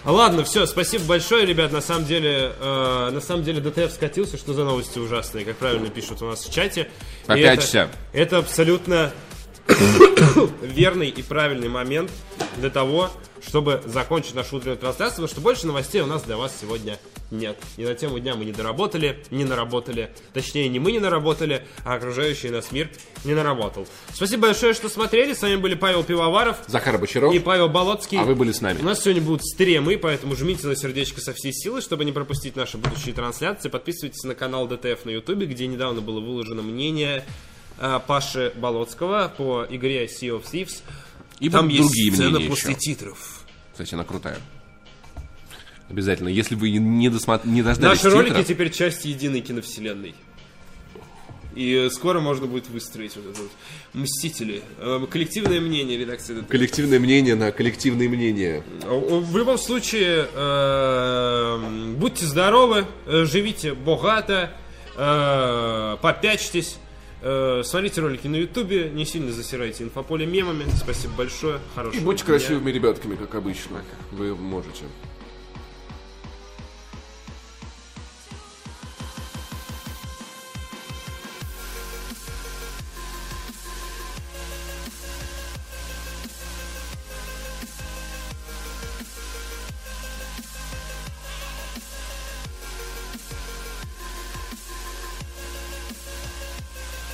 [0.04, 1.70] Ладно, все, спасибо большое, ребят.
[1.70, 5.90] На самом деле, э, на самом деле ДТФ скатился, что за новости ужасные, как правильно
[5.90, 6.88] пишут у нас в чате.
[7.28, 7.88] Опять это- вся.
[8.12, 9.12] Это абсолютно
[10.62, 12.10] верный и правильный момент
[12.56, 13.10] для того,
[13.46, 16.98] чтобы закончить нашу утреннюю трансляцию, потому что больше новостей у нас для вас сегодня
[17.30, 17.58] нет.
[17.76, 20.10] И на тему дня мы не доработали, не наработали.
[20.32, 22.90] Точнее, не мы не наработали, а окружающий нас мир
[23.24, 23.86] не наработал.
[24.12, 25.34] Спасибо большое, что смотрели.
[25.34, 28.18] С вами были Павел Пивоваров Захар Бочаров, и Павел Болоцкий.
[28.18, 28.80] а вы были с нами.
[28.80, 32.56] У нас сегодня будут стримы, поэтому жмите на сердечко со всей силы, чтобы не пропустить
[32.56, 33.68] наши будущие трансляции.
[33.68, 37.24] Подписывайтесь на канал ДТФ на Ютубе, где недавно было выложено мнение
[38.06, 40.82] Паши Болоцкого по игре Sea of Thieves.
[41.40, 42.80] И Там есть другие сцена после еще.
[42.80, 43.44] титров.
[43.72, 44.38] Кстати, она крутая.
[45.90, 46.28] Обязательно.
[46.28, 47.46] Если вы не, досмотр...
[47.46, 50.14] не дождались Наши ролики титров, теперь часть единой киновселенной.
[51.54, 53.50] И э, скоро можно будет выстроить вот это вот
[53.92, 54.62] Мстители.
[54.78, 58.64] Э, Коллективное мнение редакции коллективное мнение на коллективные мнения.
[58.82, 64.50] В любом случае, э, будьте здоровы, э, живите богато,
[64.96, 66.78] э, попячьтесь,
[67.24, 70.64] э, смотрите ролики на ютубе, не сильно засирайте инфополе мемами.
[70.76, 72.34] Спасибо большое, хорошего И будьте дня.
[72.34, 73.82] красивыми ребятками, как обычно.
[74.12, 74.84] Вы можете.